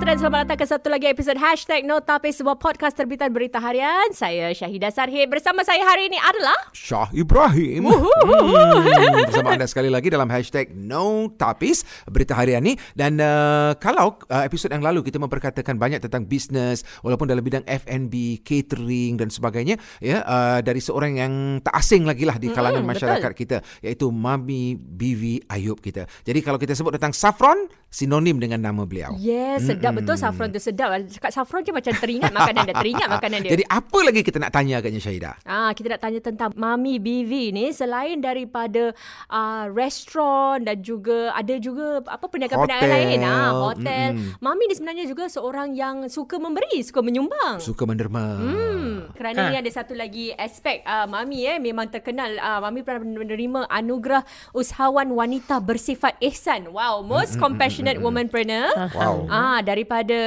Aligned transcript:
kata 0.00 0.16
dan 0.16 0.20
selamat 0.24 0.38
datang 0.48 0.58
ke 0.64 0.64
satu 0.64 0.88
lagi 0.88 1.06
episod 1.12 1.36
Hashtag 1.36 1.84
No 1.84 2.00
Tapis 2.00 2.40
Sebuah 2.40 2.56
podcast 2.56 2.96
terbitan 2.96 3.28
berita 3.36 3.60
harian. 3.60 4.08
Saya 4.16 4.48
Syahidah 4.56 4.88
Sarhid 4.88 5.28
Bersama 5.28 5.60
saya 5.60 5.84
hari 5.84 6.08
ini 6.08 6.16
adalah 6.16 6.56
Syah 6.72 7.12
Ibrahim. 7.12 7.84
Hmm, 7.84 9.28
Bersama 9.28 9.52
anda 9.52 9.68
sekali 9.68 9.92
lagi 9.92 10.08
dalam 10.08 10.24
hashtag 10.32 10.72
No 10.72 11.28
Tapis 11.36 11.84
Berita 12.08 12.32
harian 12.32 12.64
ni. 12.64 12.80
Dan 12.96 13.20
uh, 13.20 13.76
kalau 13.76 14.16
uh, 14.32 14.40
episod 14.40 14.72
yang 14.72 14.80
lalu 14.80 15.04
kita 15.04 15.20
memperkatakan 15.20 15.76
banyak 15.76 16.00
tentang 16.00 16.24
bisnes 16.24 16.80
Walaupun 17.04 17.28
dalam 17.28 17.44
bidang 17.44 17.68
F&B, 17.68 18.40
catering 18.40 19.20
dan 19.20 19.28
sebagainya 19.28 19.76
ya 20.00 20.24
uh, 20.24 20.64
Dari 20.64 20.80
seorang 20.80 21.20
yang 21.20 21.32
tak 21.60 21.76
asing 21.76 22.08
lagi 22.08 22.24
lah 22.24 22.40
di 22.40 22.48
kalangan 22.48 22.80
Mm-mm, 22.80 22.96
masyarakat 22.96 23.32
kita 23.36 23.60
Iaitu 23.84 24.08
Mami 24.08 24.80
BV 24.80 25.44
Ayub 25.44 25.76
kita. 25.76 26.08
Jadi 26.24 26.40
kalau 26.40 26.56
kita 26.56 26.72
sebut 26.72 26.96
tentang 26.96 27.12
saffron 27.12 27.68
Sinonim 27.90 28.38
dengan 28.38 28.62
nama 28.62 28.86
beliau. 28.86 29.18
Yes, 29.18 29.66
sedap 29.66 29.89
betul 29.92 30.14
saffron 30.14 30.48
tu 30.48 30.58
sedap. 30.58 30.88
Cakap 31.06 31.30
saffron 31.30 31.60
je 31.60 31.70
macam 31.70 31.92
teringat 31.92 32.30
makanan 32.30 32.62
dia, 32.64 32.74
teringat 32.74 33.08
makanan 33.16 33.38
dia. 33.40 33.50
Jadi 33.52 33.64
apa 33.64 33.98
lagi 34.00 34.20
kita 34.20 34.36
nak 34.36 34.50
tanya 34.50 34.78
agaknya 34.78 34.98
Syahidah? 34.98 35.34
Ah, 35.42 35.70
kita 35.70 35.90
nak 35.90 36.00
tanya 36.00 36.20
tentang 36.20 36.50
Mami 36.54 36.96
BV 36.96 37.32
ni 37.50 37.66
selain 37.70 38.18
daripada 38.18 38.92
uh, 39.26 39.64
restoran 39.70 40.62
dan 40.62 40.78
juga 40.78 41.32
ada 41.32 41.54
juga 41.56 42.00
apa 42.02 42.24
perniagaan-perniagaan 42.24 42.90
lain 42.90 43.20
ah 43.22 43.50
hotel. 43.52 44.06
Mm-mm. 44.12 44.38
Mami 44.38 44.62
ni 44.64 44.74
sebenarnya 44.74 45.04
juga 45.04 45.26
seorang 45.26 45.72
yang 45.72 46.06
suka 46.06 46.36
memberi, 46.36 46.80
suka 46.80 47.00
menyumbang. 47.00 47.58
Suka 47.58 47.84
menderma 47.84 48.22
Hmm, 48.40 49.10
kerana 49.12 49.38
Ha. 49.38 49.48
ni 49.48 49.56
ada 49.56 49.70
satu 49.70 49.92
lagi 49.92 50.30
aspek 50.30 50.82
uh, 50.82 51.04
Mami 51.04 51.46
eh 51.46 51.56
memang 51.56 51.88
terkenal 51.88 52.36
uh, 52.36 52.60
Mami 52.60 52.80
pernah 52.80 53.02
menerima 53.02 53.66
anugerah 53.66 54.22
usahawan 54.52 55.08
wanita 55.08 55.58
bersifat 55.58 56.14
ihsan. 56.20 56.68
Wow, 56.68 57.00
most 57.00 57.36
compassionate 57.36 57.98
womanpreneur. 57.98 58.68
Wow 58.92 59.26
Ah 59.26 59.60
daripada 59.80 60.18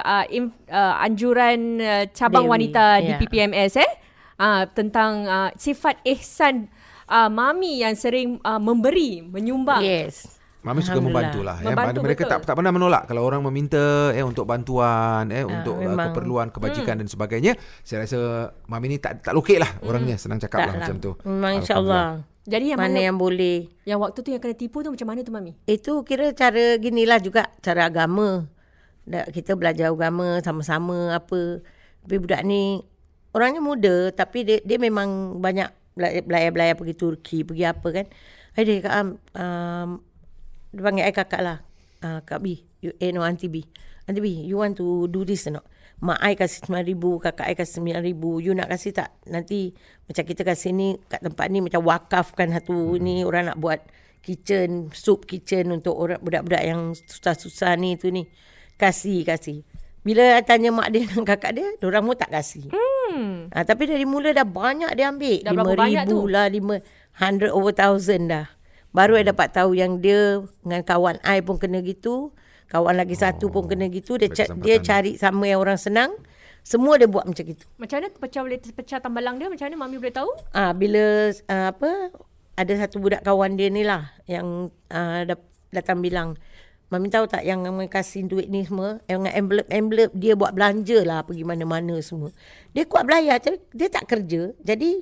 uh, 0.00 0.24
in, 0.28 0.48
uh, 0.66 0.94
anjuran 0.98 1.58
uh, 1.76 2.04
cabang 2.10 2.46
Dewi, 2.46 2.52
wanita 2.54 2.84
di 2.98 3.10
ya. 3.10 3.18
PPMS 3.18 3.74
eh 3.76 3.92
uh, 4.36 4.62
tentang 4.70 5.26
uh, 5.26 5.50
sifat 5.54 5.98
ihsan 6.06 6.70
uh, 7.06 7.26
mami 7.26 7.82
yang 7.82 7.92
sering 7.92 8.38
uh, 8.40 8.56
memberi, 8.56 9.20
menyumbang. 9.20 9.82
Yes. 9.82 10.38
Mami 10.60 10.84
suka 10.84 11.00
Alhamdulillah. 11.00 11.24
membantu 11.32 11.40
lah. 11.40 11.56
Ya. 11.56 11.72
Membantu, 11.72 11.98
Mereka 12.04 12.22
betul. 12.22 12.32
tak 12.36 12.40
tak 12.44 12.54
pernah 12.54 12.68
menolak 12.68 13.02
kalau 13.08 13.24
orang 13.24 13.40
meminta 13.42 14.12
eh 14.12 14.20
untuk 14.20 14.44
bantuan, 14.44 15.32
eh 15.32 15.40
untuk 15.40 15.72
uh, 15.72 15.88
memang. 15.88 16.12
keperluan 16.12 16.46
kebajikan 16.52 16.94
Hmm. 16.94 17.00
dan 17.00 17.08
sebagainya. 17.08 17.52
Saya 17.80 18.04
rasa 18.04 18.18
Mami 18.68 18.92
ni 18.92 18.96
tak 19.00 19.24
tak 19.24 19.32
lokek 19.32 19.56
lah 19.56 19.72
orangnya. 19.82 20.20
Senang 20.20 20.36
cakap 20.36 20.68
lah 20.68 20.76
Tak 20.76 20.80
macam 20.84 20.96
tu. 21.00 21.10
Memang 21.24 21.52
insyaAllah. 21.58 22.28
Jadi 22.44 22.72
yang 22.72 22.80
Mana 22.80 22.92
mana, 22.92 23.00
yang 23.08 23.16
boleh. 23.16 23.68
yang 23.84 24.00
waktu 24.00 24.20
tu 24.20 24.28
yang 24.28 24.40
kena 24.40 24.52
tipu 24.52 24.80
tu 24.80 24.92
macam 24.92 25.08
mana 25.08 25.20
tu 25.20 25.32
mami? 25.32 25.56
Itu 25.64 26.04
kira 26.04 26.28
cara 26.36 26.76
ginilah 26.76 27.20
juga. 27.20 27.48
Cara 27.60 27.88
agama. 27.88 28.44
Kita 29.10 29.58
belajar 29.58 29.90
agama 29.90 30.38
sama-sama 30.40 31.14
apa. 31.14 31.60
Tapi 32.06 32.16
budak 32.16 32.46
ni 32.46 32.80
orangnya 33.34 33.62
muda 33.62 34.10
tapi 34.14 34.42
dia, 34.42 34.58
dia 34.62 34.78
memang 34.78 35.38
banyak 35.38 35.70
bela- 35.94 36.24
belayar-belayar 36.24 36.74
pergi 36.78 36.94
Turki, 36.94 37.38
pergi 37.42 37.64
apa 37.66 37.88
kan. 37.90 38.06
Hai 38.54 38.62
dia 38.66 38.82
cakap, 38.82 38.92
um, 38.98 39.08
um, 39.38 39.88
dia 40.74 40.82
panggil 40.82 41.04
I 41.06 41.14
kakak 41.14 41.42
lah. 41.42 41.58
Uh, 42.00 42.18
Kak 42.24 42.40
B, 42.40 42.64
you, 42.80 42.96
eh 42.96 43.12
no 43.12 43.20
Aunty 43.20 43.46
B. 43.46 43.62
Aunty 44.08 44.24
B, 44.24 44.26
you 44.48 44.56
want 44.56 44.74
to 44.80 45.06
do 45.12 45.22
this 45.22 45.46
or 45.46 45.60
not? 45.60 45.66
Mak 46.00 46.16
I 46.24 46.32
kasih 46.32 46.64
RM9,000, 46.64 47.04
kakak 47.28 47.46
I 47.52 47.54
kasih 47.54 47.84
RM9,000. 47.84 48.24
You 48.40 48.52
nak 48.56 48.72
kasih 48.72 48.90
tak? 48.96 49.12
Nanti 49.28 49.76
macam 50.08 50.24
kita 50.24 50.42
kasih 50.48 50.72
ni 50.72 50.96
kat 51.12 51.20
tempat 51.20 51.46
ni 51.52 51.60
macam 51.60 51.84
wakafkan 51.84 52.48
satu 52.56 52.96
hmm. 52.96 53.00
ni 53.04 53.14
orang 53.20 53.52
nak 53.52 53.60
buat 53.60 53.84
kitchen, 54.24 54.88
soup 54.96 55.28
kitchen 55.28 55.68
untuk 55.68 55.92
orang 55.92 56.20
budak-budak 56.24 56.64
yang 56.64 56.96
susah-susah 56.96 57.76
ni 57.76 58.00
tu 58.00 58.08
ni. 58.08 58.24
Kasih, 58.80 59.28
kasih. 59.28 59.60
Bila 60.00 60.40
tanya 60.40 60.72
mak 60.72 60.88
dia 60.88 61.04
dan 61.04 61.28
kakak 61.28 61.52
dia, 61.52 61.68
orang 61.84 62.08
pun 62.08 62.16
tak 62.16 62.32
kasih. 62.32 62.72
Hmm. 62.72 63.52
Ha, 63.52 63.68
tapi 63.68 63.84
dari 63.84 64.08
mula 64.08 64.32
dah 64.32 64.48
banyak 64.48 64.88
dia 64.96 65.12
ambil. 65.12 65.44
Dah 65.44 65.52
berapa 65.52 65.76
banyak 65.76 66.04
tu? 66.08 66.24
lah, 66.24 66.48
lima 66.48 66.80
hundred 67.20 67.52
over 67.52 67.76
thousand 67.76 68.32
dah. 68.32 68.48
Baru 68.96 69.20
I 69.20 69.28
dapat 69.28 69.52
tahu 69.52 69.76
yang 69.76 70.00
dia 70.00 70.40
dengan 70.64 70.80
kawan 70.80 71.20
I 71.20 71.44
pun 71.44 71.60
kena 71.60 71.84
gitu. 71.84 72.32
Kawan 72.72 72.96
lagi 72.96 73.12
satu 73.18 73.52
pun 73.52 73.68
kena 73.68 73.92
gitu. 73.92 74.16
Dia, 74.16 74.32
ca- 74.32 74.48
berkesempatan. 74.48 74.64
dia 74.64 74.76
cari 74.80 75.12
sama 75.20 75.44
yang 75.44 75.60
orang 75.60 75.76
senang. 75.76 76.10
Semua 76.64 76.96
dia 76.96 77.06
buat 77.06 77.28
macam 77.28 77.44
gitu. 77.44 77.64
Macam 77.76 78.00
mana 78.00 78.08
pecah 78.14 78.40
boleh 78.40 78.58
pecah 78.60 78.98
tambalang 79.04 79.36
dia? 79.36 79.52
Macam 79.52 79.64
mana 79.68 79.76
mami 79.76 79.96
boleh 80.00 80.14
tahu? 80.14 80.30
Ah 80.56 80.72
bila 80.72 81.28
uh, 81.28 81.66
apa 81.76 82.14
ada 82.56 82.72
satu 82.80 83.00
budak 83.00 83.20
kawan 83.24 83.56
dia 83.56 83.68
ni 83.68 83.84
lah 83.84 84.12
yang 84.24 84.72
uh, 84.92 85.20
datang 85.72 86.02
bilang 86.02 86.36
Mami 86.90 87.06
tahu 87.06 87.30
tak 87.30 87.46
yang 87.46 87.62
Mami 87.62 87.86
kasih 87.86 88.26
duit 88.26 88.50
ni 88.50 88.66
semua? 88.66 88.98
Yang 89.06 89.30
envelope-envelope 89.30 90.12
dia 90.18 90.34
buat 90.34 90.50
belanja 90.50 90.98
lah 91.06 91.22
Pergi 91.22 91.46
mana-mana 91.46 91.94
semua. 92.02 92.34
Dia 92.74 92.82
kuat 92.82 93.06
belayar 93.06 93.38
tapi 93.38 93.62
Dia 93.70 93.86
tak 93.86 94.10
kerja. 94.10 94.50
Jadi 94.58 94.98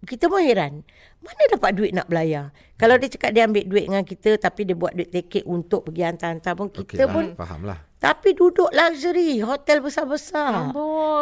kita 0.00 0.32
pun 0.32 0.40
heran. 0.42 0.80
Mana 1.20 1.42
dapat 1.52 1.76
duit 1.76 1.92
nak 1.94 2.08
belayar? 2.10 2.50
Kalau 2.74 2.96
dia 2.98 3.12
cakap 3.12 3.30
dia 3.30 3.46
ambil 3.46 3.62
duit 3.62 3.84
dengan 3.86 4.02
kita 4.02 4.40
Tapi 4.40 4.60
dia 4.66 4.74
buat 4.74 4.90
duit 4.90 5.12
tiket 5.12 5.46
untuk 5.46 5.86
pergi 5.86 6.02
hantar-hantar 6.02 6.52
pun 6.58 6.66
Kita 6.72 7.06
lah, 7.06 7.12
pun 7.14 7.24
faham 7.38 7.60
lah. 7.62 7.78
Tapi 8.00 8.34
duduk 8.34 8.72
luxury 8.72 9.38
Hotel 9.44 9.78
besar-besar. 9.84 10.74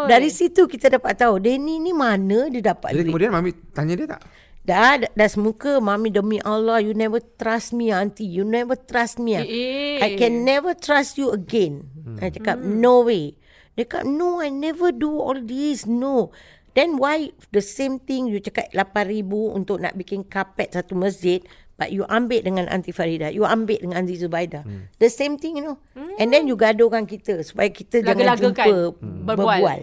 Dari 0.09 0.31
situ 0.33 0.65
kita 0.65 0.89
dapat 0.89 1.21
tahu 1.21 1.37
Denny 1.37 1.83
ni 1.85 1.93
mana 1.93 2.49
dia 2.49 2.73
dapat 2.73 2.97
Jadi 2.97 3.05
duit. 3.05 3.11
kemudian 3.13 3.31
Mami 3.35 3.51
tanya 3.77 3.93
dia 3.93 4.09
tak? 4.09 4.23
Dah, 4.69 5.01
dah, 5.01 5.09
dah 5.09 5.29
semuka 5.33 5.81
Mami 5.81 6.13
demi 6.13 6.37
Allah 6.45 6.85
You 6.85 6.93
never 6.93 7.25
trust 7.41 7.73
me 7.73 7.89
auntie 7.89 8.29
You 8.29 8.45
never 8.45 8.77
trust 8.77 9.17
me 9.17 9.33
Eh, 9.33 9.49
eh. 9.49 9.97
I 10.05 10.21
can 10.21 10.45
never 10.45 10.77
trust 10.77 11.17
you 11.17 11.33
again 11.33 11.89
hmm. 11.97 12.21
I 12.21 12.29
cakap 12.29 12.61
no 12.61 13.01
way 13.01 13.33
Dia 13.73 13.89
cakap 13.89 14.05
no 14.05 14.45
I 14.45 14.53
never 14.53 14.93
do 14.93 15.17
all 15.17 15.41
this 15.41 15.89
No 15.89 16.37
Then 16.77 17.01
why 17.01 17.33
the 17.49 17.65
same 17.65 17.97
thing 17.97 18.29
You 18.29 18.45
cakap 18.45 18.69
8,000 18.77 19.25
Untuk 19.57 19.81
nak 19.81 19.97
bikin 19.97 20.29
kapet 20.29 20.77
satu 20.77 20.93
masjid 20.93 21.41
But 21.81 21.89
you 21.89 22.05
ambil 22.05 22.45
dengan 22.45 22.69
Aunty 22.69 22.93
Farida 22.93 23.33
You 23.33 23.49
ambil 23.49 23.81
dengan 23.81 24.05
Aunty 24.05 24.21
Zubaida 24.21 24.69
hmm. 24.69 24.93
The 25.01 25.09
same 25.09 25.41
thing 25.41 25.57
you 25.57 25.65
know 25.65 25.81
hmm. 25.97 26.21
And 26.21 26.29
then 26.29 26.45
you 26.45 26.61
gaduhkan 26.61 27.09
kita 27.09 27.41
Supaya 27.41 27.73
kita 27.73 28.05
jangan 28.05 28.37
Laga-lagakan. 28.37 28.69
jumpa 28.69 29.01
Hmm. 29.01 29.25
Berbual, 29.25 29.65
Berbual. 29.65 29.81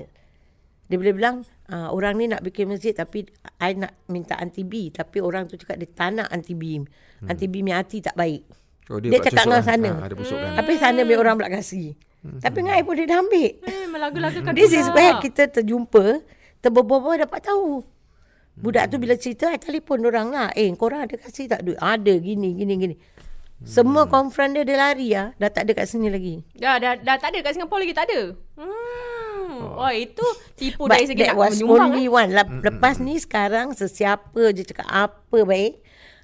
dia 0.86 0.98
boleh 1.02 1.16
bilang 1.18 1.36
uh, 1.72 1.90
orang 1.94 2.20
ni 2.20 2.26
nak 2.30 2.42
bikin 2.46 2.70
masjid 2.70 2.94
tapi 2.94 3.26
I 3.62 3.78
nak 3.78 3.94
minta 4.12 4.38
anti 4.38 4.66
B 4.66 4.90
tapi 4.94 5.22
orang 5.22 5.50
tu 5.50 5.58
cakap 5.58 5.80
dia 5.82 5.90
tak 5.90 6.10
nak 6.18 6.28
anti 6.30 6.54
B. 6.54 6.82
Hmm. 6.82 7.32
Anti 7.32 7.46
B 7.50 7.62
punya 7.66 7.82
hati 7.82 8.02
tak 8.02 8.18
baik. 8.18 8.46
Oh, 8.86 9.02
Dia, 9.02 9.18
dia 9.18 9.20
cakap 9.26 9.50
dengan 9.50 9.62
lah. 9.62 9.66
sana. 9.66 9.90
Ha, 9.98 10.06
ada 10.06 10.14
busuk 10.14 10.38
kan. 10.38 10.52
Tapi 10.62 10.72
sana 10.78 11.02
biar 11.02 11.18
orang 11.18 11.36
pula 11.42 11.50
kasih. 11.50 11.98
Hmm. 12.22 12.38
Tapi 12.42 12.58
dengan 12.62 12.74
I 12.78 12.84
pun 12.86 12.94
dia 12.98 13.06
dah 13.10 13.18
ambil. 13.22 13.52
Eh, 13.66 13.86
melaga-lagakan 13.90 14.52
This 14.54 14.74
is 14.74 14.86
where 14.94 15.18
kita 15.22 15.50
terjumpa, 15.50 16.22
terberbual 16.62 17.18
dapat 17.18 17.42
tahu. 17.42 17.82
Budak 18.56 18.94
tu 18.94 19.02
bila 19.02 19.18
cerita, 19.18 19.50
I 19.50 19.58
telefon 19.58 20.06
orang 20.06 20.30
lah. 20.30 20.50
Eh, 20.54 20.70
korang 20.78 21.06
ada 21.06 21.18
kasih 21.18 21.50
tak 21.50 21.66
duit? 21.66 21.82
Ada, 21.82 22.14
gini, 22.22 22.54
gini, 22.54 22.74
gini. 22.78 22.96
Semua 23.66 24.06
confront 24.06 24.54
dia, 24.54 24.62
dia 24.62 24.78
lari 24.78 25.18
lah. 25.18 25.34
Dah 25.42 25.50
tak 25.50 25.66
ada 25.66 25.72
kat 25.82 25.86
sini 25.90 26.14
lagi. 26.14 26.46
Dah, 26.54 26.78
dah, 26.78 27.00
dah 27.02 27.16
tak 27.18 27.34
ada 27.34 27.40
kat 27.42 27.52
Singapura 27.58 27.82
lagi 27.82 27.96
tak 27.98 28.06
ada. 28.12 28.38
Hmm. 28.60 29.15
Oh, 29.68 29.90
itu 29.90 30.26
tipu 30.54 30.86
But 30.86 30.96
dari 30.96 31.06
segi 31.06 31.22
that 31.22 31.30
nak 31.30 31.40
was 31.40 31.54
menyumbang. 31.56 31.90
only 31.90 32.04
Eh. 32.04 32.12
one. 32.12 32.30
Lep- 32.32 32.62
Lepas 32.62 32.96
ni 32.98 33.16
sekarang 33.16 33.72
sesiapa 33.72 34.42
je 34.52 34.64
cakap 34.64 34.86
apa 34.86 35.40
baik. 35.42 35.82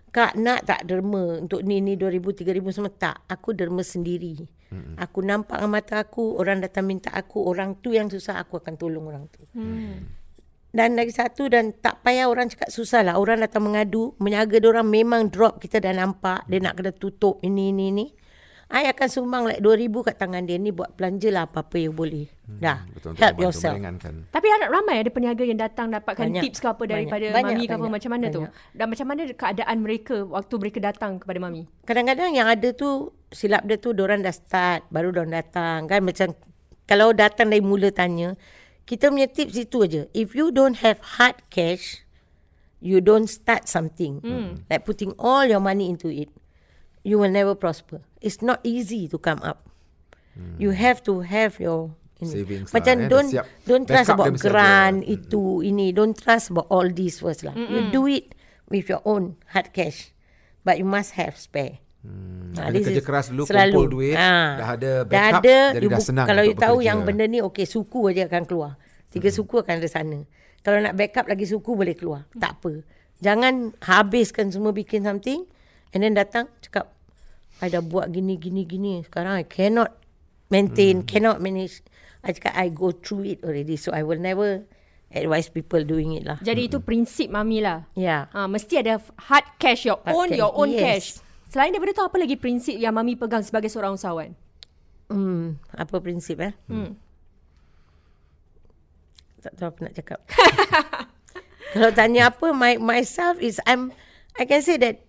Kak 0.09 0.35
nak 0.35 0.65
tak 0.65 0.83
derma 0.83 1.39
untuk 1.39 1.63
ni 1.63 1.79
ni 1.79 1.95
2000 1.95 2.35
3000 2.35 2.67
semua 2.69 2.91
tak. 2.91 3.23
Aku 3.25 3.51
derma 3.51 3.79
sendiri. 3.79 4.43
Hmm. 4.67 4.95
Aku 4.95 5.19
nampak 5.21 5.57
dengan 5.57 5.71
mata 5.73 5.99
aku 5.99 6.35
orang 6.35 6.59
datang 6.59 6.83
minta 6.85 7.09
aku 7.09 7.41
orang 7.41 7.75
tu 7.77 7.91
yang 7.91 8.07
susah 8.07 8.35
aku 8.37 8.55
akan 8.57 8.75
tolong 8.75 9.05
orang 9.05 9.27
tu. 9.27 9.39
Hmm. 9.51 10.11
Dan 10.69 10.95
lagi 10.95 11.11
satu 11.11 11.47
dan 11.47 11.71
tak 11.73 11.99
payah 11.99 12.27
orang 12.27 12.47
cakap 12.47 12.67
susah 12.69 13.03
lah. 13.03 13.15
Orang 13.15 13.39
datang 13.39 13.59
mengadu, 13.61 14.15
menyaga 14.17 14.55
dia 14.55 14.69
orang 14.69 14.87
memang 14.87 15.27
drop 15.27 15.59
kita 15.59 15.79
dah 15.79 15.91
nampak. 15.91 16.43
Dia 16.45 16.59
nak 16.59 16.75
kena 16.75 16.91
tutup 16.91 17.39
ini 17.41 17.71
ini 17.71 17.91
ni. 17.91 18.05
I 18.71 18.87
akan 18.87 19.07
sumbang 19.07 19.43
like 19.43 19.59
2000 19.59 19.91
kat 20.01 20.15
tangan 20.15 20.41
dia 20.41 20.55
ni 20.55 20.71
buat 20.71 20.95
belanja 20.95 21.27
lah 21.27 21.43
apa-apa 21.43 21.75
yang 21.75 21.91
boleh. 21.91 22.31
Dah. 22.47 22.87
Betul 22.89 23.11
untuk 23.11 23.19
Help 23.19 23.35
yourself. 23.37 23.75
Tapi 24.27 24.47
harap 24.47 24.69
ramai 24.69 24.95
ada 24.97 25.09
peniaga 25.09 25.43
yang 25.43 25.59
datang 25.59 25.87
dapatkan 25.89 26.31
Banyak. 26.31 26.41
tips 26.41 26.57
ke 26.57 26.67
apa 26.67 26.83
daripada 26.85 27.25
Banyak. 27.25 27.35
mami 27.35 27.43
Banyak, 27.51 27.59
ke 27.61 27.67
apa 27.69 27.77
banyak. 27.77 27.91
macam 27.91 28.09
mana 28.09 28.25
tu? 28.27 28.41
Banyak. 28.41 28.53
Dan 28.71 28.85
macam 28.87 29.05
mana 29.05 29.21
keadaan 29.29 29.77
mereka 29.77 30.15
waktu 30.23 30.53
mereka 30.57 30.79
datang 30.81 31.11
kepada 31.17 31.37
mami? 31.37 31.61
kadang-kadang 31.83 32.31
yang 32.31 32.47
ada 32.47 32.69
tu 32.71 32.89
silap 33.29 33.63
dia 33.63 33.75
tu 33.75 33.91
orang 33.93 34.19
dah 34.19 34.31
start 34.31 34.87
baru 34.87 35.11
orang 35.13 35.31
datang 35.33 35.85
kan 35.85 35.99
macam 35.99 36.31
kalau 36.85 37.11
datang 37.11 37.47
dari 37.47 37.59
mula 37.59 37.87
tanya 37.89 38.39
kita 38.83 39.07
punya 39.07 39.27
tips 39.27 39.55
itu 39.57 39.77
aja 39.81 40.01
if 40.11 40.31
you 40.31 40.47
don't 40.49 40.79
have 40.79 40.99
hard 41.15 41.35
cash 41.47 42.03
you 42.79 42.99
don't 42.99 43.27
start 43.27 43.65
something 43.65 44.19
Hmm. 44.19 44.63
like 44.67 44.81
putting 44.81 45.11
all 45.17 45.43
your 45.43 45.59
money 45.59 45.85
into 45.85 46.07
it 46.07 46.31
you 47.01 47.17
will 47.17 47.29
never 47.29 47.53
prosper 47.53 47.99
it's 48.19 48.39
not 48.39 48.61
easy 48.61 49.05
to 49.05 49.17
come 49.17 49.39
up 49.41 49.65
you 50.57 50.71
have 50.71 51.01
to 51.01 51.21
have 51.21 51.57
your. 51.57 51.91
Savings 52.21 52.69
lah, 52.69 52.77
macam 52.77 52.93
eh, 52.93 53.01
dah 53.01 53.09
don't 53.09 53.29
siap. 53.33 53.45
don't 53.65 53.85
trust 53.89 54.09
about 54.13 54.29
dia 54.29 54.33
mesti 54.37 54.45
ada. 54.45 54.53
grant 54.53 54.99
itu 55.03 55.43
ini 55.61 55.89
don't 55.89 56.13
trust 56.13 56.53
about 56.53 56.69
all 56.69 56.85
this 56.85 57.17
first 57.17 57.41
lah 57.41 57.49
you 57.51 57.89
do 57.89 58.05
it 58.05 58.37
with 58.67 58.85
your 58.85 59.01
own 59.03 59.33
hard 59.49 59.73
cash 59.73 60.13
but 60.61 60.77
you 60.77 60.85
must 60.85 61.15
have 61.15 61.33
spare 61.33 61.81
Hmm. 62.01 62.57
Ah, 62.57 62.69
this 62.69 62.81
kerja 62.83 62.97
is 62.97 63.05
keras 63.05 63.29
dulu, 63.29 63.45
selalu. 63.45 63.73
kumpul 63.77 63.89
duit, 63.91 64.17
Ah. 64.17 64.57
dah 64.57 64.69
ada 64.73 64.91
Dah 64.99 65.05
backup, 65.05 65.41
ada, 65.43 65.57
jadi 65.71 65.85
dah 65.85 66.01
senang 66.01 66.25
Kalau 66.25 66.41
you 66.41 66.57
tahu 66.57 66.75
bekerja. 66.75 66.87
yang 66.87 66.99
benda 67.05 67.25
ni, 67.25 67.39
okey, 67.39 67.61
suku 67.63 68.09
aja 68.09 68.25
akan 68.25 68.43
keluar. 68.43 68.71
Tiga 69.07 69.29
Hmm. 69.29 69.37
suku 69.37 69.55
akan 69.59 69.73
ada 69.77 69.85
sana. 69.85 70.19
Kalau 70.59 70.77
nak 70.79 70.93
backup 70.95 71.25
lagi 71.25 71.45
suku 71.45 71.71
boleh 71.71 71.93
keluar. 71.93 72.25
Tak 72.33 72.57
apa. 72.57 72.81
Jangan 73.19 73.53
habiskan 73.79 74.49
semua 74.49 74.69
bikin 74.71 75.05
something 75.05 75.45
and 75.91 76.03
then 76.03 76.15
datang 76.15 76.47
cakap, 76.63 76.91
I 77.61 77.69
dah 77.69 77.83
buat 77.83 78.09
gini, 78.09 78.35
gini, 78.39 78.65
gini. 78.65 79.05
Sekarang 79.05 79.37
I 79.37 79.45
cannot 79.45 79.93
maintain, 80.49 81.05
cannot 81.05 81.39
manage. 81.39 81.85
I 82.25 82.33
cakap, 82.33 82.53
I 82.57 82.67
go 82.73 82.91
through 82.91 83.37
it 83.37 83.39
already. 83.45 83.77
So 83.77 83.93
I 83.93 84.01
will 84.01 84.19
never 84.19 84.65
advise 85.11 85.51
people 85.51 85.83
doing 85.83 86.15
it 86.15 86.23
lah. 86.23 86.39
Jadi 86.39 86.71
itu 86.71 86.79
prinsip 86.79 87.27
Mami 87.29 87.59
lah. 87.59 87.85
Ya. 87.93 88.31
Ha, 88.31 88.47
mesti 88.47 88.79
ada 88.79 88.97
hard 89.29 89.45
cash, 89.59 89.85
your 89.85 89.99
Hard 90.01 90.15
own, 90.15 90.27
cash, 90.31 90.39
your 90.39 90.51
own 90.55 90.69
yes. 90.71 90.81
cash. 90.81 91.07
Selain 91.51 91.69
daripada 91.75 91.91
tu, 91.91 92.03
apa 92.07 92.15
lagi 92.15 92.39
prinsip 92.39 92.79
yang 92.79 92.95
Mami 92.95 93.19
pegang 93.19 93.43
sebagai 93.43 93.67
seorang 93.67 93.99
usahawan? 93.99 94.31
Hmm, 95.11 95.59
apa 95.75 95.95
prinsip 95.99 96.39
eh? 96.39 96.55
Hmm. 96.71 96.95
Tak 99.43 99.53
tahu 99.59 99.67
apa 99.73 99.79
nak 99.83 99.93
cakap. 99.99 100.19
Kalau 101.75 101.91
tanya 101.91 102.31
apa, 102.31 102.47
my 102.55 102.79
myself 102.79 103.41
is 103.43 103.59
I'm 103.67 103.91
I 104.39 104.47
can 104.47 104.63
say 104.63 104.79
that 104.79 105.03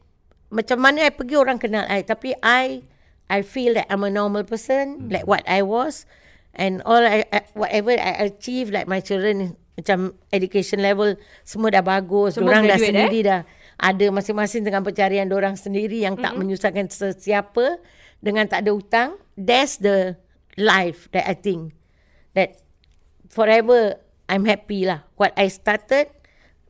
macam 0.52 0.78
mana 0.84 1.08
I 1.08 1.12
pergi 1.16 1.34
orang 1.40 1.56
kenal 1.56 1.88
I. 1.88 2.04
Tapi 2.04 2.37
I 2.44 2.84
I 3.32 3.40
feel 3.40 3.72
that 3.81 3.88
I'm 3.88 4.04
a 4.04 4.12
normal 4.12 4.44
person 4.44 5.08
like 5.08 5.25
what 5.25 5.40
I 5.49 5.64
was. 5.64 6.04
And 6.52 6.84
all 6.84 7.00
I, 7.00 7.25
I 7.32 7.49
whatever 7.56 7.96
I 7.96 8.28
achieve 8.28 8.69
like 8.69 8.84
my 8.84 9.00
children 9.00 9.56
macam 9.72 10.12
education 10.28 10.84
level 10.84 11.16
semua 11.49 11.72
dah 11.72 11.81
bagus. 11.81 12.37
Semua 12.37 12.60
orang 12.60 12.69
dah 12.69 12.76
graduate, 12.76 12.93
sendiri 12.93 13.19
dah. 13.25 13.40
Ada 13.81 14.06
masing-masing 14.12 14.62
dengan 14.62 14.84
pencarian 14.84 15.26
orang 15.32 15.56
sendiri 15.56 16.04
yang 16.04 16.14
tak 16.20 16.37
menyusahkan 16.37 16.93
sesiapa 16.93 17.81
dengan 18.20 18.44
tak 18.46 18.69
ada 18.69 18.70
hutang. 18.76 19.16
That's 19.34 19.81
the 19.81 20.20
life 20.60 21.08
that 21.16 21.25
I 21.25 21.34
think. 21.34 21.72
That 22.37 22.60
forever 23.32 23.96
I'm 24.28 24.44
happy 24.44 24.84
lah. 24.84 25.08
What 25.16 25.32
I 25.40 25.48
started, 25.48 26.12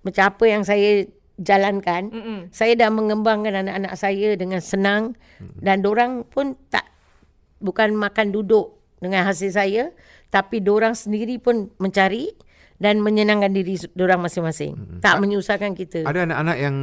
macam 0.06 0.30
apa 0.30 0.44
yang 0.46 0.62
saya 0.62 1.10
jalankan, 1.40 2.12
Mm-mm. 2.12 2.38
saya 2.52 2.76
dah 2.76 2.92
mengembangkan 2.92 3.64
anak-anak 3.64 3.94
saya 3.96 4.36
dengan 4.36 4.60
senang 4.60 5.16
Mm-mm. 5.40 5.60
dan 5.60 5.80
dorang 5.80 6.12
pun 6.28 6.58
tak 6.68 6.84
bukan 7.62 7.94
makan 7.94 8.34
duduk 8.34 8.76
dengan 8.98 9.24
hasil 9.24 9.54
saya, 9.54 9.90
tapi 10.28 10.60
dorang 10.60 10.92
sendiri 10.92 11.38
pun 11.38 11.70
mencari 11.78 12.30
dan 12.82 12.98
menyenangkan 12.98 13.54
diri 13.54 13.78
dorang 13.94 14.26
masing-masing. 14.26 14.74
Mm-hmm. 14.74 14.98
Tak 15.00 15.14
menyusahkan 15.22 15.72
kita. 15.78 16.02
Ada 16.02 16.26
anak-anak 16.26 16.56
yang 16.58 16.76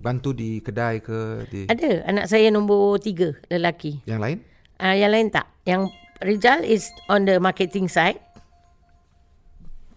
bantu 0.00 0.32
di 0.32 0.64
kedai 0.64 1.04
ke 1.04 1.44
di 1.52 1.60
Ada 1.68 2.08
anak 2.08 2.26
saya 2.32 2.48
nombor 2.48 2.96
tiga 2.96 3.36
lelaki. 3.52 4.00
yang 4.08 4.24
lain? 4.24 4.40
Uh, 4.80 4.96
yang 4.96 5.12
lain 5.12 5.28
tak. 5.28 5.44
Yang 5.68 5.92
Rijal 6.24 6.64
is 6.64 6.88
on 7.12 7.28
the 7.28 7.36
marketing 7.36 7.84
side. 7.90 8.16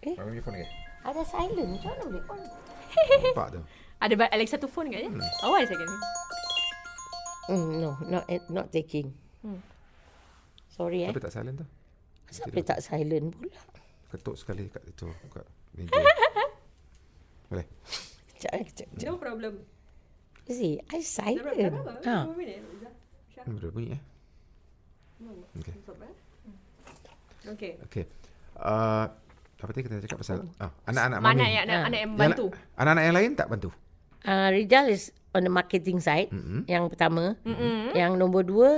Ada 0.03 1.21
silent. 1.23 1.69
Macam 1.71 1.87
mana 1.95 2.03
boleh 2.03 2.23
on? 2.27 2.39
Nampak 3.23 3.47
tu. 3.55 3.59
Ada 3.97 4.29
Alexa 4.29 4.61
tu 4.61 4.69
phone 4.69 4.93
kat 4.93 5.05
je? 5.05 5.09
Oh, 5.41 5.57
ada 5.57 5.65
second. 5.65 5.89
Mm, 7.47 7.69
no, 7.81 7.89
not 8.05 8.23
eh, 8.29 8.43
not 8.51 8.67
taking. 8.69 9.09
Sorry 10.69 11.07
eh. 11.07 11.09
Tapi 11.09 11.23
tak 11.23 11.33
silent 11.33 11.55
tu. 11.63 11.65
Sampai 12.29 12.61
tak 12.61 12.79
silent 12.83 13.33
pula. 13.33 13.57
Ketuk 14.13 14.35
sekali 14.37 14.69
kat 14.69 14.83
itu 14.85 15.07
kat 15.33 15.45
meja. 15.73 15.91
Boleh. 17.49 17.65
Sekejap, 18.37 18.51
eh, 18.53 18.63
kejap, 18.69 18.87
kejap. 18.93 19.07
No 19.09 19.17
problem. 19.17 19.53
See, 20.47 20.77
I 20.93 20.99
silent. 21.01 21.73
Ha. 22.05 22.17
Hmm, 22.23 23.55
Boleh 23.57 23.71
bunyi 23.71 23.89
eh. 23.95 24.01
Okey. 25.57 25.73
Okay. 27.47 27.71
Okey. 27.87 28.03
Uh, 28.59 29.07
apa 29.57 29.69
tadi 29.73 29.89
kita 29.89 29.97
cakap 30.05 30.17
pasal 30.21 30.45
ah, 30.61 30.69
anak-anak 30.85 31.17
Mana 31.17 31.33
mami. 31.33 31.49
yang 31.49 31.65
anak, 31.65 31.79
anak 31.89 31.99
yang 31.99 32.11
Yang 32.13 32.21
bantu? 32.21 32.45
Anak-anak 32.77 33.03
yang 33.09 33.15
lain 33.17 33.31
tak 33.33 33.47
bantu? 33.49 33.69
Uh, 34.23 34.49
Rijal 34.53 34.89
is 34.89 35.13
on 35.35 35.45
the 35.45 35.51
marketing 35.51 36.01
side. 36.01 36.31
Mm-hmm. 36.33 36.65
Yang 36.65 36.83
pertama. 36.93 37.37
Mm-hmm. 37.45 37.93
Yang 37.93 38.11
nombor 38.17 38.41
dua, 38.47 38.69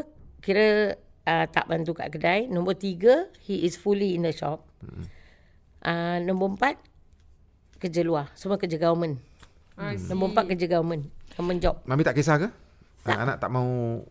kira 0.44 0.98
uh, 1.28 1.46
tak 1.48 1.70
bantu 1.70 1.96
kat 1.96 2.12
kedai. 2.12 2.50
Nombor 2.52 2.76
tiga, 2.76 3.32
he 3.44 3.64
is 3.64 3.80
fully 3.80 4.16
in 4.18 4.28
the 4.28 4.34
shop. 4.36 4.68
Mm-hmm. 4.84 5.06
Uh, 5.80 6.18
nombor 6.28 6.60
empat, 6.60 6.76
kerja 7.80 8.04
luar. 8.04 8.28
Semua 8.36 8.60
kerja 8.60 8.76
government. 8.76 9.22
See. 9.80 10.12
Nombor 10.12 10.36
empat 10.36 10.46
kerja 10.52 10.68
government. 10.68 11.08
Government 11.40 11.60
job. 11.64 11.76
Mami 11.88 12.04
tak 12.04 12.20
kisah 12.20 12.36
ke? 12.36 12.52
Anak-anak 13.08 13.40
tak 13.40 13.48
mau 13.48 14.04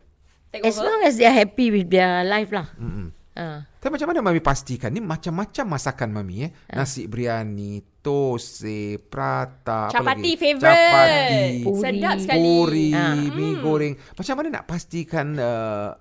Take 0.49 0.65
As 0.65 0.81
long 0.81 1.05
as 1.05 1.21
they 1.21 1.29
are 1.29 1.37
happy 1.37 1.69
with 1.69 1.93
their 1.93 2.25
life 2.25 2.49
lah. 2.49 2.73
Mm-mm. 2.81 3.13
Ha. 3.39 3.63
Tapi 3.79 3.91
macam 3.95 4.11
mana 4.11 4.19
Mami 4.19 4.43
pastikan 4.43 4.91
ni 4.91 4.99
macam-macam 4.99 5.65
masakan 5.71 6.11
Mami 6.11 6.43
eh. 6.43 6.51
Nasi 6.75 7.07
biryani, 7.07 8.03
tose, 8.03 8.99
prata, 8.99 9.87
apa 9.87 9.95
favourite. 10.35 10.59
Chapati, 10.59 11.63
Puri. 11.63 11.79
Sedap 11.79 12.17
sekali. 12.19 12.39
puri, 12.43 12.87
Ah. 12.91 13.15
mi 13.15 13.55
goreng. 13.57 13.95
Macam 13.95 14.35
mana 14.35 14.49
nak 14.51 14.65
pastikan 14.67 15.39
uh, 15.39 15.95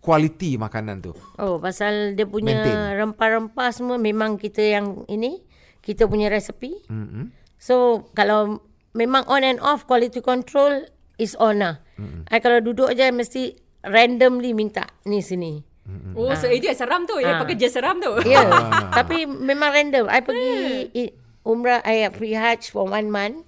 kualiti 0.00 0.58
makanan 0.58 1.02
tu? 1.02 1.12
Oh, 1.38 1.58
pasal 1.58 2.14
dia 2.14 2.26
punya 2.26 2.58
Maintain. 2.58 2.98
rempah-rempah 2.98 3.68
semua 3.70 3.94
memang 3.96 4.34
kita 4.34 4.62
yang 4.62 5.06
ini. 5.06 5.42
Kita 5.78 6.10
punya 6.10 6.26
resepi. 6.26 6.90
Mm-mm. 6.90 7.30
So, 7.56 8.06
kalau 8.10 8.58
memang 8.90 9.22
on 9.30 9.46
and 9.46 9.62
off, 9.62 9.86
quality 9.86 10.18
control 10.18 10.82
is 11.14 11.38
on 11.38 11.62
lah. 11.62 11.78
Mm-hmm. 11.94 12.26
I 12.26 12.42
kalau 12.42 12.58
duduk 12.58 12.90
je 12.90 13.06
mesti 13.08 13.42
randomly 13.86 14.50
minta 14.50 14.82
ni 15.06 15.22
sini. 15.22 15.62
Oh, 16.12 16.32
so 16.32 16.46
itu 16.46 16.66
yang 16.66 16.74
seram 16.74 17.02
tu. 17.04 17.16
Yang 17.16 17.34
Ah. 17.34 17.40
pekerja 17.42 17.66
seram 17.68 17.96
tu. 17.96 18.10
Ya, 18.24 18.42
yeah. 18.42 18.90
tapi 18.90 19.22
memang 19.24 19.70
random. 19.70 20.04
I 20.06 20.20
pergi 20.20 20.52
i- 20.92 21.14
umrah, 21.42 21.78
I 21.80 22.08
pergi 22.08 22.34
hajj 22.34 22.62
for 22.68 22.84
one 22.84 23.06
month. 23.06 23.46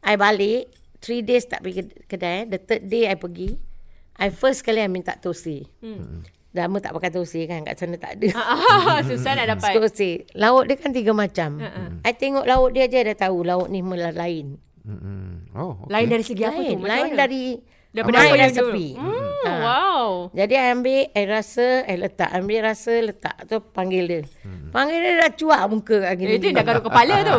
I 0.00 0.14
balik, 0.14 0.68
three 0.98 1.20
days 1.20 1.44
tak 1.44 1.60
pergi 1.60 1.80
ked- 1.80 1.94
kedai. 2.06 2.44
The 2.46 2.58
third 2.58 2.84
day 2.84 3.06
I 3.06 3.14
pergi. 3.14 3.56
I 4.14 4.28
first 4.28 4.60
kali 4.60 4.78
I 4.78 4.86
minta 4.86 5.14
tosi. 5.14 5.64
Hmm. 5.78 6.20
Lama 6.52 6.78
tak 6.78 6.92
pakai 6.92 7.10
tosi 7.10 7.42
kan, 7.44 7.62
kat 7.62 7.74
sana 7.74 7.96
tak 7.96 8.14
ada. 8.14 8.30
Ah, 8.36 9.02
Susah 9.08 9.34
nak 9.34 9.58
dapat. 9.58 9.74
Tosi. 9.74 10.22
Lauk 10.34 10.64
dia 10.64 10.76
kan 10.76 10.90
tiga 10.90 11.10
macam. 11.10 11.58
I 12.00 12.12
tengok 12.12 12.44
lauk 12.44 12.70
dia 12.70 12.86
je 12.86 13.00
dah 13.04 13.16
tahu 13.20 13.42
lauk 13.42 13.66
ni 13.66 13.80
mula 13.80 14.10
lain. 14.10 14.60
Mm-mm. 14.84 15.50
Oh, 15.50 15.80
okay. 15.80 15.90
Lain 15.90 16.06
dari 16.06 16.22
segi 16.22 16.42
apa 16.42 16.54
tu? 16.54 16.60
Lain, 16.60 16.76
Macam 16.76 16.92
lain 16.92 17.08
mana? 17.08 17.18
dari 17.18 17.44
Daripada 17.94 18.16
my 18.18 18.30
apa 18.34 18.50
dulu? 18.52 18.74
Hmm, 18.92 19.22
Ah. 19.44 19.60
wow. 19.60 20.04
Jadi 20.32 20.54
I 20.56 20.66
ambil, 20.68 21.00
I 21.06 21.24
rasa, 21.24 21.66
I 21.84 21.94
letak. 21.94 22.26
Ambil 22.28 22.58
rasa, 22.60 22.90
letak. 22.98 23.44
Tu 23.44 23.54
panggil 23.70 24.04
dia. 24.04 24.20
Hmm. 24.40 24.72
Panggil 24.72 24.98
dia 24.98 25.12
dah 25.20 25.30
cuak 25.30 25.62
muka 25.68 25.96
kat 26.02 26.12
gini. 26.16 26.30
Eh, 26.30 26.38
Itu 26.38 26.48
dah 26.50 26.64
garuk 26.64 26.84
kepala 26.88 27.14
tu. 27.22 27.38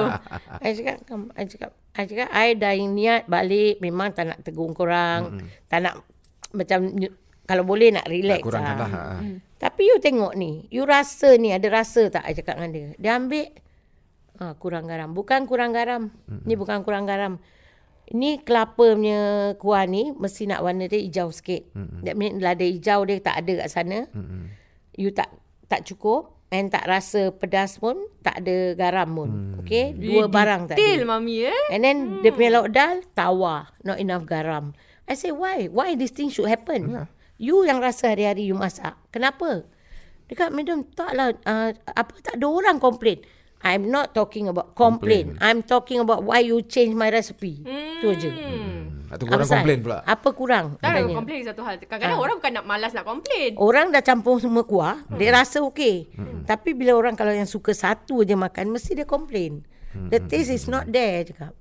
I 0.61 0.69
cakap, 0.71 0.97
"Kam- 1.03 1.33
I 1.33 1.43
cakap, 1.43 1.71
I 1.91 2.03
cakap, 2.05 2.29
I 2.31 2.47
dah 2.53 2.71
niat 2.73 3.25
balik. 3.25 3.77
Memang 3.79 4.13
tak 4.13 4.25
nak 4.27 4.39
tegur 4.39 4.71
korang. 4.71 5.43
Tak 5.65 5.79
nak, 5.81 5.93
macam, 6.51 6.93
kalau 7.43 7.63
boleh 7.63 7.89
nak 7.89 8.05
relax 8.05 8.39
Tak 8.39 8.45
kurangkan 8.45 8.75
lah. 8.77 8.87
lah. 8.87 8.89
ha. 9.17 9.27
Tapi 9.57 9.81
you 9.83 9.97
tengok 9.97 10.33
ni. 10.35 10.69
You 10.69 10.85
rasa 10.85 11.35
ni, 11.35 11.51
ada 11.51 11.67
rasa 11.67 12.07
tak? 12.07 12.21
I 12.21 12.31
cakap 12.31 12.55
dengan 12.55 12.71
dia. 12.71 12.87
Dia 12.95 13.11
ambil, 13.15 13.49
ah, 14.37 14.53
kurang 14.53 14.85
garam. 14.85 15.09
Bukan 15.09 15.43
kurang 15.43 15.73
garam. 15.73 16.13
Ni 16.45 16.53
bukan 16.53 16.79
kurang 16.81 17.03
garam. 17.03 17.41
Ni 18.13 18.37
kelapa 18.43 18.93
punya 18.93 19.53
kuah 19.57 19.89
ni 19.89 20.13
mesti 20.13 20.45
nak 20.45 20.61
warna 20.61 20.85
dia 20.85 21.01
hijau 21.01 21.33
sikit. 21.33 21.73
Mm-hmm. 21.73 22.01
That 22.05 22.15
means 22.19 22.37
lada 22.37 22.65
hijau 22.65 23.01
dia 23.09 23.17
tak 23.17 23.41
ada 23.41 23.65
kat 23.65 23.69
sana. 23.73 23.97
Mm-mm. 24.13 24.53
You 24.93 25.09
tak 25.09 25.33
tak 25.65 25.89
cukup 25.89 26.35
and 26.53 26.69
tak 26.69 26.85
rasa 26.85 27.33
pedas 27.33 27.81
pun, 27.81 27.97
tak 28.21 28.45
ada 28.45 28.77
garam 28.77 29.09
pun. 29.17 29.29
Mm. 29.29 29.53
Okay? 29.65 29.85
Dua 29.97 30.29
barang 30.29 30.69
tak 30.69 30.77
Detail. 30.77 31.09
Mami 31.09 31.49
eh. 31.49 31.61
And 31.73 31.81
then 31.81 31.97
hmm. 31.97 32.21
dia 32.21 32.31
punya 32.31 32.61
lauk 32.61 32.69
dal 32.69 33.01
tawar, 33.17 33.73
not 33.81 33.97
enough 33.97 34.29
garam. 34.29 34.77
I 35.09 35.17
say 35.17 35.33
why? 35.33 35.65
Why 35.69 35.97
this 35.97 36.13
thing 36.13 36.29
should 36.29 36.49
happen? 36.49 36.93
Yeah. 36.93 37.07
You 37.35 37.65
yang 37.67 37.81
rasa 37.81 38.13
hari-hari 38.13 38.47
you 38.47 38.55
masak. 38.55 38.95
Kenapa? 39.11 39.67
Dekat 40.25 40.49
madam 40.49 40.87
taklah 40.97 41.37
uh, 41.45 41.69
apa 41.73 42.13
tak 42.23 42.41
ada 42.41 42.47
orang 42.49 42.77
complain. 42.81 43.21
I'm 43.65 43.89
not 43.89 44.13
talking 44.13 44.45
about 44.45 44.77
complain. 44.77 45.33
complain. 45.33 45.41
I'm 45.41 45.65
talking 45.65 45.97
about 45.97 46.21
why 46.21 46.45
you 46.45 46.61
change 46.61 46.93
my 46.93 47.09
recipe. 47.09 47.65
Hmm. 47.65 47.97
Tu 47.97 48.09
je. 48.21 48.29
Hmm. 48.29 49.09
Nak 49.09 49.17
tunggu 49.17 49.33
orang 49.33 49.49
komplain 49.49 49.79
pula. 49.81 49.97
Apa 50.05 50.29
kurang? 50.37 50.65
Tak 50.77 50.85
ada 50.85 51.01
katanya. 51.01 51.15
komplain 51.17 51.41
satu 51.41 51.61
hal. 51.65 51.75
Kadang-kadang 51.81 52.19
orang 52.21 52.35
bukan 52.37 52.53
nak 52.61 52.65
malas 52.69 52.91
nak 52.93 53.05
komplain. 53.09 53.51
Orang 53.57 53.89
dah 53.89 54.05
campur 54.05 54.37
semua 54.37 54.61
kuah, 54.61 55.01
hmm. 55.01 55.17
dia 55.17 55.29
rasa 55.33 55.65
okey. 55.65 56.13
Hmm. 56.13 56.45
Tapi 56.45 56.77
bila 56.77 56.93
orang 56.93 57.17
kalau 57.17 57.33
yang 57.33 57.49
suka 57.49 57.73
satu 57.73 58.21
je 58.21 58.37
makan, 58.37 58.69
mesti 58.69 59.01
dia 59.01 59.07
complain. 59.09 59.65
Hmm. 59.97 60.13
The 60.13 60.21
taste 60.21 60.53
is 60.53 60.69
not 60.69 60.85
there 60.93 61.25
cakap. 61.25 61.57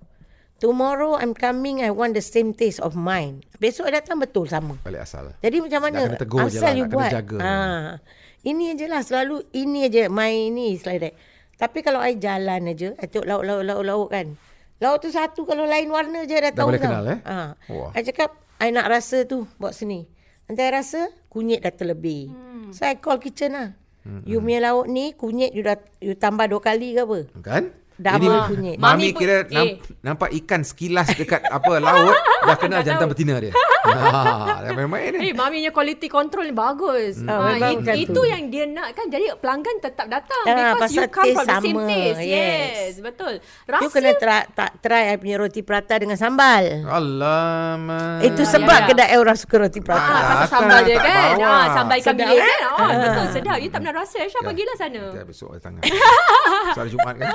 Tomorrow 0.61 1.19
I'm 1.19 1.33
coming, 1.37 1.85
I 1.85 1.91
want 1.93 2.17
the 2.17 2.25
same 2.25 2.57
taste 2.57 2.81
of 2.81 2.97
mine. 2.97 3.45
Besok 3.61 3.91
datang 3.91 4.21
betul 4.23 4.49
sama. 4.49 4.81
Balik 4.81 5.05
asal. 5.05 5.33
Jadi 5.41 5.61
macam 5.61 5.81
mana? 5.83 5.99
Nak 6.05 6.17
kena 6.17 6.21
tegur 6.21 6.39
je 6.49 6.57
Asal 6.57 6.63
lah, 6.63 6.73
you 6.73 6.85
nak 6.85 6.91
kena 6.93 6.97
buat. 6.97 7.11
jaga. 7.13 7.37
Ha. 7.41 7.55
Ini 8.45 8.65
je 8.77 8.87
lah 8.89 9.01
selalu 9.01 9.37
ini 9.57 9.89
aja 9.89 10.13
my 10.13 10.33
ini 10.33 10.77
is 10.77 10.85
like 10.85 11.01
that. 11.01 11.17
Tapi 11.55 11.79
kalau 11.81 12.03
I 12.03 12.19
jalan 12.19 12.71
aja, 12.71 12.93
I 12.99 13.07
tengok 13.07 13.27
lauk 13.27 14.09
kan. 14.11 14.35
Lauk 14.83 14.99
tu 15.01 15.09
satu 15.09 15.47
kalau 15.47 15.65
lain 15.65 15.87
warna 15.89 16.27
je 16.27 16.35
dah, 16.35 16.51
Dah 16.51 16.53
tahu 16.53 16.69
boleh 16.75 16.81
tau. 16.83 16.91
kenal, 16.91 17.05
eh? 17.15 17.19
Ha. 17.23 17.37
Wah. 17.71 17.91
I 17.95 18.03
cakap 18.03 18.31
I 18.59 18.75
nak 18.75 18.91
rasa 18.91 19.23
tu 19.25 19.47
buat 19.57 19.73
sini. 19.73 20.05
Nanti 20.51 20.61
I 20.61 20.71
rasa 20.75 21.09
kunyit 21.31 21.63
dah 21.63 21.73
terlebih. 21.73 22.35
Hmm. 22.35 22.69
So 22.75 22.85
I 22.85 22.99
call 22.99 23.23
kitchen 23.23 23.55
lah. 23.55 23.71
Hmm. 24.05 24.21
You 24.29 24.43
punya 24.43 24.61
lauk 24.61 24.91
ni 24.91 25.15
kunyit 25.17 25.55
you 25.57 25.65
dah 25.65 25.79
you 26.03 26.13
tambah 26.19 26.51
dua 26.51 26.61
kali 26.61 26.93
ke 26.93 27.07
apa? 27.07 27.19
Kan? 27.41 27.73
Double 27.97 28.27
Ini 28.27 28.39
kunyit. 28.45 28.77
Mami 28.77 28.83
Mami 28.83 29.07
pun- 29.09 29.21
kira 29.21 29.37
eh. 29.37 29.43
namp- 29.47 29.79
nampak 30.03 30.31
ikan 30.35 30.61
sekilas 30.61 31.07
dekat 31.11 31.43
apa 31.45 31.73
laut 31.79 32.11
dah 32.45 32.57
kenal 32.57 32.81
jantan 32.81 33.07
betina 33.07 33.39
dia. 33.39 33.55
ha, 33.85 33.95
dah 34.65 34.71
main-main 34.73 35.15
ni. 35.15 35.19
Eh, 35.21 35.33
maminya 35.33 35.71
quality 35.71 36.07
control 36.07 36.45
ni 36.45 36.53
bagus. 36.53 37.23
Ah, 37.23 37.39
Ah, 37.45 37.55
memang 37.55 37.87
it, 37.87 38.03
itu 38.05 38.13
tu. 38.13 38.23
yang 38.25 38.49
dia 38.49 38.67
nak 38.67 38.93
kan. 38.93 39.07
Jadi 39.07 39.31
pelanggan 39.37 39.79
tetap 39.79 40.07
datang. 40.07 40.43
Ah, 40.45 40.75
because 40.75 40.91
you 40.91 41.01
pasal 41.01 41.09
come 41.09 41.31
from 41.31 41.47
the 41.47 41.55
same 41.57 41.71
sama. 41.73 41.83
taste. 41.87 42.19
Yes. 42.19 42.27
Yes. 42.27 42.93
betul. 42.99 43.35
You 43.39 43.71
Rasa 43.71 43.89
kena 43.89 44.11
try, 44.15 44.43
tak 44.51 44.71
try 44.81 45.03
I 45.07 45.17
punya 45.17 45.37
roti 45.37 45.61
prata 45.61 45.95
dengan 45.95 46.17
sambal. 46.17 46.65
Alamak. 46.85 48.21
Itu 48.23 48.43
ya, 48.43 48.51
sebab 48.51 48.79
ya. 48.81 48.87
kedai 48.89 49.15
orang 49.15 49.37
suka 49.37 49.57
roti 49.61 49.79
Ah, 49.79 49.85
prata. 49.85 50.03
pasal 50.03 50.19
Datang, 50.19 50.51
sambal 50.51 50.81
dia 50.83 50.97
tak 50.97 51.05
kan. 51.05 51.15
bawa. 51.33 51.47
Ah, 51.47 51.67
sambal 51.73 51.97
ikan 51.97 52.15
bilis 52.17 52.35
eh? 52.35 52.43
kan. 52.43 52.61
Ah, 52.75 52.91
betul 52.99 53.27
sedap. 53.31 53.57
You 53.57 53.69
tak 53.69 53.79
pernah 53.79 53.95
rasa. 53.97 54.17
Aisyah 54.17 54.35
Ya. 54.35 54.45
pergilah 54.45 54.77
sana. 54.77 55.03
Ya, 55.09 55.23
besok 55.23 55.49
ada 55.53 55.61
tangan. 55.63 55.83
Hari 56.77 56.91
Jumaat 56.91 57.15
kan. 57.17 57.31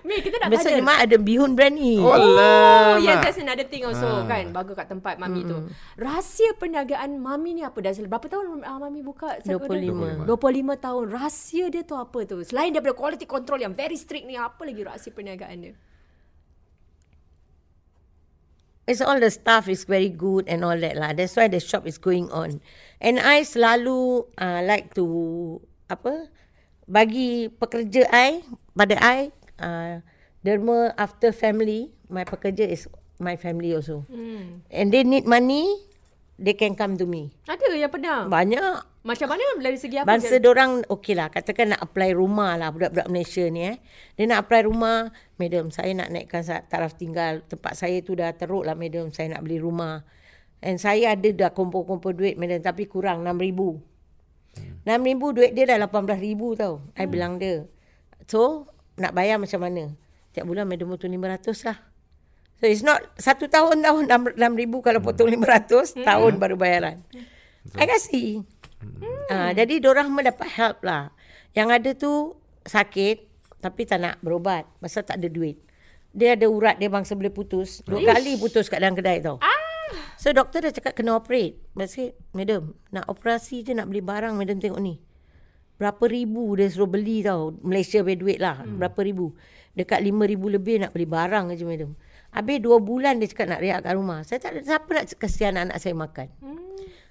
Mi, 0.00 0.18
kita 0.18 0.40
nak 0.40 0.48
Besok 0.48 0.72
tanya. 0.72 0.80
Jumaat 0.80 1.00
ada 1.04 1.16
bihun 1.20 1.52
berani. 1.52 2.00
Oh, 2.00 2.08
Oh, 2.08 2.16
Alamak. 2.16 3.04
yes, 3.04 3.16
that's 3.20 3.40
another 3.40 3.66
thing 3.68 3.84
also 3.84 4.08
Ah. 4.08 4.24
kan. 4.24 4.48
Bagus 4.50 4.74
kat 4.74 4.88
tempat 4.88 5.20
mami 5.20 5.44
tu. 5.44 5.68
Rahsia 5.94 6.56
perniagaan 6.56 7.20
mami 7.20 7.56
ni 7.56 7.62
apa? 7.62 7.78
Dah 7.78 7.92
berapa 7.94 8.26
tahun 8.26 8.64
uh, 8.64 8.78
mami 8.80 9.00
buka? 9.00 9.38
25. 9.44 10.24
25 10.24 10.32
tahun. 10.78 11.04
Rahsia 11.08 11.64
dia 11.68 11.82
tu 11.84 11.94
apa 11.94 12.18
tu? 12.24 12.40
Selain 12.42 12.72
daripada 12.72 12.96
quality 12.96 13.28
control 13.28 13.60
yang 13.60 13.72
very 13.72 13.94
strict 13.94 14.24
ni, 14.24 14.34
apa 14.34 14.64
lagi 14.64 14.80
rahsia 14.80 15.12
perniagaan 15.12 15.56
dia? 15.60 15.74
It's 18.82 18.98
all 18.98 19.22
the 19.22 19.30
staff 19.30 19.70
is 19.70 19.86
very 19.86 20.10
good 20.10 20.50
and 20.50 20.66
all 20.66 20.74
that 20.74 20.98
lah. 20.98 21.14
That's 21.14 21.38
why 21.38 21.46
the 21.46 21.62
shop 21.62 21.86
is 21.86 22.02
going 22.02 22.26
on. 22.34 22.58
And 22.98 23.22
I 23.22 23.46
selalu 23.46 24.26
uh, 24.34 24.60
like 24.66 24.98
to 24.98 25.06
apa 25.86 26.26
bagi 26.90 27.46
pekerja 27.46 28.10
I 28.10 28.42
pada 28.74 28.98
I 28.98 29.30
uh, 29.62 30.02
derma 30.42 30.90
after 30.98 31.30
family 31.30 31.94
my 32.10 32.26
pekerja 32.26 32.66
is 32.66 32.90
my 33.22 33.38
family 33.38 33.72
also. 33.72 34.04
Hmm. 34.10 34.66
And 34.68 34.90
they 34.90 35.06
need 35.06 35.24
money, 35.24 35.64
they 36.36 36.58
can 36.58 36.74
come 36.74 36.98
to 36.98 37.06
me. 37.06 37.30
Ada 37.46 37.78
yang 37.78 37.88
pernah? 37.88 38.26
Banyak 38.26 38.92
Macam 39.02 39.34
mana 39.34 39.42
dari 39.58 39.74
segi 39.74 39.98
apa? 39.98 40.14
Bangsa 40.14 40.38
dorang 40.38 40.86
okey 40.86 41.18
lah. 41.18 41.26
Katakan 41.26 41.74
nak 41.74 41.82
apply 41.82 42.14
rumah 42.14 42.54
lah 42.54 42.70
budak-budak 42.70 43.10
Malaysia 43.10 43.42
ni 43.50 43.66
eh. 43.66 43.76
Dia 44.14 44.30
nak 44.30 44.46
apply 44.46 44.70
rumah. 44.70 45.10
Madam, 45.42 45.74
saya 45.74 45.90
nak 45.90 46.14
naikkan 46.14 46.46
taraf 46.70 46.94
tinggal. 46.94 47.42
Tempat 47.42 47.74
saya 47.74 47.98
tu 47.98 48.14
dah 48.14 48.30
teruk 48.30 48.62
lah 48.62 48.78
madam. 48.78 49.10
Saya 49.10 49.34
nak 49.34 49.42
beli 49.42 49.58
rumah. 49.58 50.06
And 50.62 50.78
saya 50.78 51.18
ada 51.18 51.28
dah 51.34 51.50
kumpul-kumpul 51.50 52.14
duit 52.14 52.38
madam. 52.38 52.62
Tapi 52.62 52.86
kurang 52.86 53.26
RM6,000. 53.26 54.86
RM6,000 54.86 55.22
duit 55.34 55.50
dia 55.50 55.64
dah 55.66 55.76
RM18,000 55.82 56.42
tau. 56.62 56.74
I 56.94 57.04
bilang 57.10 57.42
dia. 57.42 57.66
So, 58.30 58.70
nak 58.96 59.12
bayar 59.16 59.40
macam 59.40 59.60
mana? 59.62 59.92
Tiap 60.32 60.44
bulan 60.48 60.64
madam 60.64 60.88
potong 60.88 61.12
RM500 61.12 61.68
lah. 61.68 61.78
So 62.62 62.70
it's 62.70 62.86
not 62.86 63.02
satu 63.18 63.50
tahun 63.50 63.82
tahun 63.82 64.06
RM6,000 64.38 64.72
kalau 64.80 65.00
potong 65.02 65.28
RM500 65.34 66.06
tahun 66.06 66.32
baru 66.38 66.56
bayaran. 66.56 67.02
I 67.78 67.86
kasih. 67.86 68.46
Ha, 69.30 69.54
jadi 69.54 69.78
diorang 69.78 70.10
mendapat 70.10 70.48
help 70.58 70.82
lah. 70.86 71.10
Yang 71.52 71.68
ada 71.68 71.90
tu 71.94 72.12
sakit 72.66 73.16
tapi 73.62 73.86
tak 73.86 74.02
nak 74.02 74.18
berobat 74.22 74.66
pasal 74.82 75.06
tak 75.06 75.22
ada 75.22 75.28
duit. 75.30 75.58
Dia 76.12 76.36
ada 76.36 76.44
urat 76.50 76.76
dia 76.76 76.92
bangsa 76.92 77.16
boleh 77.16 77.32
putus. 77.32 77.80
Dua 77.84 78.02
kali 78.04 78.36
putus 78.36 78.68
kat 78.68 78.82
dalam 78.82 78.92
kedai 78.92 79.22
tau. 79.24 79.40
So 80.16 80.30
doktor 80.30 80.62
dah 80.62 80.72
cakap 80.72 80.94
kena 80.94 81.18
operate. 81.18 81.58
Maksud, 81.74 82.14
madam, 82.36 82.78
nak 82.94 83.10
operasi 83.10 83.66
je 83.66 83.74
nak 83.74 83.90
beli 83.90 84.04
barang, 84.04 84.38
madam 84.38 84.62
tengok 84.62 84.80
ni. 84.80 85.02
Berapa 85.82 86.04
ribu 86.06 86.54
dia 86.54 86.70
suruh 86.70 86.86
beli 86.86 87.26
tau. 87.26 87.58
Malaysia 87.66 87.98
punya 88.06 88.14
duit 88.14 88.38
lah. 88.38 88.62
Hmm. 88.62 88.78
Berapa 88.78 89.02
ribu. 89.02 89.34
Dekat 89.74 89.98
lima 89.98 90.22
ribu 90.30 90.46
lebih 90.46 90.78
nak 90.78 90.94
beli 90.94 91.10
barang 91.10 91.50
je, 91.58 91.66
madam. 91.66 91.98
Habis 92.30 92.62
dua 92.62 92.78
bulan 92.78 93.18
dia 93.18 93.26
cakap 93.26 93.50
nak 93.50 93.60
rehat 93.66 93.82
kat 93.82 93.98
rumah. 93.98 94.22
Saya 94.22 94.38
tak 94.38 94.54
ada 94.54 94.60
siapa 94.62 94.90
nak 94.94 95.04
kasihan 95.18 95.58
anak 95.58 95.82
saya 95.82 95.98
makan. 95.98 96.30
Hmm. 96.38 96.62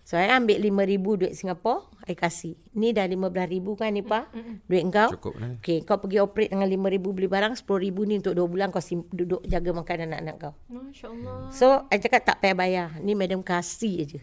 So, 0.01 0.17
saya 0.17 0.33
ambil 0.39 0.57
lima 0.57 0.81
ribu 0.87 1.19
duit 1.19 1.35
Singapura. 1.35 1.83
I 2.09 2.17
kasih. 2.17 2.57
Ni 2.73 2.89
dah 2.89 3.05
lima 3.05 3.29
belas 3.29 3.45
ribu 3.51 3.77
kan 3.77 3.93
ni, 3.93 4.01
Pak? 4.01 4.33
Duit 4.65 4.81
kau. 4.89 5.13
Cukup 5.13 5.37
lah. 5.37 5.59
Okey, 5.61 5.85
kau 5.85 6.01
pergi 6.01 6.17
operate 6.17 6.49
dengan 6.55 6.65
lima 6.65 6.89
ribu 6.89 7.13
beli 7.13 7.29
barang. 7.29 7.53
Sepuluh 7.53 7.85
ribu 7.85 8.07
ni 8.07 8.17
untuk 8.17 8.33
dua 8.33 8.49
bulan 8.49 8.73
kau 8.73 8.81
sim- 8.81 9.05
duduk 9.13 9.45
jaga 9.45 9.69
makan 9.75 10.09
anak-anak 10.09 10.35
kau. 10.41 10.53
Masya 10.73 11.05
Allah. 11.11 11.37
So, 11.53 11.85
I 11.93 12.01
cakap 12.01 12.25
tak 12.25 12.39
payah 12.41 12.55
bayar. 12.57 12.87
Ni 13.03 13.13
madam 13.13 13.45
kasih 13.45 14.09
je. 14.09 14.19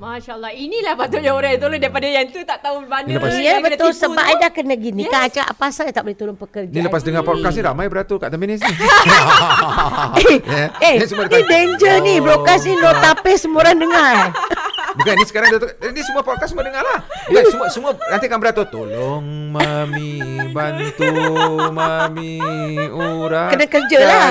Masya 0.00 0.32
Allah. 0.32 0.48
Inilah 0.50 0.96
patutnya 0.96 1.28
orang 1.30 1.52
yang 1.52 1.60
tolong 1.60 1.76
daripada 1.76 2.08
yang 2.08 2.24
tu 2.26 2.40
tak 2.40 2.58
tahu 2.58 2.80
mana. 2.82 3.04
Ini 3.04 3.14
lepas- 3.14 3.36
Ya 3.38 3.60
betul 3.60 3.92
tipu 3.92 4.00
sebab 4.00 4.16
tu. 4.18 4.30
I 4.30 4.40
dah 4.40 4.48
kena 4.50 4.74
gini. 4.74 5.04
Yes. 5.04 5.12
Kan 5.12 5.20
I 5.20 5.28
cakap 5.28 5.48
apa 5.50 5.64
asal 5.66 5.84
I 5.84 5.92
tak 5.92 6.02
boleh 6.02 6.16
tolong 6.16 6.38
pekerja. 6.38 6.72
Ni 6.72 6.80
lepas 6.80 7.00
dengar 7.00 7.20
podcast 7.20 7.52
ni 7.52 7.62
ramai 7.62 7.84
beratur 7.86 8.16
kat 8.16 8.32
Tampines 8.32 8.58
ni. 8.58 8.72
Eh, 10.20 10.36
Ya. 10.40 10.64
eh 10.80 10.94
Ni 10.96 11.04
semua 11.04 11.24
ni 11.24 11.36
dekat- 11.36 11.48
danger 11.50 11.94
ni. 12.00 12.14
Broadcast 12.18 12.64
ni 12.64 12.74
no 12.74 12.90
tapis 12.96 13.38
semua 13.38 13.60
orang 13.60 13.76
dengar. 13.78 14.14
Bukan 14.92 15.14
ni 15.14 15.24
sekarang 15.24 15.48
dia 15.50 15.60
tu- 15.60 15.74
ni 15.88 16.02
semua 16.02 16.22
podcast 16.22 16.50
semua 16.50 16.64
dengar 16.64 16.82
lah. 16.82 17.00
Bukan 17.26 17.44
semua 17.46 17.66
semua 17.68 17.90
nanti 18.04 18.24
akan 18.26 18.38
beratur 18.38 18.66
tolong 18.66 19.24
mami 19.48 20.18
bantu 20.50 21.10
mami 21.70 22.38
urat. 22.88 23.50
Kena 23.52 23.66
kerja 23.66 23.98
lah. 24.00 24.28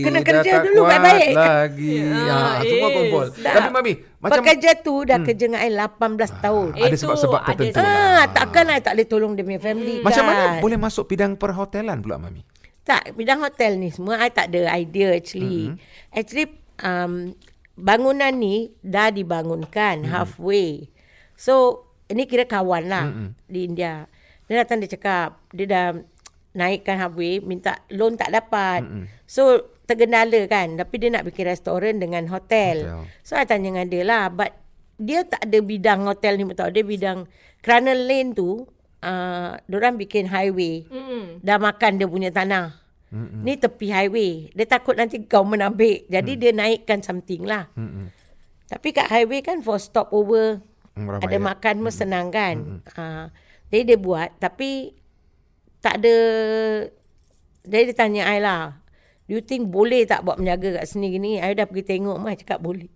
Kena 0.00 0.20
kerja 0.20 0.52
dulu 0.62 0.80
baik-baik. 0.84 1.28
Lagi. 1.32 1.94
Ya, 2.02 2.36
Ha, 2.40 2.62
semua 2.62 2.88
eh, 2.88 2.94
kumpul. 2.94 3.24
Tapi 3.34 3.68
mami 3.68 3.92
macam 4.20 4.44
Pekerja 4.44 4.70
tu 4.76 5.00
dah 5.02 5.16
kerja 5.18 5.48
dengan 5.48 5.64
I 5.64 5.72
18 5.72 6.44
tahun. 6.44 6.66
Eh, 6.76 6.84
ada 6.84 6.96
sebab-sebab 6.98 7.40
ada 7.40 7.48
tertentu. 7.56 7.80
sebab. 7.80 7.88
Ah, 7.88 8.24
takkan 8.28 8.64
I 8.68 8.80
tak 8.80 8.92
boleh 8.92 9.08
tolong 9.08 9.32
dia 9.32 9.42
punya 9.42 9.60
family 9.60 9.94
kan. 9.98 10.04
Macam 10.04 10.24
mana 10.28 10.42
boleh 10.60 10.76
masuk 10.76 11.08
bidang 11.08 11.32
perhotelan 11.34 12.04
pula 12.04 12.20
mami? 12.20 12.44
Tak, 12.84 13.16
bidang 13.16 13.40
hotel 13.40 13.80
ni 13.80 13.88
semua 13.88 14.20
I 14.20 14.28
tak 14.28 14.52
ada 14.52 14.76
idea 14.76 15.14
actually. 15.14 15.72
Mm-hmm. 15.72 16.12
Actually 16.12 16.46
um, 16.80 17.32
bangunan 17.80 18.30
ni 18.36 18.70
dah 18.84 19.08
dibangunkan 19.08 20.04
mm-hmm. 20.04 20.12
halfway. 20.12 20.92
So 21.34 21.86
ini 22.12 22.28
kira 22.28 22.44
kawan 22.44 22.86
lah 22.86 23.08
mm-hmm. 23.08 23.28
di 23.48 23.60
India. 23.64 24.04
Dia 24.46 24.62
datang 24.62 24.84
dia 24.84 24.92
cakap 24.92 25.40
dia 25.50 25.66
dah 25.66 25.86
naikkan 26.52 27.00
halfway 27.00 27.40
minta 27.40 27.80
loan 27.90 28.20
tak 28.20 28.30
dapat. 28.30 28.84
Mm-hmm. 28.84 29.04
So 29.24 29.72
tergendala 29.88 30.46
kan 30.46 30.78
tapi 30.78 31.02
dia 31.02 31.08
nak 31.10 31.24
bikin 31.26 31.48
restoran 31.48 31.98
dengan 31.98 32.28
hotel. 32.28 32.86
Hotel. 32.86 33.24
So 33.24 33.34
I 33.40 33.48
tanya 33.48 33.72
dengan 33.72 33.86
dia 33.88 34.04
lah 34.04 34.28
but 34.28 34.52
dia 35.00 35.24
tak 35.24 35.48
ada 35.48 35.58
bidang 35.64 36.04
hotel 36.04 36.36
ni 36.36 36.44
tau. 36.52 36.68
Dia 36.68 36.84
bidang 36.84 37.24
kerana 37.64 37.96
lane 37.96 38.36
tu 38.36 38.68
uh, 39.04 39.50
orang 39.56 39.94
bikin 39.96 40.28
highway. 40.28 40.84
Mm-mm. 40.88 41.40
Dah 41.40 41.56
makan 41.56 42.00
dia 42.00 42.08
punya 42.08 42.30
tanah. 42.32 42.79
Mm-mm. 43.10 43.42
Ni 43.42 43.58
tepi 43.58 43.90
highway. 43.90 44.54
Dia 44.54 44.66
takut 44.70 44.94
nanti 44.94 45.18
government 45.26 45.66
ambil. 45.66 46.06
Jadi 46.06 46.32
mm. 46.34 46.40
dia 46.40 46.50
naikkan 46.54 47.02
something 47.02 47.42
lah. 47.42 47.66
Mm-mm. 47.74 48.14
Tapi 48.70 48.88
kat 48.94 49.10
highway 49.10 49.42
kan 49.42 49.66
for 49.66 49.82
stop 49.82 50.14
over. 50.14 50.62
Hmm, 50.94 51.10
ramai 51.10 51.26
ada 51.26 51.38
ya. 51.38 51.42
makan 51.42 51.74
pun 51.82 51.90
senang 51.90 52.30
kan. 52.30 52.86
Uh, 52.94 53.26
jadi 53.74 53.94
dia 53.94 53.98
buat. 53.98 54.30
Tapi 54.38 54.94
tak 55.82 55.98
ada... 56.02 56.16
Jadi 57.66 57.82
dia 57.90 57.96
tanya 57.98 58.30
I 58.30 58.38
lah. 58.38 58.78
Do 59.26 59.38
you 59.38 59.42
think 59.42 59.70
boleh 59.70 60.06
tak 60.06 60.22
buat 60.22 60.38
menjaga 60.38 60.82
kat 60.82 60.86
sini 60.86 61.10
gini? 61.10 61.42
I 61.42 61.54
dah 61.54 61.66
pergi 61.66 61.98
tengok 61.98 62.18
mah 62.18 62.34
cakap 62.38 62.62
boleh. 62.62 62.90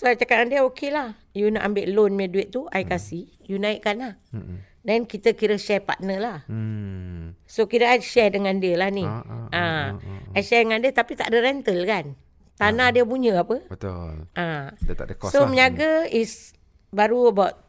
So 0.00 0.08
I 0.08 0.16
cakap 0.16 0.44
dengan 0.44 0.48
dia 0.48 0.60
okay 0.64 0.88
lah. 0.88 1.20
You 1.36 1.52
nak 1.52 1.68
ambil 1.68 1.88
loan 1.92 2.16
punya 2.16 2.28
duit 2.32 2.48
tu, 2.48 2.64
I 2.72 2.84
kasih. 2.88 3.28
You 3.44 3.60
naikkan 3.60 3.96
lah. 4.00 4.14
Mm-mm. 4.32 4.71
Then 4.82 5.04
kita 5.04 5.30
kira 5.32 5.54
share 5.56 5.78
partner 5.80 6.18
lah. 6.18 6.38
Hmm. 6.46 7.38
So 7.44 7.64
kira 7.64 7.86
I 7.88 7.98
share 7.98 8.28
dengan 8.28 8.58
dia 8.58 8.74
lah 8.74 8.88
ni. 8.88 9.02
Ah, 9.02 9.22
Ah, 9.22 9.46
ah, 9.48 9.86
ah, 9.94 10.30
I 10.32 10.40
share 10.40 10.62
dengan 10.62 10.78
dia 10.78 10.90
tapi 10.90 11.14
tak 11.14 11.28
ada 11.28 11.38
rental 11.40 11.78
kan. 11.82 12.18
Tanah 12.54 12.90
dia 12.90 13.02
punya 13.02 13.38
apa? 13.38 13.62
Betul. 13.64 14.26
Ah. 14.32 14.74
Dia 14.76 14.94
tak 14.94 15.06
ada 15.06 15.14
cost 15.14 15.30
So 15.30 15.40
lah. 15.40 15.48
menjaga 15.48 16.06
is 16.08 16.50
baru 16.88 17.30
about 17.30 17.62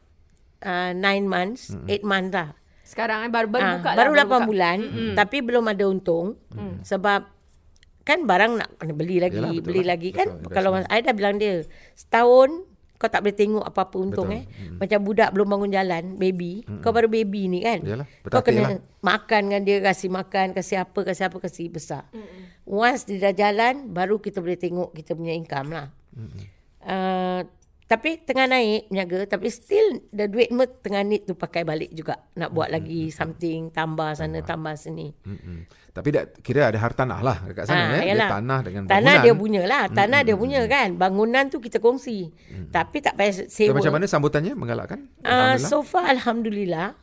uh, 0.60 0.92
nine 0.92 1.24
months, 1.24 1.70
eight 1.86 2.02
months 2.04 2.32
lah. 2.32 2.50
Sekarang 2.84 3.24
eh, 3.24 3.32
baru, 3.32 3.48
baru 3.48 3.62
Ah, 3.64 3.72
buka 3.76 3.88
lah. 3.88 3.96
baru 3.96 4.12
lapan 4.14 4.40
buka. 4.40 4.50
bulan 4.50 4.78
tapi 5.14 5.38
belum 5.40 5.66
ada 5.68 5.84
untung 5.86 6.36
sebab 6.82 7.30
kan 8.04 8.20
barang 8.22 8.52
nak 8.54 8.70
kena 8.76 8.92
beli 8.92 9.18
lagi, 9.18 9.40
Yalah, 9.40 9.54
betul 9.54 9.64
beli 9.64 9.82
lah. 9.82 9.90
lagi 9.96 10.10
kan. 10.12 10.28
Betul, 10.36 10.52
Kalau 10.52 10.70
I 10.84 11.00
dah 11.00 11.14
bilang 11.14 11.38
dia 11.38 11.64
setahun 11.94 12.68
kau 13.04 13.12
tak 13.12 13.20
boleh 13.20 13.36
tengok 13.36 13.68
apa-apa 13.68 13.96
untung 14.00 14.32
Betul. 14.32 14.40
eh. 14.40 14.44
Macam 14.80 15.00
budak 15.04 15.30
belum 15.36 15.48
bangun 15.52 15.70
jalan, 15.76 16.04
baby. 16.16 16.64
Kau 16.80 16.96
baru 16.96 17.12
baby 17.12 17.52
ni 17.52 17.60
kan. 17.60 17.84
Yalah, 17.84 18.08
kau 18.24 18.40
kena 18.40 18.64
lah. 18.64 18.80
makan 19.04 19.52
dengan 19.52 19.62
dia, 19.68 19.84
kasih 19.84 20.08
makan, 20.08 20.56
kasih 20.56 20.88
apa, 20.88 21.00
kasih 21.04 21.28
apa, 21.28 21.38
kasih 21.44 21.68
besar. 21.68 22.08
Once 22.64 23.04
dia 23.04 23.20
dah 23.20 23.36
jalan, 23.36 23.92
baru 23.92 24.24
kita 24.24 24.40
boleh 24.40 24.56
tengok 24.56 24.96
kita 24.96 25.12
punya 25.20 25.36
income 25.36 25.76
lah. 25.76 25.92
Uh, 26.80 27.44
tapi 27.84 28.18
tengah 28.18 28.46
naik 28.46 28.88
niaga 28.88 29.28
tapi 29.28 29.48
still 29.48 29.84
the 30.10 30.26
duit 30.26 30.50
me 30.50 30.64
tengah 30.66 31.02
need 31.02 31.24
tu 31.24 31.34
pakai 31.34 31.62
balik 31.62 31.92
juga 31.92 32.16
nak 32.34 32.50
buat 32.50 32.68
Hmm, 32.68 32.80
lagi 32.80 33.02
something 33.10 33.70
tambah 33.70 34.14
sana 34.14 34.40
tambah 34.42 34.74
sini. 34.74 35.12
Mm-mm. 35.20 35.68
Tapi 35.92 36.10
tak 36.10 36.42
kira 36.42 36.66
ada 36.66 36.76
hartanah 36.76 37.20
lah 37.20 37.38
dekat 37.44 37.66
sana 37.66 37.94
Ah, 37.94 38.02
ya. 38.02 38.18
Dia 38.18 38.26
tanah 38.32 38.60
dengan 38.62 38.82
Tanah 38.84 38.98
bangunan. 39.14 39.22
dia 39.22 39.34
punya 39.36 39.62
lah. 39.64 39.84
Tanah 39.88 40.20
dia 40.22 40.36
punya 40.36 40.60
kan. 40.66 40.90
Bangunan 40.96 41.44
tu 41.48 41.60
kita 41.60 41.78
kongsi. 41.78 42.34
Tapi 42.68 42.98
tak 42.98 43.14
payah 43.14 43.34
So, 43.36 43.46
sewa. 43.48 43.78
macam 43.78 43.94
mana 43.94 44.06
sambutannya 44.06 44.54
menggalakkan? 44.54 45.06
Uh, 45.22 45.54
so 45.56 45.82
far 45.82 46.08
Alhamdulillah. 46.08 46.98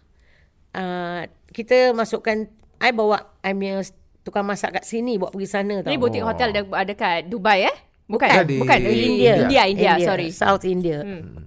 Uh, 0.71 1.23
kita 1.49 1.91
masukkan. 1.93 2.47
I 2.79 2.91
bawa 2.91 3.37
I 3.41 3.53
punya 3.53 3.85
tukang 4.21 4.43
masak 4.43 4.73
kat 4.73 4.85
sini. 4.85 5.19
Bawa 5.19 5.31
pergi 5.31 5.47
sana 5.47 5.75
tau. 5.81 5.91
Ni 5.91 5.97
butik 5.97 6.25
hotel 6.25 6.51
de- 6.51 6.67
dekat 6.85 7.27
Dubai 7.27 7.67
eh? 7.67 7.77
Bukan. 8.11 8.29
Bukan, 8.29 8.59
Bukan. 8.61 8.79
di 8.83 8.90
India. 8.90 9.35
India. 9.47 9.62
India, 9.64 9.93
India, 9.95 9.95
sorry. 10.02 10.29
South 10.35 10.67
India. 10.67 10.99
Hmm. 11.00 11.47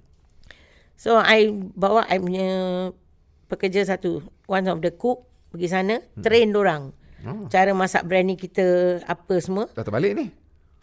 So 0.96 1.20
I 1.20 1.52
bawa 1.52 2.08
I 2.08 2.16
punya 2.16 2.48
pekerja 3.46 3.84
satu. 3.84 4.24
One 4.48 4.64
of 4.66 4.80
the 4.80 4.92
cook 4.92 5.28
pergi 5.52 5.68
sana. 5.68 6.00
Hmm. 6.00 6.22
Train 6.24 6.48
dorang. 6.48 6.96
Oh. 7.24 7.48
Cara 7.48 7.72
masak 7.72 8.04
biryani 8.04 8.36
kita 8.36 8.64
apa 9.04 9.40
semua. 9.40 9.68
Dah 9.72 9.84
terbalik 9.84 10.12
ni. 10.12 10.28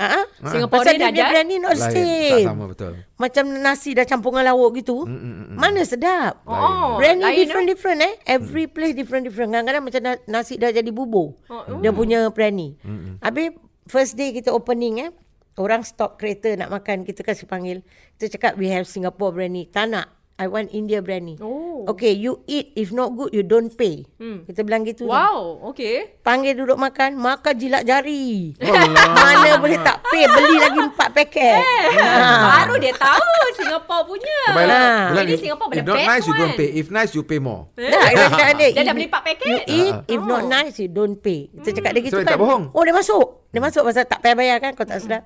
Ah, 0.02 0.18
uh 0.18 0.26
Singapore 0.50 0.82
Pasal 0.82 0.98
ni 0.98 1.06
dia 1.06 1.10
ada? 1.14 1.30
biryani 1.30 1.56
not 1.62 1.78
Lain. 1.78 1.86
Tak 1.86 1.94
same. 1.94 2.42
sama 2.42 2.66
betul. 2.66 2.94
Macam 3.22 3.46
nasi 3.62 3.94
dah 3.94 4.06
campur 4.10 4.34
dengan 4.34 4.50
lauk 4.50 4.74
gitu. 4.74 5.06
Mm, 5.06 5.14
mm, 5.14 5.22
mm, 5.22 5.46
mm. 5.46 5.58
Mana 5.62 5.82
sedap. 5.86 6.42
Oh, 6.42 6.98
Biryani 6.98 7.22
lain, 7.22 7.38
different 7.38 7.68
different 7.70 8.00
eh. 8.02 8.14
Every 8.26 8.66
place 8.66 8.98
different 8.98 9.30
different. 9.30 9.54
Kadang-kadang 9.54 9.84
macam 9.86 10.02
na- 10.02 10.24
nasi 10.26 10.58
dah 10.58 10.74
jadi 10.74 10.90
bubur. 10.90 11.38
Oh, 11.46 11.78
Dia 11.78 11.94
punya 11.94 12.34
biryani. 12.34 12.82
Habis 13.22 13.54
first 13.86 14.18
day 14.18 14.34
kita 14.34 14.50
opening 14.50 15.06
eh. 15.06 15.12
Orang 15.60 15.84
stop 15.84 16.16
kereta 16.22 16.54
nak 16.56 16.72
makan. 16.72 17.04
Kita 17.04 17.26
kasih 17.26 17.50
panggil. 17.50 17.84
Kita 18.16 18.38
cakap 18.38 18.54
we 18.56 18.72
have 18.72 18.88
Singapore 18.88 19.36
biryani. 19.36 19.68
Tak 19.68 19.90
nak. 19.92 20.21
I 20.42 20.50
want 20.50 20.74
India 20.74 20.98
biryani. 21.00 21.38
Oh. 21.38 21.86
Okay, 21.88 22.10
you 22.12 22.42
eat. 22.46 22.74
If 22.74 22.90
not 22.90 23.14
good, 23.14 23.30
you 23.30 23.46
don't 23.46 23.70
pay. 23.70 24.10
Kita 24.18 24.66
bilang 24.66 24.82
gitu. 24.82 25.06
Wow, 25.06 25.62
okay. 25.70 26.18
Panggil 26.20 26.58
duduk 26.58 26.74
makan. 26.76 27.14
Makan 27.14 27.54
jilat 27.56 27.86
jari. 27.86 28.58
Mana 29.18 29.62
boleh 29.62 29.78
tak 29.78 30.02
pay. 30.04 30.26
Beli 30.26 30.58
lagi 30.58 30.80
empat 30.82 31.10
paket. 31.12 31.62
Ha. 31.94 32.10
Baru 32.58 32.74
dia 32.76 32.90
tahu 32.92 33.30
Singapore 33.54 34.04
punya. 34.08 34.40
Ah. 34.42 34.54
Bilang, 34.56 34.82
Jadi 35.16 35.32
if- 35.32 35.42
Singapore 35.42 35.70
If 35.72 35.84
not 35.84 35.94
best 35.96 36.10
nice, 36.10 36.26
you 36.26 36.34
don't 36.34 36.42
one. 36.48 36.58
pay. 36.58 36.70
If 36.74 36.88
nice, 36.90 37.12
you 37.14 37.22
pay 37.22 37.38
more. 37.38 37.62
Dah, 37.76 37.86
dia 38.10 38.26
cakap 38.28 38.54
dia. 38.56 38.68
Dah 38.72 38.82
if- 38.82 38.96
beli 38.98 39.06
empat 39.06 39.22
paket? 39.24 39.46
You 39.46 39.58
eat, 39.64 39.94
if 40.08 40.20
Oh. 40.20 40.26
not 40.26 40.44
nice, 40.44 40.76
you 40.76 40.90
don't 40.90 41.16
pay. 41.16 41.54
Kita 41.54 41.70
cakap 41.72 41.92
dia 41.94 42.02
gitu 42.02 42.18
So, 42.18 42.20
kan. 42.20 42.34
tak 42.34 42.40
bohong? 42.40 42.64
Oh, 42.72 42.82
dia 42.82 42.92
masuk. 42.92 43.46
Dia 43.50 43.62
masuk 43.62 43.86
pasal 43.86 44.10
tak 44.10 44.20
payah 44.20 44.34
bayar 44.34 44.58
kan, 44.58 44.74
kau 44.74 44.84
tak 44.84 44.98
sedar. 44.98 45.22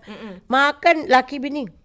Makan 0.45 1.07
laki 1.07 1.39
bini. 1.39 1.84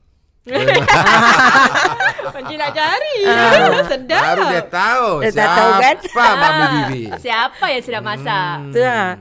Penjilat 2.30 2.70
jari. 2.72 3.16
Ah. 3.28 3.84
Sedap. 3.84 4.22
Baru 4.24 4.42
dia 4.48 4.64
tahu. 4.64 5.08
Dia 5.20 5.30
tak 5.36 5.48
tahu 5.52 5.70
kan? 5.76 5.96
Siapa 6.00 6.32
Mami 6.36 6.66
Bibi? 6.72 7.02
Siapa 7.20 7.64
yang 7.68 7.82
sedap 7.84 8.02
masak? 8.02 8.56
Hmm. 8.56 8.72
Tu 8.72 8.80
lah. 8.80 9.20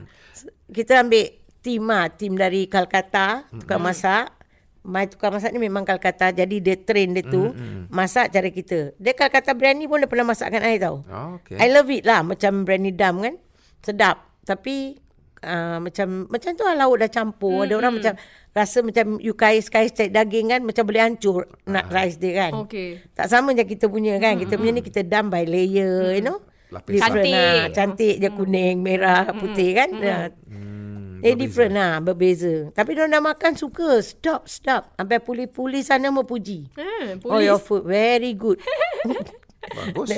Kita 0.72 1.04
ambil 1.04 1.26
tim 1.60 1.84
lah. 1.84 2.06
Tim 2.14 2.34
dari 2.40 2.62
Calcutta, 2.72 3.44
tukang 3.52 3.84
masak. 3.84 4.32
My 4.80 5.06
tukang 5.12 5.36
masak 5.36 5.52
ni 5.52 5.60
memang 5.60 5.84
Calcutta. 5.84 6.32
Jadi 6.32 6.64
dia 6.64 6.80
train 6.80 7.12
dia 7.12 7.28
tu. 7.28 7.52
Masak 7.92 8.32
cara 8.32 8.48
kita. 8.48 8.96
Dia 8.96 9.12
Calcutta 9.12 9.52
biryani 9.52 9.86
pun 9.92 10.00
dia 10.00 10.08
pernah 10.08 10.32
masakkan 10.32 10.64
I 10.64 10.80
tau. 10.80 11.04
Oh, 11.04 11.36
okay. 11.42 11.60
I 11.60 11.68
love 11.68 11.92
it 11.92 12.08
lah. 12.08 12.24
Macam 12.24 12.64
biryani 12.64 12.96
dum 12.96 13.28
kan. 13.28 13.36
Sedap. 13.84 14.24
Tapi 14.48 14.96
uh, 15.41 15.77
macam 15.79 16.27
macam 16.27 16.50
tu 16.53 16.63
lah 16.63 16.75
lauk 16.75 16.98
dah 16.98 17.10
campur. 17.10 17.63
Ada 17.63 17.74
orang 17.74 17.93
macam 17.96 18.13
rasa 18.50 18.81
macam 18.81 19.19
you 19.19 19.34
kais-kais 19.34 19.91
cari 19.91 20.10
daging 20.10 20.50
kan. 20.50 20.62
Macam 20.62 20.84
boleh 20.84 21.01
hancur 21.01 21.48
nak 21.65 21.88
rice 21.89 22.17
dia 22.17 22.48
kan. 22.48 22.65
Okay. 22.65 23.03
Tak 23.12 23.27
sama 23.27 23.51
je 23.51 23.63
kita 23.63 23.86
punya 23.86 24.17
kan. 24.17 24.36
Kita 24.36 24.55
punya 24.55 24.72
ni 24.72 24.81
kita 24.81 25.01
dum 25.01 25.27
by 25.27 25.43
layer 25.43 26.13
you 26.13 26.24
know. 26.24 26.39
Lapis 26.69 27.01
Cantik. 27.01 27.34
lah. 27.34 27.74
Cantik 27.74 28.15
je 28.22 28.29
kuning, 28.29 28.77
merah, 28.79 29.25
putih 29.34 29.74
kan. 29.74 29.89
Ya. 29.98 30.29
Hmm, 30.46 31.17
Dia 31.17 31.34
different 31.34 31.74
lah. 31.74 31.98
Berbeza. 31.98 32.69
Tapi 32.69 32.93
dia 32.93 33.10
dah 33.10 33.17
makan 33.19 33.58
suka. 33.58 33.98
Stop, 34.00 34.46
stop. 34.46 34.93
Sampai 34.93 35.17
puli-puli 35.17 35.81
sana 35.81 36.13
memuji. 36.13 36.69
Hmm, 36.77 37.17
Oh, 37.25 37.41
your 37.41 37.57
food 37.57 37.90
very 37.90 38.37
good. 38.37 38.61
Bagus. 39.75 40.14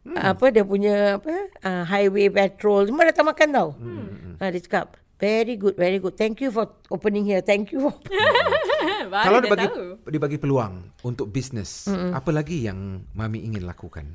Dia, 0.00 0.32
apa 0.32 0.44
dia 0.48 0.64
punya 0.64 1.20
apa 1.20 1.32
uh, 1.60 1.84
highway 1.84 2.32
patrol 2.32 2.88
semua 2.88 3.04
datang 3.04 3.28
makan 3.28 3.48
tau. 3.52 3.68
Hmm. 3.76 4.40
Uh, 4.40 4.48
dia 4.48 4.60
cakap 4.64 4.96
very 5.20 5.60
good 5.60 5.76
very 5.76 6.00
good. 6.00 6.16
Thank 6.16 6.40
you 6.40 6.48
for 6.48 6.68
opening 6.88 7.28
here. 7.28 7.44
Thank 7.44 7.76
you. 7.76 7.88
Baru 9.12 9.24
Kalau 9.26 9.38
dia 9.42 9.48
dibagi 9.50 9.66
tahu. 9.68 9.84
dibagi 10.08 10.38
peluang 10.40 10.74
untuk 11.04 11.28
bisnes, 11.28 11.84
apa 11.90 12.30
lagi 12.32 12.64
yang 12.64 13.04
Mami 13.12 13.44
ingin 13.44 13.68
lakukan? 13.68 14.08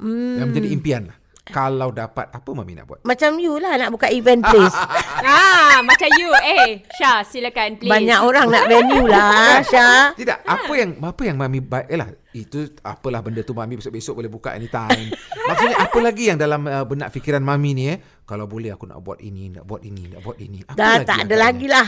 Hmm. 0.00 0.40
Yang 0.40 0.46
menjadi 0.54 0.68
impian 0.72 1.02
lah. 1.12 1.18
Kalau 1.50 1.90
dapat, 1.90 2.30
apa 2.30 2.50
Mami 2.54 2.78
nak 2.78 2.86
buat? 2.86 3.00
Macam 3.02 3.36
you 3.42 3.58
lah 3.58 3.74
nak 3.74 3.90
buka 3.90 4.06
event 4.08 4.44
place. 4.46 4.76
Ah, 5.20 5.84
macam 5.84 6.08
you. 6.16 6.32
Eh, 6.32 6.80
Syah, 6.96 7.20
silakan 7.20 7.76
please. 7.76 7.92
Banyak 7.92 8.20
orang 8.24 8.48
nak 8.48 8.64
venue 8.72 9.04
lah 9.04 9.60
Syah. 9.72 10.16
Tidak, 10.16 10.48
apa 10.48 10.72
yang 10.72 10.96
apa 10.96 11.22
yang 11.28 11.36
Mami 11.36 11.60
baik 11.60 11.92
lah 11.92 12.08
itu 12.30 12.78
apalah 12.86 13.20
benda 13.20 13.42
tu 13.42 13.50
Mami 13.56 13.78
besok-besok 13.78 14.22
boleh 14.22 14.30
buka 14.30 14.54
anytime. 14.54 15.10
Maksudnya 15.50 15.76
apa 15.82 15.98
lagi 15.98 16.30
yang 16.30 16.38
dalam 16.38 16.62
uh, 16.66 16.86
benak 16.86 17.10
fikiran 17.10 17.42
Mami 17.42 17.70
ni 17.74 17.84
eh? 17.90 17.98
Kalau 18.22 18.46
boleh 18.46 18.70
aku 18.70 18.86
nak 18.86 19.02
buat 19.02 19.18
ini, 19.18 19.50
nak 19.50 19.66
buat 19.66 19.82
ini, 19.82 20.14
nak 20.14 20.20
buat 20.22 20.38
ini. 20.38 20.62
Apa 20.62 20.78
Dah 20.78 20.94
lagi 20.94 21.06
tak 21.10 21.18
ada 21.26 21.34
lagi 21.34 21.66
lah. 21.66 21.86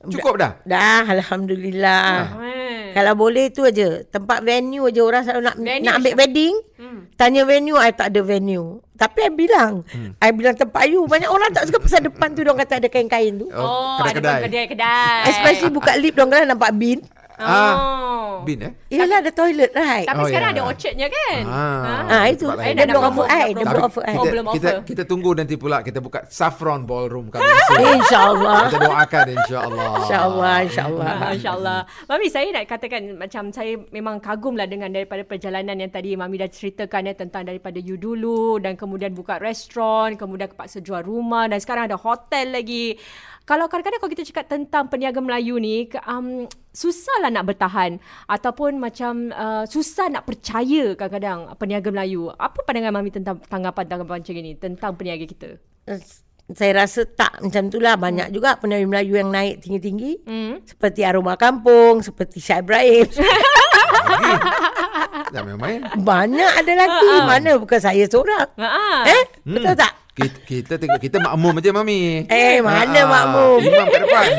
Cukup 0.00 0.34
dah. 0.40 0.52
Dah 0.64 1.04
Alhamdulillah. 1.04 2.14
Hmm. 2.32 2.60
Kalau 2.96 3.12
boleh 3.18 3.52
tu 3.52 3.66
aja. 3.66 4.00
Tempat 4.06 4.40
venue 4.46 4.86
aja 4.86 5.00
orang 5.04 5.22
selalu 5.26 5.42
nak 5.44 5.56
Venue, 5.58 5.84
nak 5.84 5.94
ambil 6.00 6.14
wedding. 6.16 6.54
Tanya 7.20 7.44
venue, 7.44 7.76
I 7.76 7.92
tak 7.92 8.16
ada 8.16 8.20
venue. 8.24 8.80
Tapi 8.96 9.28
I 9.28 9.30
bilang. 9.32 9.84
I 10.24 10.32
bilang 10.32 10.56
tempat 10.56 10.88
you. 10.88 11.04
Banyak 11.04 11.28
orang 11.28 11.52
tak 11.52 11.68
suka 11.68 11.78
pasal 11.84 12.00
depan 12.08 12.32
tu. 12.32 12.40
Diorang 12.40 12.58
kata 12.64 12.80
ada 12.80 12.88
kain-kain 12.88 13.36
tu. 13.36 13.46
Oh, 13.52 14.00
ada 14.00 14.16
kedai-kedai. 14.16 14.48
kedai-kedai. 14.48 15.28
Especially 15.28 15.72
buka 15.72 15.92
lift. 16.00 16.16
Diorang 16.16 16.32
kadang 16.32 16.50
nampak 16.56 16.72
bin. 16.80 17.04
Oh. 17.40 18.44
Bin 18.44 18.58
eh? 18.64 18.72
Yelah 18.88 19.20
ada 19.20 19.30
toilet 19.32 19.70
right. 19.76 20.08
Tapi 20.08 20.20
Oh, 20.20 20.26
sekarang 20.28 20.50
ya. 20.52 20.54
ada 20.56 20.62
orchardnya 20.64 21.08
kan? 21.12 21.42
Ah. 21.44 22.00
Ah, 22.08 22.24
itu. 22.28 22.44
Tempat 22.48 22.58
lain. 22.60 22.74
Dia 22.76 22.86
belum 22.88 23.04
offer 23.04 23.26
I. 23.28 23.30
dah 23.30 23.46
Dia 23.52 23.64
belum 23.64 23.84
offer 23.84 24.02
I. 24.04 24.14
Oh, 24.16 24.24
kita, 24.56 24.70
kita, 24.84 25.02
tunggu 25.04 25.30
nanti 25.36 25.54
pula 25.60 25.80
kita 25.84 25.98
buka 26.00 26.24
Saffron 26.28 26.84
Ballroom 26.88 27.28
kami. 27.32 27.44
InsyaAllah. 28.00 28.62
kita 28.68 28.78
doakan 28.80 29.26
insya-Allah. 29.36 29.90
InsyaAllah. 30.00 30.54
InsyaAllah. 30.64 31.12
Ah, 31.20 31.30
InsyaAllah. 31.36 31.80
Mami, 32.08 32.26
saya 32.28 32.48
nak 32.52 32.64
katakan 32.68 33.02
macam 33.16 33.42
saya 33.52 33.72
memang 33.92 34.16
kagum 34.20 34.54
lah 34.56 34.66
dengan 34.68 34.90
daripada 34.92 35.22
perjalanan 35.24 35.76
yang 35.76 35.92
tadi 35.92 36.16
Mami 36.16 36.40
dah 36.40 36.50
ceritakan 36.50 37.12
ya, 37.12 37.14
tentang 37.16 37.44
daripada 37.44 37.76
you 37.80 38.00
dulu 38.00 38.56
dan 38.60 38.74
kemudian 38.76 39.12
buka 39.12 39.36
restoran, 39.40 40.16
kemudian 40.16 40.50
paksa 40.52 40.80
jual 40.80 41.04
rumah 41.04 41.48
dan 41.48 41.60
sekarang 41.60 41.88
ada 41.92 41.96
hotel 42.00 42.56
lagi. 42.56 42.96
Kalau 43.50 43.66
kadang-kadang 43.66 43.98
kalau 43.98 44.14
kita 44.14 44.30
cakap 44.30 44.46
tentang 44.46 44.86
peniaga 44.86 45.18
Melayu 45.18 45.58
ni, 45.58 45.90
um, 46.06 46.46
susah 46.70 47.18
lah 47.18 47.34
nak 47.34 47.50
bertahan 47.50 47.98
ataupun 48.30 48.78
macam 48.78 49.34
uh, 49.34 49.66
susah 49.66 50.06
nak 50.06 50.22
percaya 50.22 50.94
kadang-kadang 50.94 51.50
peniaga 51.58 51.90
Melayu. 51.90 52.30
Apa 52.38 52.62
pandangan 52.62 52.94
Mami 52.94 53.10
tentang 53.10 53.42
tanggapan-tanggapan 53.42 54.22
macam 54.22 54.34
ini 54.38 54.54
tentang 54.54 54.94
peniaga 54.94 55.26
kita? 55.26 55.58
Saya 56.54 56.86
rasa 56.86 57.02
tak 57.10 57.42
macam 57.42 57.74
tu 57.74 57.82
lah. 57.82 57.98
Banyak 57.98 58.30
juga 58.30 58.54
penari 58.54 58.86
Melayu 58.86 59.18
yang 59.18 59.34
naik 59.34 59.66
tinggi-tinggi. 59.66 60.30
Hmm. 60.30 60.62
Seperti 60.62 61.02
Aroma 61.02 61.34
Kampung. 61.34 62.06
Seperti 62.06 62.38
Syah 62.38 62.62
Ibrahim. 62.62 63.10
Jangan 65.34 65.58
main-main. 65.58 65.82
Banyak 65.98 66.52
ada 66.54 66.72
lagi. 66.74 67.10
Mana 67.26 67.58
bukan 67.58 67.82
saya 67.82 68.06
seorang. 68.06 68.46
Ha 68.62 69.10
Eh? 69.10 69.22
Betul 69.42 69.74
tak? 69.74 69.90
Kita, 70.20 70.38
kita 70.42 70.72
tengok 70.76 71.00
kita 71.00 71.16
makmum 71.18 71.56
aja 71.56 71.70
mami. 71.72 72.26
Eh, 72.26 72.60
mana 72.60 72.84
Ah, 72.94 73.06
makmum? 73.06 73.58
Imam 73.58 73.86
kat 73.86 74.00
depan. 74.00 74.28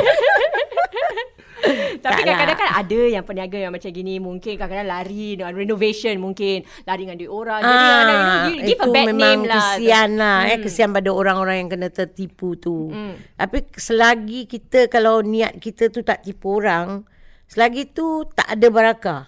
Tapi 1.94 2.02
Tak 2.02 2.18
kadang-kadang 2.20 2.58
lah. 2.58 2.66
kan 2.66 2.82
ada 2.82 3.00
yang 3.08 3.22
peniaga 3.22 3.58
yang 3.60 3.70
macam 3.70 3.86
gini 3.88 4.18
mungkin 4.18 4.54
kadang-kadang 4.56 4.90
lari 4.90 5.38
dengan 5.38 5.54
renovation 5.54 6.18
mungkin 6.18 6.58
lari 6.82 7.02
dengan 7.04 7.14
duit 7.16 7.30
orang. 7.30 7.62
Jadi 7.62 7.70
Ah, 7.70 7.78
kadang-kadang, 7.78 8.18
you 8.18 8.26
know, 8.26 8.42
you 8.42 8.58
give 8.60 8.80
a 8.80 8.82
itu 8.82 8.90
bad 8.92 9.06
memang 9.06 9.20
name 9.20 9.42
lah. 9.44 9.54
kesian 9.72 10.10
lah. 10.16 10.40
Eh, 10.48 10.58
kesian 10.60 10.90
pada 10.90 11.10
orang-orang 11.12 11.56
yang 11.60 11.70
kena 11.70 11.88
tertipu 11.88 12.54
tu. 12.56 12.90
Tapi 13.36 13.58
selagi 13.72 14.42
kita 14.46 14.86
kalau 14.88 15.22
niat 15.22 15.54
kita 15.56 15.88
tu 15.88 16.02
tak 16.02 16.22
tipu 16.22 16.58
orang, 16.58 17.06
selagi 17.46 17.86
tu 17.88 18.06
tak 18.28 18.50
ada 18.50 18.68
barakah. 18.68 19.22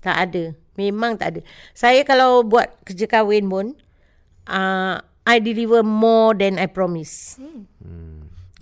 Tak 0.00 0.16
ada. 0.18 0.44
Memang 0.74 1.16
tak 1.16 1.28
ada. 1.30 1.40
Saya 1.72 2.00
kalau 2.02 2.40
buat 2.40 2.72
kerja 2.82 3.04
kahwin 3.06 3.44
pun, 3.44 3.66
uh, 4.46 5.02
I 5.26 5.36
deliver 5.42 5.82
more 5.82 6.34
than 6.34 6.58
I 6.58 6.70
promise. 6.70 7.38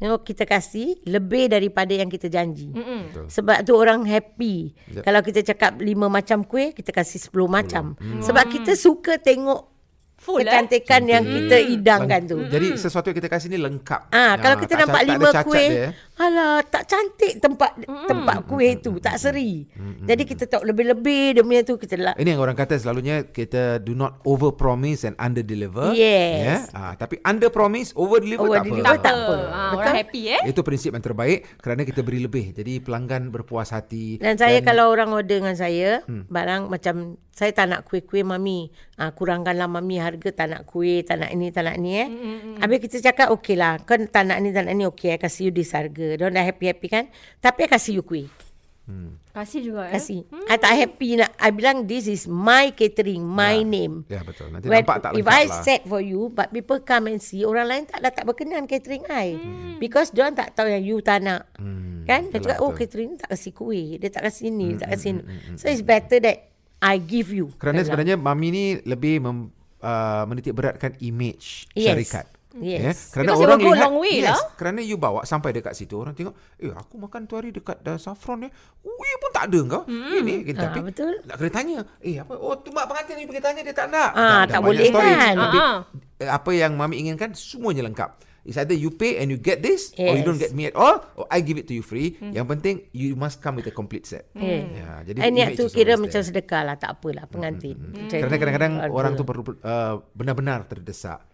You 0.03 0.11
know, 0.11 0.21
kita 0.21 0.45
kasih 0.45 1.01
lebih 1.07 1.49
daripada 1.49 1.95
yang 1.95 2.11
kita 2.11 2.29
janji. 2.29 2.73
Mm-mm. 2.75 3.31
Sebab 3.31 3.65
tu 3.65 3.73
orang 3.79 4.05
happy. 4.05 4.75
Yep. 4.91 5.03
Kalau 5.07 5.21
kita 5.23 5.41
cakap 5.55 5.79
lima 5.81 6.11
macam 6.11 6.45
kuih, 6.45 6.75
kita 6.77 6.93
kasih 6.93 7.23
sepuluh 7.23 7.49
macam. 7.49 7.97
Sebab 8.21 8.45
kita 8.51 8.75
suka 8.75 9.17
tengok 9.17 9.75
Full 10.25 10.41
eh. 10.41 10.45
kecantikan 10.47 11.03
yang 11.05 11.21
kita 11.21 11.57
idangkan 11.61 12.21
tu. 12.25 12.39
Jadi 12.49 12.81
sesuatu 12.81 13.13
yang 13.13 13.19
kita 13.21 13.29
kasih 13.29 13.53
ni 13.53 13.59
lengkap. 13.61 14.09
Ah, 14.09 14.39
Ya, 14.39 14.41
kalau 14.41 14.57
kita 14.57 14.73
tak 14.79 14.81
nampak 14.87 15.03
lima 15.05 15.29
kuih, 15.45 15.69
dia, 15.69 15.85
eh. 15.85 15.91
Alah, 16.15 16.63
tak 16.63 16.87
cantik 16.87 17.43
tempat 17.43 17.75
mm. 17.75 18.07
tempat 18.07 18.47
kuih 18.47 18.79
tu, 18.79 19.03
tak 19.03 19.19
seri. 19.19 19.67
Mm. 19.75 20.07
Jadi 20.07 20.23
kita 20.23 20.47
tak 20.47 20.63
lebih-lebih 20.63 21.35
dia 21.35 21.43
punya 21.43 21.67
tu 21.67 21.75
kita 21.75 21.99
lah. 21.99 22.15
Ini 22.15 22.39
yang 22.39 22.43
orang 22.43 22.55
kata 22.55 22.79
selalunya 22.79 23.27
kita 23.35 23.83
do 23.83 23.99
not 23.99 24.23
over 24.23 24.55
promise 24.55 25.03
and 25.03 25.19
under 25.19 25.43
deliver. 25.43 25.91
Yes. 25.91 26.71
Ah, 26.71 26.95
tapi 26.95 27.19
under 27.27 27.51
promise, 27.51 27.91
over 27.99 28.23
deliver 28.23 28.47
Over 28.47 28.63
tak 28.63 28.67
deliver 28.71 28.95
apa. 28.95 29.03
tak 29.03 29.15
apa. 29.15 29.35
Ha, 29.35 29.59
Betul? 29.59 29.79
orang 29.83 29.95
happy 29.99 30.23
eh. 30.31 30.43
Itu 30.47 30.61
prinsip 30.63 30.91
yang 30.95 31.03
terbaik 31.03 31.39
kerana 31.59 31.83
kita 31.83 32.01
beri 32.07 32.21
lebih. 32.23 32.55
Jadi 32.55 32.73
pelanggan 32.79 33.35
berpuas 33.35 33.75
hati. 33.75 34.23
Dan 34.23 34.39
saya 34.39 34.63
dan, 34.63 34.71
kalau 34.71 34.95
orang 34.95 35.11
order 35.11 35.43
dengan 35.43 35.59
saya 35.59 35.99
hmm. 36.07 36.31
barang 36.31 36.71
macam 36.71 37.19
saya 37.35 37.51
tak 37.51 37.67
nak 37.67 37.81
kuih-kuih 37.91 38.23
mami. 38.23 38.71
Ah 38.95 39.11
kurangkanlah 39.11 39.67
mami 39.67 39.99
harga 39.99 40.31
tak 40.31 40.55
nak 40.55 40.63
kuih, 40.71 41.03
tak 41.03 41.19
nak 41.19 41.35
ini, 41.35 41.51
tak 41.51 41.67
nak 41.67 41.77
ni 41.83 41.99
eh. 41.99 42.07
Hmm, 42.07 42.63
Habis 42.63 42.79
kita 42.87 42.97
cakap 43.11 43.35
okey 43.35 43.59
lah. 43.59 43.83
Kan 43.83 44.07
tak 44.07 44.31
nak 44.31 44.39
ni, 44.39 44.55
tak 44.55 44.71
nak 44.71 44.75
ni 44.79 44.87
okey. 44.87 45.11
I 45.11 45.19
kasih 45.19 45.51
you 45.51 45.53
this 45.53 45.75
harga. 45.75 46.04
Dia 46.13 46.29
dah 46.29 46.45
happy-happy 46.45 46.87
kan. 46.87 47.05
Tapi 47.39 47.65
I 47.65 47.69
kasih 47.69 47.97
you 47.97 48.05
kuih. 48.05 48.29
Kasih 49.33 49.65
juga 49.65 49.89
eh. 49.89 49.97
Kasih. 49.97 50.29
Hmm. 50.29 50.45
I 50.45 50.57
tak 50.61 50.77
happy 50.77 51.17
nak. 51.17 51.33
I 51.41 51.49
bilang 51.51 51.89
this 51.89 52.05
is 52.05 52.29
my 52.29 52.69
catering, 52.71 53.25
my 53.25 53.59
Ya. 53.59 53.67
name. 53.67 54.05
Ya 54.07 54.21
betul. 54.21 54.53
Nanti 54.53 54.69
When, 54.69 54.85
nampak 54.85 54.99
tak 55.01 55.11
if 55.17 55.25
lengkap 55.25 55.35
I 55.35 55.43
lah. 55.49 55.63
set 55.65 55.81
for 55.83 55.99
you 55.99 56.29
but 56.29 56.53
people 56.53 56.79
come 56.79 57.09
and 57.09 57.19
see 57.19 57.43
orang 57.43 57.67
lain 57.67 57.83
taklah 57.89 58.13
tak 58.13 58.29
berkenan 58.29 58.69
catering 58.69 59.03
I 59.09 59.35
hmm. 59.35 59.81
because 59.81 60.13
dia 60.13 60.29
tak 60.31 60.53
tahu 60.53 60.69
yang 60.69 60.85
you 60.85 61.01
tak 61.01 61.25
nak 61.25 61.49
Hmm, 61.57 62.05
kan 62.05 62.29
dia 62.29 62.37
cakap 62.37 62.61
lah, 62.61 62.63
oh 62.63 62.71
catering 62.71 63.09
ni 63.11 63.17
tak 63.17 63.33
kasih 63.33 63.53
kuih 63.57 63.97
dia 63.97 64.13
tak 64.13 64.29
kasih 64.29 64.53
ni 64.53 64.77
dia 64.77 64.85
tak 64.85 64.91
kasih 64.93 65.11
ni 65.17 65.23
so 65.57 65.65
it's 65.67 65.81
better 65.81 66.21
that 66.21 66.53
I 66.79 67.01
give 67.01 67.33
you 67.33 67.49
Kerana 67.57 67.81
bilang. 67.81 67.89
sebenarnya 67.89 68.17
mami 68.21 68.49
ni 68.53 68.65
lebih 68.85 69.19
mem, 69.19 69.49
uh, 69.81 70.23
menitik 70.29 70.53
beratkan 70.53 70.93
image 71.01 71.65
Yes. 71.73 71.89
syarikat. 71.89 72.27
Yes. 72.57 72.81
Ya, 72.81 72.93
kerana 73.13 73.27
Because 73.29 73.43
orang 73.43 73.59
lihat 73.59 73.83
long 73.83 73.97
way 73.99 74.15
yes, 74.17 74.27
lah. 74.31 74.39
Kerana 74.55 74.79
you 74.79 74.95
bawa 74.95 75.21
sampai 75.23 75.51
dekat 75.51 75.75
situ 75.75 75.95
orang 75.95 76.13
tengok, 76.13 76.33
eh 76.57 76.71
aku 76.71 76.95
makan 76.97 77.27
tu 77.27 77.35
hari 77.35 77.51
dekat 77.51 77.83
uh, 77.83 77.97
saffron 77.97 78.41
ni, 78.41 78.49
ui 78.81 79.11
pun 79.17 79.31
tak 79.31 79.51
ada 79.51 79.61
kau. 79.69 79.83
Hmm. 79.85 80.23
Ini 80.23 80.35
kita 80.45 80.61
Ah, 80.61 80.71
tapi 80.71 80.87
betul. 80.87 81.19
nak 81.21 81.35
kena 81.35 81.51
tanya, 81.51 81.79
eh 81.99 82.15
apa 82.17 82.31
oh 82.33 82.55
tu 82.57 82.71
mak 82.71 82.87
pengantin 82.87 83.15
ni 83.17 83.25
pergi 83.25 83.43
tanya 83.43 83.61
dia 83.61 83.75
tak 83.75 83.89
nak. 83.89 84.11
Ah, 84.13 84.15
Dah- 84.15 84.23
dah 84.23 84.43
tak 84.49 84.61
banyak 84.61 84.87
boleh 84.87 84.91
kan? 84.93 85.35
Tapi 85.37 85.59
Ah. 85.59 85.77
eh, 86.17 86.31
apa 86.31 86.51
yang 86.51 86.73
mami 86.73 86.95
inginkan 86.97 87.31
semuanya 87.33 87.83
lengkap. 87.83 88.11
It's 88.45 88.55
either 88.55 88.73
you 88.73 88.93
pay 88.93 89.19
and 89.19 89.27
you 89.27 89.41
get 89.41 89.59
this 89.59 89.91
or 89.97 90.13
you 90.13 90.21
Yes. 90.21 90.23
don't 90.23 90.37
get 90.37 90.53
me 90.53 90.69
at 90.69 90.77
all 90.77 91.01
or 91.17 91.25
I 91.27 91.41
give 91.41 91.57
it 91.57 91.65
to 91.65 91.75
you 91.75 91.81
free. 91.81 92.21
Yang 92.23 92.47
penting 92.47 92.75
you 92.93 93.17
must 93.17 93.41
come 93.41 93.57
with 93.57 93.65
a 93.65 93.73
complete 93.73 94.05
set. 94.05 94.29
Yeah. 94.33 94.69
Ya, 94.69 94.89
jadi 95.03 95.19
niat 95.25 95.33
image 95.51 95.59
tu 95.59 95.65
kira 95.67 95.97
macam 95.97 96.21
sedekah 96.21 96.63
lah 96.63 96.77
tak 96.77 96.93
apalah 96.95 97.25
pengantin 97.25 97.73
Macam 97.81 98.05
Kerana 98.13 98.31
tu. 98.31 98.39
kadang-kadang 98.39 98.73
orang 98.87 99.13
tu 99.17 99.25
perlu 99.25 99.43
uh, 99.59 99.97
benar-benar 100.13 100.69
terdesak. 100.69 101.25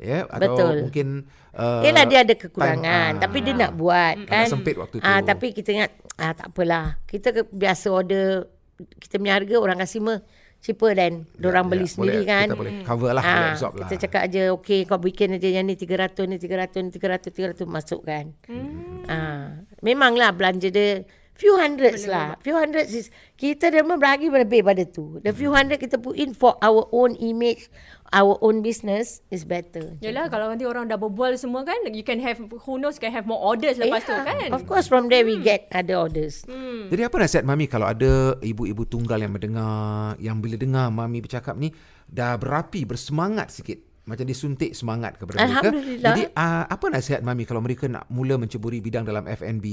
Ya, 0.00 0.24
atau 0.24 0.56
Betul. 0.56 0.74
mungkin 0.88 1.08
uh, 1.52 1.84
Yelah 1.84 2.08
dia 2.08 2.24
ada 2.24 2.32
kekurangan 2.32 3.12
time, 3.12 3.20
tapi 3.20 3.36
ah, 3.36 3.44
dia 3.44 3.54
nak 3.54 3.72
buat 3.76 4.14
kan. 4.24 4.48
sempit 4.48 4.80
waktu 4.80 4.96
tu. 4.96 5.04
Ah 5.04 5.20
tapi 5.20 5.52
kita 5.52 5.76
ingat 5.76 5.92
ah 6.16 6.32
tak 6.32 6.56
apalah. 6.56 6.96
Kita 7.04 7.36
ke, 7.36 7.42
biasa 7.52 7.92
order 7.92 8.48
kita 8.96 9.20
punya 9.20 9.36
harga 9.36 9.56
orang 9.60 9.76
kasih 9.84 10.00
mah 10.00 10.24
cheaper 10.64 10.96
than 10.96 11.24
ya, 11.36 11.52
orang 11.52 11.68
beli 11.68 11.84
ya, 11.84 11.92
sendiri 11.92 12.24
boleh, 12.24 12.32
kan. 12.32 12.46
Kita 12.48 12.56
boleh 12.56 12.72
cover 12.84 13.10
lah, 13.12 13.22
boleh 13.24 13.44
Ah, 13.44 13.52
absorb 13.52 13.72
lah. 13.76 13.88
kita 13.92 13.94
cakap 14.08 14.22
aja 14.24 14.42
okey 14.56 14.80
kau 14.88 14.96
bikin 14.96 15.36
aja 15.36 15.48
yang 15.52 15.68
ni 15.68 15.76
300 15.76 16.16
ni 16.28 16.36
300 16.40 16.80
ni 16.80 16.90
300 16.96 17.60
300 17.60 17.68
masuk 17.68 18.00
kan. 18.08 18.32
Hmm. 18.48 19.04
Ah 19.04 19.60
memanglah 19.84 20.32
belanja 20.32 20.68
dia 20.72 21.04
few 21.40 21.56
hundreds 21.56 22.04
lah. 22.04 22.36
Few 22.44 22.52
hundreds 22.52 22.92
is 22.92 23.08
kita 23.40 23.72
dah 23.72 23.80
berbagi 23.80 24.28
lebih 24.28 24.60
pada 24.60 24.84
tu. 24.84 25.16
The 25.24 25.32
few 25.32 25.56
hundred 25.56 25.80
kita 25.80 25.96
put 25.96 26.20
in 26.20 26.36
for 26.36 26.60
our 26.60 26.84
own 26.92 27.16
image, 27.16 27.72
our 28.10 28.34
own 28.42 28.62
business 28.62 29.22
is 29.30 29.46
better. 29.46 29.94
Yalah 30.02 30.26
kalau 30.26 30.50
nanti 30.50 30.66
orang 30.66 30.90
dah 30.90 30.98
berbual 30.98 31.38
semua 31.38 31.62
kan 31.62 31.78
you 31.94 32.02
can 32.02 32.18
have 32.18 32.38
who 32.38 32.78
knows 32.78 32.98
can 32.98 33.14
have 33.14 33.26
more 33.26 33.38
orders 33.38 33.78
lepas 33.78 34.02
tu 34.02 34.14
kan. 34.14 34.50
Of 34.50 34.66
course 34.66 34.90
from 34.90 35.06
there 35.06 35.22
we 35.22 35.38
get 35.38 35.70
other 35.70 35.98
orders. 35.98 36.42
Jadi 36.90 37.02
apa 37.06 37.16
nasihat 37.22 37.46
Mami 37.46 37.70
kalau 37.70 37.86
ada 37.86 38.34
ibu-ibu 38.42 38.82
tunggal 38.86 39.22
yang 39.22 39.32
mendengar, 39.34 40.18
yang 40.18 40.42
bila 40.42 40.58
dengar 40.58 40.90
Mami 40.90 41.22
bercakap 41.22 41.54
ni, 41.54 41.70
dah 42.10 42.34
berapi, 42.34 42.82
bersemangat 42.82 43.54
sikit. 43.54 43.78
Macam 44.00 44.26
disuntik 44.26 44.74
semangat 44.74 45.22
kepada 45.22 45.38
mereka. 45.38 45.70
Alhamdulillah. 45.70 46.08
Jadi 46.10 46.22
uh, 46.34 46.64
apa 46.66 46.86
nasihat 46.90 47.22
Mami 47.22 47.46
kalau 47.46 47.62
mereka 47.62 47.86
nak 47.86 48.10
mula 48.10 48.34
menceburi 48.34 48.82
bidang 48.82 49.06
dalam 49.06 49.22
F&B 49.30 49.66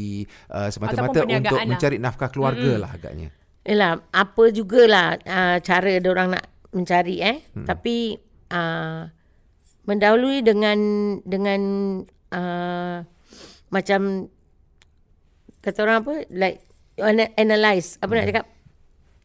uh, 0.54 0.70
semata-mata 0.70 1.26
perniagaan 1.26 1.42
untuk 1.42 1.58
lah. 1.58 1.66
mencari 1.66 1.98
nafkah 1.98 2.30
keluarga 2.30 2.86
lah 2.86 2.92
agaknya. 2.94 3.34
Yalah, 3.66 3.98
apa 4.14 4.44
jugalah 4.54 5.18
uh, 5.26 5.58
cara 5.58 5.98
dia 5.98 6.12
orang 6.14 6.38
nak 6.38 6.46
mencari 6.70 7.18
eh. 7.18 7.38
Hmm. 7.56 7.66
Tapi 7.66 8.27
uh, 8.52 9.10
mendahului 9.88 10.44
dengan 10.44 10.80
dengan 11.24 11.62
uh, 12.36 12.98
macam 13.72 14.32
kata 15.64 15.80
orang 15.84 15.98
apa 16.04 16.14
like 16.32 16.60
ana- 17.00 17.34
analyze 17.36 18.00
apa 18.00 18.12
nak 18.12 18.28
cakap 18.28 18.46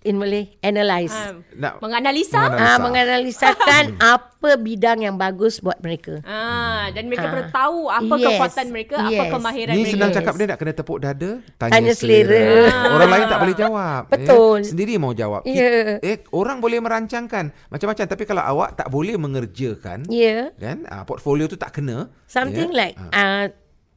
in 0.03 0.17
Malay 0.17 0.55
analyze. 0.61 1.11
Ha, 1.11 1.35
Nak 1.55 1.73
menganalisa. 1.79 2.39
menganalisa. 2.39 2.63
Ah 2.63 2.79
menganalisakan 2.79 3.85
apa 4.15 4.51
bidang 4.57 4.99
yang 5.01 5.15
bagus 5.15 5.59
buat 5.59 5.79
mereka. 5.79 6.19
Ah, 6.23 6.91
dan 6.91 7.07
mereka 7.07 7.25
Ah. 7.25 7.31
perlu 7.31 7.45
tahu 7.49 7.79
apa 7.87 8.15
Yes. 8.15 8.25
kekuatan 8.29 8.67
mereka, 8.69 8.95
apa 8.99 9.13
Yes. 9.17 9.31
kemahiran 9.31 9.73
Ni 9.73 9.79
mereka. 9.79 9.93
senang 9.93 10.11
Yes. 10.11 10.17
cakap 10.19 10.35
dia 10.35 10.47
nak 10.47 10.59
kena 10.59 10.73
tepuk 10.73 10.99
dada, 10.99 11.31
tanya, 11.57 11.73
Tanya 11.73 11.93
selera. 11.93 12.29
selera. 12.29 12.91
Orang 12.91 13.11
lain 13.11 13.27
tak 13.27 13.41
boleh 13.41 13.57
jawab. 13.57 14.03
Betul. 14.09 14.59
Eh. 14.59 14.67
Sendiri 14.67 14.93
mau 14.97 15.13
jawab. 15.13 15.43
Ya. 15.45 15.97
Eh, 15.99 16.17
orang 16.31 16.59
boleh 16.59 16.79
merancangkan 16.79 17.45
macam-macam 17.69 18.05
tapi 18.05 18.25
kalau 18.25 18.43
awak 18.43 18.75
tak 18.75 18.89
boleh 18.89 19.15
mengerjakan, 19.15 20.05
Ya. 20.07 20.21
Yeah. 20.21 20.45
kan? 20.57 20.79
Ah, 20.87 21.03
portfolio 21.03 21.47
tu 21.47 21.55
tak 21.55 21.73
kena. 21.73 22.11
Something 22.25 22.71
ya. 22.71 22.79
like 22.81 22.97
uh, 23.11 23.47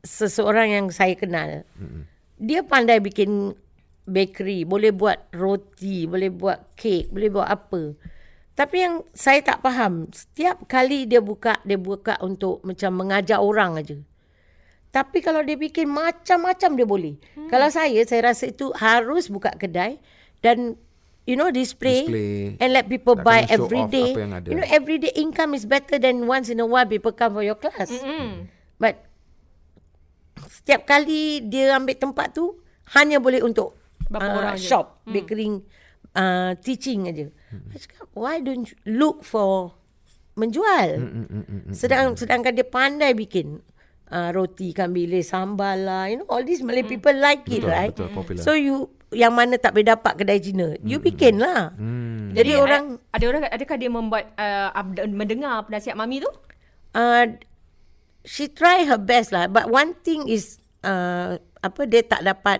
seseorang 0.01 0.69
yang 0.71 0.85
saya 0.89 1.13
kenal. 1.13 1.65
Dia 2.35 2.61
pandai 2.61 2.99
bikin 2.99 3.55
bakery, 4.05 4.63
boleh 4.63 4.93
buat 4.93 5.29
roti, 5.33 6.05
boleh 6.05 6.29
buat 6.29 6.77
kek, 6.77 7.09
boleh 7.09 7.29
buat 7.29 7.49
apa. 7.49 7.97
Tapi 8.55 8.77
yang 8.79 9.03
saya 9.11 9.43
tak 9.43 9.59
faham, 9.59 10.07
setiap 10.15 10.63
kali 10.69 11.03
dia 11.03 11.19
buka, 11.19 11.59
dia 11.67 11.75
buka 11.75 12.15
untuk 12.23 12.63
macam 12.63 12.95
mengajar 12.95 13.43
orang 13.43 13.75
aja. 13.75 13.97
Tapi 14.95 15.19
kalau 15.19 15.43
dia 15.43 15.59
bikin 15.59 15.91
macam-macam 15.91 16.71
dia 16.79 16.87
boleh. 16.87 17.15
Hmm. 17.35 17.51
Kalau 17.51 17.67
saya, 17.67 17.99
saya 18.07 18.31
rasa 18.31 18.47
itu 18.47 18.71
harus 18.79 19.27
buka 19.27 19.51
kedai 19.59 19.99
dan 20.39 20.79
you 21.27 21.35
know 21.35 21.51
display, 21.51 22.07
Display. 22.07 22.55
and 22.63 22.71
let 22.71 22.87
people 22.87 23.19
Tak 23.19 23.27
buy 23.27 23.39
every 23.51 23.83
day. 23.91 24.15
You 24.47 24.55
know 24.55 24.69
everyday 24.71 25.11
income 25.19 25.51
is 25.51 25.67
better 25.67 25.99
than 25.99 26.23
once 26.31 26.47
in 26.47 26.63
a 26.63 26.67
while 26.69 26.87
people 26.87 27.11
come 27.11 27.35
for 27.35 27.43
your 27.43 27.59
class. 27.59 27.91
Hmm. 27.91 28.47
But 28.79 29.03
setiap 30.47 30.87
kali 30.87 31.43
dia 31.43 31.75
ambil 31.75 31.99
tempat 31.99 32.31
tu 32.31 32.55
hanya 32.95 33.19
boleh 33.19 33.43
untuk 33.43 33.75
Berapa 34.07 34.27
uh, 34.27 34.37
orang 34.37 34.55
je? 34.55 34.67
shop, 34.69 35.01
bakery, 35.03 35.61
uh, 36.13 36.53
teaching 36.61 37.09
aja. 37.09 37.27
Hmm. 37.49 37.69
Cakap, 37.73 38.07
why 38.13 38.37
don't 38.39 38.69
you 38.69 38.77
look 38.85 39.25
for 39.25 39.73
menjual? 40.35 40.89
Hmm, 40.99 41.71
Sedang 41.71 42.13
sedangkan 42.13 42.53
dia 42.53 42.67
pandai 42.67 43.15
bikin 43.15 43.63
uh, 44.11 44.29
roti 44.29 44.75
ikan 44.75 44.91
bilis, 44.91 45.31
sambal 45.31 45.79
lah, 45.79 46.05
you 46.11 46.21
know 46.21 46.27
all 46.29 46.43
these 46.43 46.61
Malay 46.61 46.85
people 46.85 47.15
like 47.15 47.47
it, 47.49 47.63
Betul, 47.63 47.71
right? 47.71 47.93
betul, 47.95 48.09
popular. 48.13 48.41
So 48.43 48.53
you 48.53 48.91
yang 49.15 49.31
mana 49.31 49.55
tak 49.55 49.71
boleh 49.71 49.87
dapat 49.87 50.13
kedai 50.19 50.43
Cina, 50.43 50.75
you 50.83 50.99
bikin 50.99 51.39
lah. 51.39 51.71
Hmm. 51.73 52.35
Jadi 52.35 52.51
orang 52.57 52.99
ada 53.15 53.25
orang 53.31 53.41
adakah 53.47 53.75
dia 53.79 53.87
membuat 53.87 54.35
uh, 54.35 54.75
up- 54.75 55.07
mendengar 55.07 55.63
penasihat 55.63 55.95
mami 55.95 56.19
tu? 56.19 56.29
uh, 56.95 57.23
she 58.27 58.51
try 58.51 58.83
her 58.83 58.99
best 58.99 59.31
lah. 59.31 59.47
But 59.47 59.71
one 59.71 59.95
thing 60.03 60.27
is 60.27 60.59
uh, 60.83 61.39
apa 61.63 61.81
dia 61.87 62.03
tak 62.03 62.27
dapat 62.27 62.59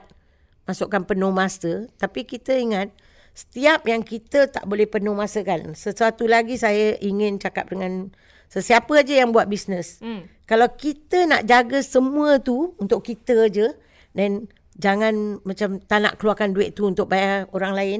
masukkan 0.66 1.02
penuh 1.06 1.32
masa. 1.32 1.90
Tapi 1.98 2.26
kita 2.26 2.54
ingat 2.58 2.94
setiap 3.36 3.86
yang 3.86 4.02
kita 4.02 4.50
tak 4.50 4.66
boleh 4.66 4.86
penuh 4.90 5.14
masa 5.14 5.42
kan. 5.42 5.74
Sesuatu 5.74 6.26
lagi 6.26 6.58
saya 6.58 6.98
ingin 7.02 7.42
cakap 7.42 7.72
dengan 7.74 8.14
sesiapa 8.50 9.02
aja 9.02 9.26
yang 9.26 9.34
buat 9.34 9.50
bisnes. 9.50 10.00
Hmm. 10.00 10.30
Kalau 10.46 10.70
kita 10.74 11.26
nak 11.26 11.44
jaga 11.50 11.82
semua 11.82 12.38
tu 12.38 12.78
untuk 12.78 13.02
kita 13.02 13.50
aja 13.50 13.74
then 14.16 14.48
jangan 14.80 15.44
macam 15.44 15.84
tak 15.84 16.00
nak 16.04 16.14
keluarkan 16.20 16.56
duit 16.56 16.76
tu 16.76 16.88
untuk 16.88 17.12
bayar 17.12 17.52
orang 17.52 17.74
lain. 17.76 18.00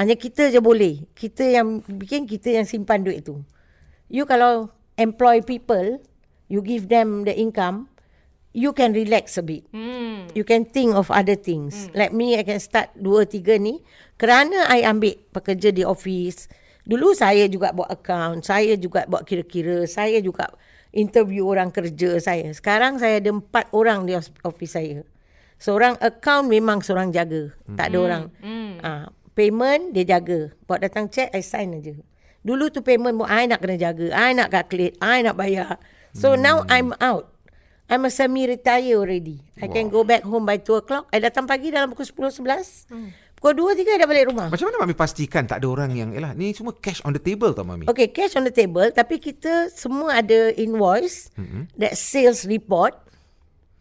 Hanya 0.00 0.16
kita 0.16 0.48
je 0.48 0.64
boleh. 0.64 1.04
Kita 1.12 1.44
yang 1.44 1.84
bikin, 1.84 2.24
kita 2.24 2.56
yang 2.56 2.64
simpan 2.64 3.04
duit 3.04 3.20
tu. 3.28 3.44
You 4.08 4.24
kalau 4.24 4.72
employ 4.96 5.44
people, 5.44 6.00
you 6.48 6.64
give 6.64 6.88
them 6.88 7.28
the 7.28 7.36
income, 7.36 7.92
you 8.52 8.74
can 8.74 8.92
relax 8.92 9.38
a 9.38 9.44
bit. 9.44 9.66
Hmm. 9.70 10.30
You 10.34 10.42
can 10.46 10.66
think 10.66 10.94
of 10.94 11.10
other 11.10 11.38
things. 11.38 11.90
Hmm. 11.90 11.98
Like 11.98 12.12
me, 12.14 12.38
I 12.38 12.42
can 12.42 12.58
start 12.58 12.94
dua 12.98 13.26
tiga 13.26 13.58
ni. 13.58 13.82
Kerana 14.18 14.68
I 14.68 14.84
ambil 14.86 15.16
pekerja 15.30 15.70
di 15.72 15.86
office. 15.86 16.50
Dulu 16.84 17.14
saya 17.14 17.46
juga 17.46 17.70
buat 17.70 17.88
account. 17.88 18.42
Saya 18.42 18.74
juga 18.74 19.06
buat 19.06 19.22
kira-kira. 19.22 19.86
Saya 19.86 20.18
juga 20.18 20.50
interview 20.90 21.46
orang 21.46 21.70
kerja 21.70 22.18
saya. 22.18 22.50
Sekarang 22.50 22.98
saya 22.98 23.22
ada 23.22 23.30
empat 23.30 23.70
orang 23.70 24.06
di 24.06 24.14
office 24.42 24.74
saya. 24.74 25.06
Seorang 25.60 26.00
account 26.00 26.50
memang 26.50 26.82
seorang 26.82 27.14
jaga. 27.14 27.52
Hmm. 27.68 27.76
Tak 27.78 27.86
ada 27.92 27.98
orang. 28.00 28.24
Hmm. 28.42 28.72
Ah, 28.82 29.06
payment 29.36 29.94
dia 29.94 30.18
jaga. 30.18 30.50
Buat 30.66 30.82
datang 30.82 31.06
check, 31.06 31.30
I 31.30 31.44
sign 31.44 31.78
aja. 31.78 31.94
Dulu 32.40 32.72
tu 32.72 32.80
payment, 32.80 33.20
I 33.28 33.44
nak 33.44 33.60
kena 33.60 33.76
jaga. 33.76 34.08
I 34.16 34.32
nak 34.32 34.48
calculate. 34.48 34.96
I 35.04 35.20
nak 35.20 35.36
bayar. 35.36 35.76
So 36.16 36.34
hmm. 36.34 36.40
now 36.42 36.56
I'm 36.66 36.96
out. 36.98 37.30
I'm 37.90 38.06
a 38.06 38.10
semi-retire 38.10 38.94
already. 38.94 39.42
I 39.58 39.66
can 39.66 39.90
go 39.90 40.06
back 40.06 40.22
home 40.22 40.46
by 40.46 40.62
2 40.62 40.78
o'clock. 40.78 41.10
I 41.10 41.18
datang 41.18 41.50
pagi 41.50 41.74
dalam 41.74 41.90
pukul 41.90 42.30
10, 42.30 42.38
11. 42.38 42.86
Pukul 43.34 43.74
2, 43.74 43.82
3 43.82 43.82
I 43.82 43.98
dah 43.98 44.06
balik 44.06 44.30
rumah. 44.30 44.46
Macam 44.46 44.70
mana 44.70 44.86
Mami 44.86 44.94
pastikan 44.94 45.42
tak 45.42 45.64
ada 45.64 45.66
orang 45.66 45.90
yang 45.96 46.14
Yalah 46.14 46.38
ni 46.38 46.54
semua 46.54 46.70
cash 46.78 47.02
on 47.02 47.10
the 47.10 47.18
table 47.18 47.50
tau 47.50 47.66
Mami 47.66 47.90
Okay, 47.90 48.14
cash 48.14 48.38
on 48.38 48.46
the 48.46 48.54
table. 48.54 48.86
Tapi 48.94 49.18
kita 49.18 49.74
semua 49.74 50.22
ada 50.22 50.54
invoice. 50.54 51.34
Mm-hmm. 51.34 51.62
That 51.82 51.98
sales 51.98 52.46
report. 52.46 52.94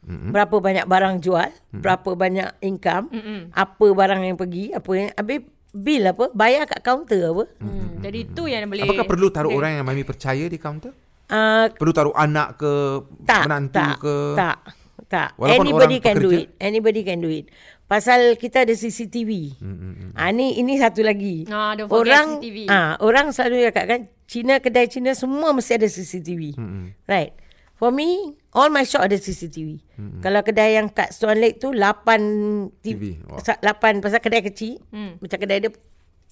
Mm-hmm. 0.10 0.34
Berapa 0.34 0.56
banyak 0.58 0.86
barang 0.90 1.16
jual. 1.22 1.54
Mm-hmm. 1.54 1.82
Berapa 1.86 2.10
banyak 2.18 2.50
income. 2.66 3.14
Mm-hmm. 3.14 3.40
Apa 3.54 3.86
barang 3.94 4.20
yang 4.26 4.38
pergi. 4.42 4.74
Apa 4.74 4.92
yang... 4.98 5.10
Habis 5.14 5.40
bill 5.70 6.04
apa. 6.10 6.26
Bayar 6.34 6.66
kat 6.66 6.82
kaunter 6.82 7.30
apa. 7.30 7.46
Hmm. 7.62 8.02
Jadi 8.02 8.20
tu 8.34 8.50
yang 8.50 8.66
boleh 8.66 8.90
Apakah 8.90 9.06
perlu 9.06 9.28
taruh 9.30 9.54
orang 9.54 9.78
yang 9.78 9.86
Mami 9.86 10.02
percaya 10.02 10.50
di 10.50 10.58
kaunter? 10.58 10.96
Uh, 11.30 11.70
Perlu 11.78 11.94
taruh 11.94 12.16
anak 12.18 12.58
ke 12.58 12.74
tak, 13.22 13.46
menantu 13.46 13.78
tak, 13.78 13.96
ke 14.02 14.16
Tak, 14.34 14.58
tak. 15.06 15.30
Walaupun 15.38 15.62
Anybody 15.62 15.98
can 16.02 16.16
do 16.18 16.30
pekerja? 16.30 16.42
it. 16.42 16.48
Anybody 16.58 17.02
can 17.06 17.20
do 17.22 17.30
it. 17.30 17.46
Pasal 17.86 18.38
kita 18.38 18.66
ada 18.66 18.74
CCTV. 18.74 19.58
Hmm, 19.58 20.14
ah 20.14 20.30
ni 20.30 20.58
ini 20.58 20.78
satu 20.78 21.02
lagi. 21.02 21.46
Ah, 21.50 21.74
don't 21.74 21.90
forget 21.90 22.02
orang 22.18 22.28
CCTV. 22.38 22.58
ah 22.66 22.98
orang 23.02 23.30
selalu 23.30 23.66
cakap 23.70 23.86
kan 23.86 24.00
Cina 24.26 24.58
kedai 24.58 24.86
Cina 24.86 25.14
semua 25.14 25.54
mesti 25.54 25.74
ada 25.74 25.86
CCTV. 25.86 26.54
Hmm. 26.54 26.94
Right. 27.06 27.34
For 27.74 27.90
me, 27.90 28.36
all 28.52 28.70
my 28.70 28.84
shop 28.84 29.08
ada 29.08 29.16
CCTV. 29.16 29.82
Hmm. 29.96 30.20
Kalau 30.20 30.44
kedai 30.44 30.76
yang 30.76 30.92
kat 30.92 31.16
Swan 31.16 31.40
Lake 31.40 31.58
tu 31.58 31.72
8 31.72 32.84
TV. 32.84 33.16
TV. 33.18 33.24
Wah. 33.26 33.40
8 33.40 34.02
pasal 34.02 34.20
kedai 34.20 34.44
kecil. 34.44 34.82
Hmm. 34.92 35.16
Macam 35.18 35.38
kedai 35.40 35.62
dia 35.62 35.72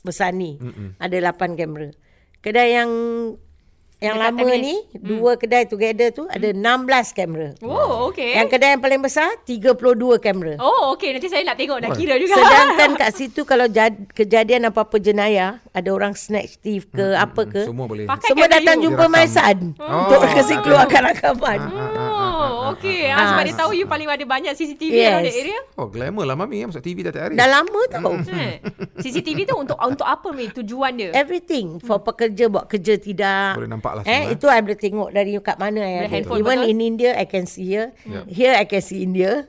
besar 0.03 0.33
ni. 0.33 0.59
Hmm. 0.59 0.93
Ada 0.99 1.33
8 1.33 1.55
kamera. 1.55 1.89
Kedai 2.37 2.77
yang 2.77 2.91
yang 3.97 4.21
Dekat 4.21 4.29
lama 4.29 4.53
ni 4.61 4.75
dua 4.93 5.31
kedai 5.35 5.65
together 5.65 6.13
tu 6.13 6.23
ada 6.29 6.45
16 6.45 6.61
kamera. 7.11 7.49
Oh, 7.65 8.13
okay. 8.13 8.37
Yang 8.37 8.47
kedai 8.53 8.69
yang 8.71 8.81
paling 8.81 9.01
besar 9.01 9.25
32 9.41 9.73
kamera. 10.21 10.53
Oh, 10.61 10.93
okay. 10.93 11.17
Nanti 11.17 11.25
saya 11.25 11.41
nak 11.41 11.57
tengok 11.57 11.81
nak 11.81 11.97
kira 11.97 12.13
juga. 12.21 12.37
Sedangkan 12.37 12.89
kat 13.01 13.11
situ 13.11 13.41
kalau 13.41 13.65
jad, 13.65 13.97
kejadian 14.13 14.69
apa-apa 14.69 15.01
jenayah, 15.01 15.57
ada 15.73 15.89
orang 15.89 16.13
snatch 16.13 16.61
thief 16.61 16.85
ke 16.87 17.17
apa 17.17 17.41
ke, 17.43 17.65
Semua 17.65 17.89
boleh 17.89 18.05
Pakai 18.05 18.29
semua 18.29 18.45
datang 18.45 18.77
you. 18.77 18.85
jumpa. 18.85 19.03
My 19.07 19.25
Son 19.25 19.57
Oh. 19.81 20.05
untuk 20.05 20.29
kasi 20.29 20.53
keluarkan 20.61 21.01
rakaman. 21.07 21.59
Oh, 21.67 22.26
okay. 22.71 23.07
Ah, 23.07 23.31
sebab 23.31 23.43
dia 23.43 23.55
tahu 23.55 23.71
you 23.71 23.85
paling 23.85 24.05
ada 24.05 24.23
banyak 24.23 24.51
CCTV 24.51 24.91
Yes. 24.91 25.07
around 25.09 25.23
that 25.23 25.37
area. 25.37 25.59
Oh 25.75 25.87
glamour 25.87 26.23
lah 26.23 26.33
Mami 26.33 26.63
Masuk 26.63 26.81
TV 26.81 27.01
dah 27.01 27.11
tiap 27.11 27.23
hari 27.25 27.35
Dah 27.35 27.47
lama 27.47 27.81
tau. 27.87 28.11
Eh, 28.27 28.59
CCTV 28.97 29.45
tu 29.45 29.55
untuk 29.55 29.77
untuk 29.77 30.03
apa 30.03 30.27
ni 30.31 30.49
tujuan 30.49 30.91
dia? 30.93 31.09
Everything 31.11 31.77
for 31.77 31.99
pekerja 31.99 32.47
buat 32.47 32.65
kerja 32.65 32.95
tidak. 32.95 33.55
Boleh 33.55 33.69
nampak 33.69 33.91
lah 33.93 34.01
Eh 34.01 34.09
semua, 34.09 34.23
eh. 34.23 34.33
itu 34.33 34.45
I 34.45 34.59
boleh 34.59 34.75
tengok 34.75 35.09
dari 35.09 35.31
kat 35.37 35.57
mana 35.57 35.79
I 35.79 35.91
ada. 35.97 36.09
handphone, 36.09 36.39
Even 36.39 36.57
betul? 36.59 36.69
in 36.69 36.77
India 36.79 37.11
I 37.13 37.25
can 37.25 37.45
see 37.45 37.67
here. 37.67 37.93
Here 38.25 38.53
I 38.53 38.65
can 38.65 38.79
see 38.79 39.01
India. 39.01 39.45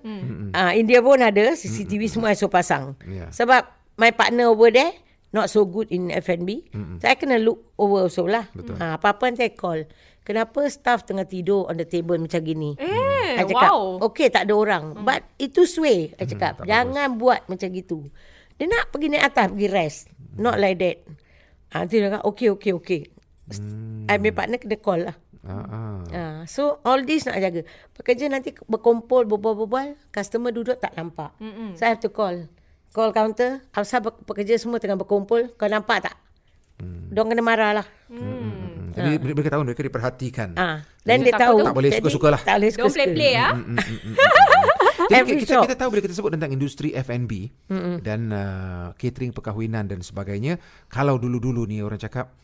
Ah 0.51 0.73
India 0.73 0.99
pun 0.99 1.19
ada 1.19 1.53
CCTV 1.53 2.07
semua 2.07 2.31
I 2.31 2.37
suruh 2.37 2.51
pasang. 2.51 2.95
Yeah. 3.03 3.31
Sebab 3.31 3.65
my 3.95 4.11
partner 4.11 4.49
over 4.49 4.69
there 4.69 4.93
not 5.33 5.53
so 5.53 5.69
good 5.69 5.89
in 5.93 6.09
F&B. 6.13 6.73
So 7.01 7.05
I 7.09 7.17
kena 7.17 7.41
look 7.41 7.75
over 7.77 8.09
also 8.09 8.25
lah. 8.25 8.49
Ah 8.81 8.97
apa-apa 8.97 9.29
nanti 9.29 9.45
I 9.49 9.53
call. 9.53 9.85
Kenapa 10.29 10.69
staff 10.69 11.09
tengah 11.09 11.25
tidur 11.25 11.65
on 11.73 11.81
the 11.81 11.89
table 11.89 12.21
macam 12.21 12.45
gini? 12.45 12.77
Eh, 12.77 13.41
I 13.41 13.49
cakap, 13.49 13.73
wow. 13.73 13.97
okay 14.13 14.29
tak 14.29 14.45
ada 14.45 14.61
orang. 14.61 15.01
But 15.01 15.25
itu 15.41 15.65
sway. 15.65 16.13
I 16.21 16.25
cakap, 16.29 16.69
jangan 16.69 17.17
buat 17.17 17.49
macam 17.49 17.73
gitu. 17.73 18.05
Dia 18.61 18.69
nak 18.69 18.93
pergi 18.93 19.09
naik 19.09 19.25
atas, 19.25 19.49
pergi 19.49 19.69
rest. 19.73 19.99
Not 20.37 20.61
like 20.61 20.77
that. 20.85 21.01
Ha, 21.73 21.81
nanti 21.81 21.97
dia 21.97 22.13
cakap, 22.13 22.23
okay, 22.29 22.49
okay, 22.53 22.73
okay. 22.77 23.01
Hmm. 23.49 24.05
I 24.05 24.21
punya 24.21 24.37
partner 24.37 24.59
kena 24.61 24.77
call 24.77 25.01
lah. 25.09 25.17
ah, 25.49 25.65
ah. 25.65 25.97
Ha, 26.13 26.21
so, 26.45 26.83
all 26.85 27.07
this 27.09 27.25
nak 27.25 27.41
jaga. 27.41 27.65
Pekerja 27.97 28.29
nanti 28.29 28.53
berkumpul, 28.69 29.25
berbual-bual, 29.25 29.97
customer 30.13 30.53
duduk 30.53 30.77
tak 30.77 30.93
nampak. 30.93 31.33
Mm-mm. 31.41 31.73
So, 31.73 31.89
I 31.89 31.97
have 31.97 32.05
to 32.05 32.13
call. 32.13 32.51
Call 32.89 33.13
counter, 33.13 33.63
asal 33.77 34.01
pe- 34.01 34.21
pekerja 34.25 34.57
semua 34.57 34.81
tengah 34.81 34.97
berkumpul, 34.97 35.53
kau 35.55 35.69
nampak 35.69 36.09
tak? 36.09 36.15
Hmm. 36.81 37.11
Diorang 37.13 37.35
kena 37.35 37.43
marah 37.45 37.71
lah. 37.83 37.87
Hmm. 38.09 38.69
Jadi 38.99 39.11
mereka 39.23 39.51
tahu 39.55 39.63
Mereka 39.63 39.83
diperhatikan 39.87 40.49
Ha. 40.59 40.83
Dan 41.07 41.23
Jadi 41.23 41.31
dia 41.31 41.35
tahu. 41.39 41.57
Tak 41.65 41.77
boleh 41.77 41.91
suka-suka 41.95 42.29
lah. 42.35 42.41
Tak 42.43 42.55
boleh 42.59 42.71
Don't 42.75 42.79
suka-suka. 42.91 42.97
play-play 42.99 43.33
ah. 43.39 43.53
Jadi 45.09 45.15
Every 45.23 45.37
kita, 45.41 45.65
kita 45.65 45.77
tahu 45.79 45.89
bila 45.95 46.01
kita 46.05 46.15
sebut 46.19 46.31
tentang 46.35 46.51
industri 46.53 46.93
F&B 46.93 47.33
mm-hmm. 47.71 47.97
dan 48.05 48.21
uh, 48.29 48.87
catering 48.99 49.33
perkahwinan 49.33 49.89
dan 49.89 50.05
sebagainya, 50.05 50.59
kalau 50.91 51.17
dulu-dulu 51.17 51.65
ni 51.65 51.81
orang 51.81 51.97
cakap 51.97 52.35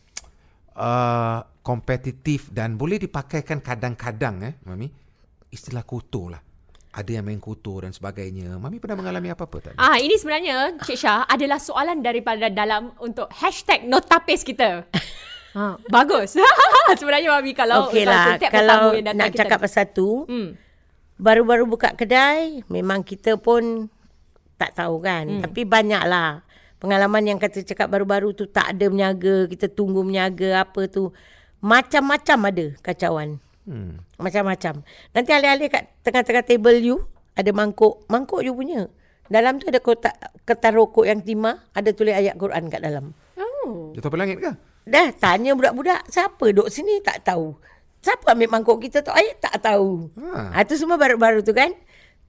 uh, 0.73 1.45
kompetitif 1.61 2.49
dan 2.49 2.79
boleh 2.79 2.97
dipakaikan 2.97 3.61
kadang-kadang 3.61 4.35
eh 4.49 4.53
mami 4.65 4.89
istilah 5.51 5.85
kotor 5.85 6.33
lah. 6.33 6.41
Ada 6.95 7.19
yang 7.19 7.27
main 7.27 7.43
kotor 7.43 7.83
dan 7.83 7.91
sebagainya. 7.91 8.55
Mami 8.55 8.79
pernah 8.79 9.03
mengalami 9.03 9.27
apa-apa 9.27 9.57
tak? 9.59 9.73
Ah, 9.75 9.99
ini 9.99 10.15
sebenarnya 10.15 10.79
Cik 10.79 10.95
Syah 10.95 11.27
adalah 11.27 11.59
soalan 11.59 11.99
daripada 11.99 12.47
dalam 12.47 12.95
untuk 13.03 13.27
hashtag 13.35 13.83
notapis 13.83 14.47
kita. 14.47 14.87
ha, 15.59 15.75
bagus. 15.91 16.39
sebenarnya 16.99 17.35
Mami 17.35 17.51
kalau 17.51 17.91
Okey 17.91 18.07
lah, 18.07 18.39
setiap 18.39 18.47
kalau 18.47 18.95
yang 18.95 19.11
datang 19.11 19.27
nak 19.27 19.35
kita 19.35 19.43
cakap 19.43 19.59
pasal 19.59 19.85
tu, 19.91 20.23
Hmm. 20.31 20.55
baru-baru 21.19 21.67
buka 21.67 21.91
kedai, 21.91 22.63
memang 22.71 23.03
kita 23.03 23.35
pun 23.35 23.91
tak 24.55 24.79
tahu 24.79 25.03
kan. 25.03 25.27
Hmm. 25.27 25.43
Tapi 25.43 25.67
banyak 25.67 26.03
lah. 26.07 26.47
Pengalaman 26.79 27.27
yang 27.27 27.39
kata 27.43 27.59
cakap 27.59 27.91
baru-baru 27.91 28.31
tu 28.31 28.47
tak 28.47 28.71
ada 28.71 28.87
menyaga, 28.87 29.51
kita 29.51 29.67
tunggu 29.67 29.99
menyaga 29.99 30.63
apa 30.63 30.87
tu. 30.87 31.11
Macam-macam 31.59 32.39
ada 32.51 32.65
kacauan. 32.79 33.43
Hmm. 33.65 34.01
Macam-macam. 34.21 34.85
Nanti 35.13 35.29
alih-alih 35.33 35.69
kat 35.73 35.83
tengah-tengah 36.05 36.45
table 36.45 36.79
you, 36.79 36.97
ada 37.33 37.49
mangkuk. 37.51 38.05
Mangkuk 38.07 38.45
you 38.45 38.53
punya. 38.53 38.87
Dalam 39.25 39.57
tu 39.57 39.65
ada 39.67 39.81
kotak 39.81 40.13
kertas 40.45 40.71
rokok 40.71 41.09
yang 41.09 41.19
timah, 41.25 41.65
ada 41.73 41.89
tulis 41.89 42.13
ayat 42.13 42.37
Quran 42.37 42.69
kat 42.69 42.81
dalam. 42.85 43.17
Oh. 43.37 43.89
Jatuh 43.97 44.09
pe 44.13 44.17
langit 44.21 44.37
ke? 44.37 44.53
Dah 44.85 45.09
tanya 45.17 45.57
budak-budak, 45.57 46.05
siapa 46.13 46.53
duduk 46.53 46.69
sini 46.69 47.01
tak 47.01 47.25
tahu. 47.25 47.57
Siapa 48.05 48.37
ambil 48.37 48.53
mangkuk 48.53 48.77
kita 48.85 49.01
tu? 49.01 49.09
Ayat 49.09 49.41
tak 49.41 49.65
tahu. 49.65 50.13
Ha. 50.13 50.53
Ha. 50.53 50.61
Itu 50.61 50.77
semua 50.77 51.01
baru-baru 51.01 51.41
tu 51.41 51.57
kan. 51.57 51.73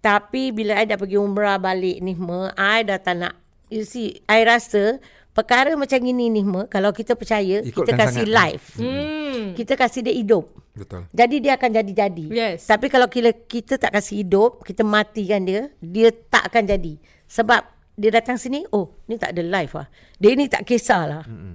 Tapi 0.01 0.57
bila 0.57 0.81
I 0.81 0.89
dah 0.89 0.97
pergi 0.97 1.21
umrah 1.21 1.61
balik 1.61 2.01
ni 2.01 2.17
semua, 2.17 2.57
I 2.57 2.81
dah 2.81 2.97
tak 2.97 3.21
nak. 3.21 3.37
You 3.69 3.85
see, 3.85 4.25
I 4.25 4.41
rasa 4.49 5.05
perkara 5.37 5.77
macam 5.77 6.01
gini 6.01 6.33
ni 6.33 6.41
semua, 6.41 6.65
kalau 6.65 6.97
kita 6.97 7.13
percaya, 7.13 7.61
Ikutkan 7.61 7.77
kita 7.77 7.93
kasih 7.93 8.25
sangat. 8.25 8.39
live. 8.41 8.67
Hmm. 8.81 9.45
Kita 9.53 9.73
kasih 9.77 10.01
dia 10.01 10.15
hidup. 10.17 10.49
Betul. 10.77 11.09
Jadi 11.11 11.37
dia 11.41 11.57
akan 11.57 11.71
jadi-jadi. 11.73 12.27
Yes. 12.29 12.69
Tapi 12.69 12.87
kalau 12.87 13.09
kita, 13.09 13.33
kita 13.33 13.81
tak 13.81 13.97
kasih 13.97 14.21
hidup, 14.21 14.61
kita 14.61 14.85
matikan 14.85 15.43
dia, 15.43 15.73
dia 15.81 16.13
tak 16.13 16.53
akan 16.53 16.69
jadi. 16.69 17.01
Sebab 17.27 17.65
dia 17.97 18.13
datang 18.13 18.37
sini, 18.37 18.69
oh, 18.71 18.93
ni 19.09 19.17
tak 19.17 19.33
ada 19.33 19.41
life 19.41 19.73
lah. 19.73 19.89
Dia 20.21 20.37
ni 20.37 20.47
tak 20.47 20.69
kisah 20.69 21.03
lah. 21.09 21.23
Mm-hmm. 21.25 21.55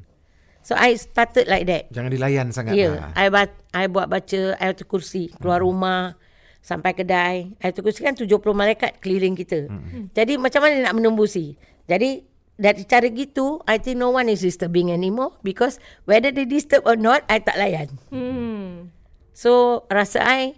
So 0.61 0.73
I 0.73 0.93
started 0.93 1.45
like 1.45 1.69
that. 1.69 1.93
Jangan 1.93 2.09
dilayan 2.09 2.49
sangat 2.49 2.73
Ya, 2.73 2.93
lah. 2.93 3.13
yeah, 3.13 3.21
I, 3.21 3.27
ba- 3.29 3.61
I 3.73 3.85
buat 3.85 4.09
baca 4.09 4.57
ayatul 4.57 4.89
kursi, 4.89 5.29
keluar 5.37 5.61
rumah, 5.61 6.17
sampai 6.61 6.93
kedai. 6.93 7.53
Ayatul 7.57 7.85
kursi 7.85 8.01
kan 8.01 8.13
70 8.13 8.29
malaikat 8.53 9.01
keliling 9.01 9.33
kita. 9.33 9.69
Jadi 10.13 10.37
macam 10.37 10.61
mana 10.61 10.85
nak 10.85 10.97
menembusi? 10.97 11.57
Jadi 11.85 12.25
dari 12.61 12.85
cara 12.85 13.09
gitu, 13.09 13.57
I 13.65 13.81
think 13.81 13.97
no 13.97 14.13
one 14.13 14.29
is 14.29 14.45
disturbing 14.45 14.93
anymore 14.93 15.33
because 15.41 15.81
whether 16.05 16.29
they 16.29 16.45
disturb 16.45 16.85
or 16.85 16.93
not, 16.93 17.25
I 17.25 17.41
tak 17.41 17.57
layan. 17.57 17.89
Hmm. 18.13 18.93
So 19.31 19.83
rasa 19.87 20.23
I 20.23 20.55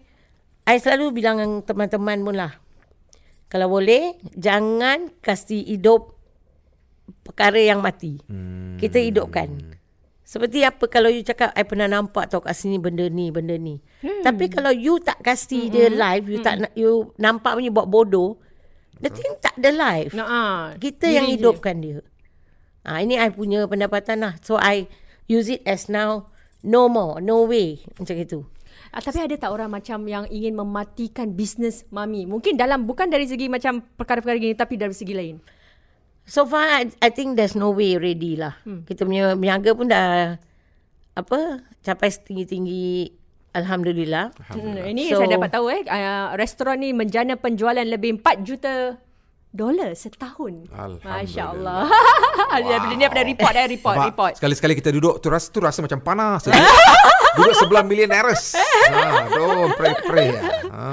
I 0.66 0.76
selalu 0.80 1.22
bilang 1.22 1.38
dengan 1.40 1.62
teman-teman 1.62 2.20
pun 2.24 2.36
lah 2.36 2.54
Kalau 3.52 3.70
boleh 3.70 4.18
Jangan 4.34 5.14
kasih 5.22 5.62
hidup 5.68 6.18
Perkara 7.22 7.60
yang 7.60 7.84
mati 7.84 8.18
hmm. 8.26 8.80
Kita 8.80 8.98
hidupkan 8.98 9.78
Seperti 10.24 10.64
apa 10.64 10.88
kalau 10.88 11.12
you 11.12 11.22
cakap 11.22 11.54
I 11.54 11.68
pernah 11.68 11.86
nampak 11.86 12.32
tau 12.32 12.42
kat 12.42 12.56
sini 12.56 12.80
benda 12.80 13.06
ni 13.06 13.30
Benda 13.30 13.60
ni 13.60 13.78
hmm. 13.78 14.24
Tapi 14.24 14.50
kalau 14.50 14.72
you 14.72 14.98
tak 15.04 15.20
kasih 15.22 15.68
hmm. 15.68 15.74
dia 15.74 15.88
live 15.92 16.26
You 16.32 16.40
tak 16.42 16.56
nak 16.64 16.72
You 16.74 17.12
nampak 17.20 17.60
punya 17.60 17.70
buat 17.70 17.92
bodoh 17.92 18.40
The 19.04 19.12
thing 19.12 19.36
tak 19.44 19.60
ada 19.60 19.70
live 19.76 20.16
Nah, 20.16 20.28
ah. 20.28 20.60
kita 20.80 21.12
Diri 21.12 21.16
yang 21.20 21.28
je. 21.28 21.34
hidupkan 21.36 21.76
dia. 21.84 22.00
Ah 22.84 23.00
ini 23.00 23.16
I 23.20 23.32
punya 23.32 23.68
pendapatan 23.68 24.24
lah. 24.24 24.34
So 24.44 24.60
I 24.60 24.92
use 25.28 25.48
it 25.52 25.64
as 25.64 25.88
now 25.88 26.32
no 26.64 26.92
more, 26.92 27.24
no 27.24 27.48
way 27.48 27.84
macam 27.96 28.16
itu. 28.16 28.40
Ah, 28.94 29.02
tapi 29.02 29.26
ada 29.26 29.34
tak 29.34 29.50
orang 29.50 29.74
macam 29.74 30.06
yang 30.06 30.30
ingin 30.30 30.54
mematikan 30.54 31.34
bisnes 31.34 31.82
Mami? 31.90 32.30
Mungkin 32.30 32.54
dalam 32.54 32.86
bukan 32.86 33.10
dari 33.10 33.26
segi 33.26 33.50
macam 33.50 33.82
perkara-perkara 33.82 34.38
gini 34.38 34.54
tapi 34.54 34.78
dari 34.78 34.94
segi 34.94 35.18
lain. 35.18 35.42
So 36.30 36.46
far 36.46 36.70
I, 36.70 36.94
I 37.02 37.10
think 37.10 37.34
there's 37.34 37.58
no 37.58 37.74
way 37.74 37.98
already 37.98 38.38
lah. 38.38 38.54
Hmm. 38.62 38.86
Kita 38.86 39.04
punya 39.04 39.34
niaga 39.34 39.74
pun 39.74 39.90
dah 39.90 40.38
apa 41.18 41.66
capai 41.82 42.10
setinggi-tinggi 42.14 43.10
alhamdulillah. 43.58 44.30
Hmm, 44.54 44.78
ini 44.86 45.10
So- 45.10 45.26
saya 45.26 45.42
dapat 45.42 45.50
tahu 45.50 45.74
eh 45.74 45.82
uh, 45.90 46.38
restoran 46.38 46.86
ni 46.86 46.94
menjana 46.94 47.34
penjualan 47.34 47.84
lebih 47.86 48.22
4 48.22 48.46
juta 48.46 49.02
dolar 49.54 49.94
setahun. 49.94 50.66
Alhamdulillah. 50.74 51.22
Masya-Allah. 51.22 51.82
wow. 51.86 52.90
Dia 53.00 53.08
pada 53.08 53.24
report 53.24 53.54
eh 53.54 53.68
report 53.70 53.96
Nampak? 53.96 54.10
report. 54.10 54.34
Sekali-sekali 54.42 54.74
kita 54.74 54.90
duduk 54.90 55.22
tu 55.22 55.30
rasa 55.30 55.48
tu 55.54 55.62
rasa 55.62 55.80
macam 55.86 56.02
panas. 56.02 56.50
duduk 57.38 57.56
sebelah 57.58 57.86
millionaires. 57.86 58.58
ha, 58.90 59.30
doh 59.30 59.70
pray 59.78 59.94
pray. 60.06 60.30
Ha. 60.70 60.86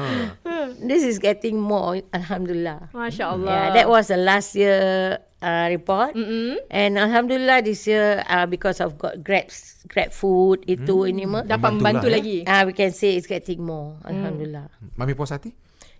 this 0.84 1.00
is 1.00 1.16
getting 1.16 1.56
more. 1.56 2.04
Alhamdulillah. 2.12 2.92
Masya 2.92 3.24
Allah. 3.32 3.48
Yeah, 3.48 3.66
that 3.80 3.86
was 3.88 4.12
the 4.12 4.20
last 4.20 4.52
year 4.52 5.16
uh, 5.40 5.66
report. 5.72 6.12
Mm-hmm. 6.12 6.68
And 6.68 7.00
Alhamdulillah 7.00 7.64
this 7.64 7.88
year 7.88 8.24
uh, 8.28 8.44
because 8.44 8.80
of 8.84 9.00
got 9.00 9.24
Grab, 9.24 9.48
Grab 9.88 10.12
food, 10.12 10.64
itu 10.68 11.08
ini 11.08 11.24
mah. 11.24 11.48
Dapat 11.48 11.80
Membantu 11.80 12.04
membantu 12.04 12.06
lah, 12.08 12.16
lagi. 12.20 12.36
Ah, 12.44 12.62
we 12.68 12.76
can 12.76 12.92
say 12.92 13.16
it's 13.16 13.28
getting 13.28 13.64
more. 13.64 13.96
Alhamdulillah. 14.04 14.68
Mami 15.00 15.16
puas 15.16 15.32
hati? 15.32 15.52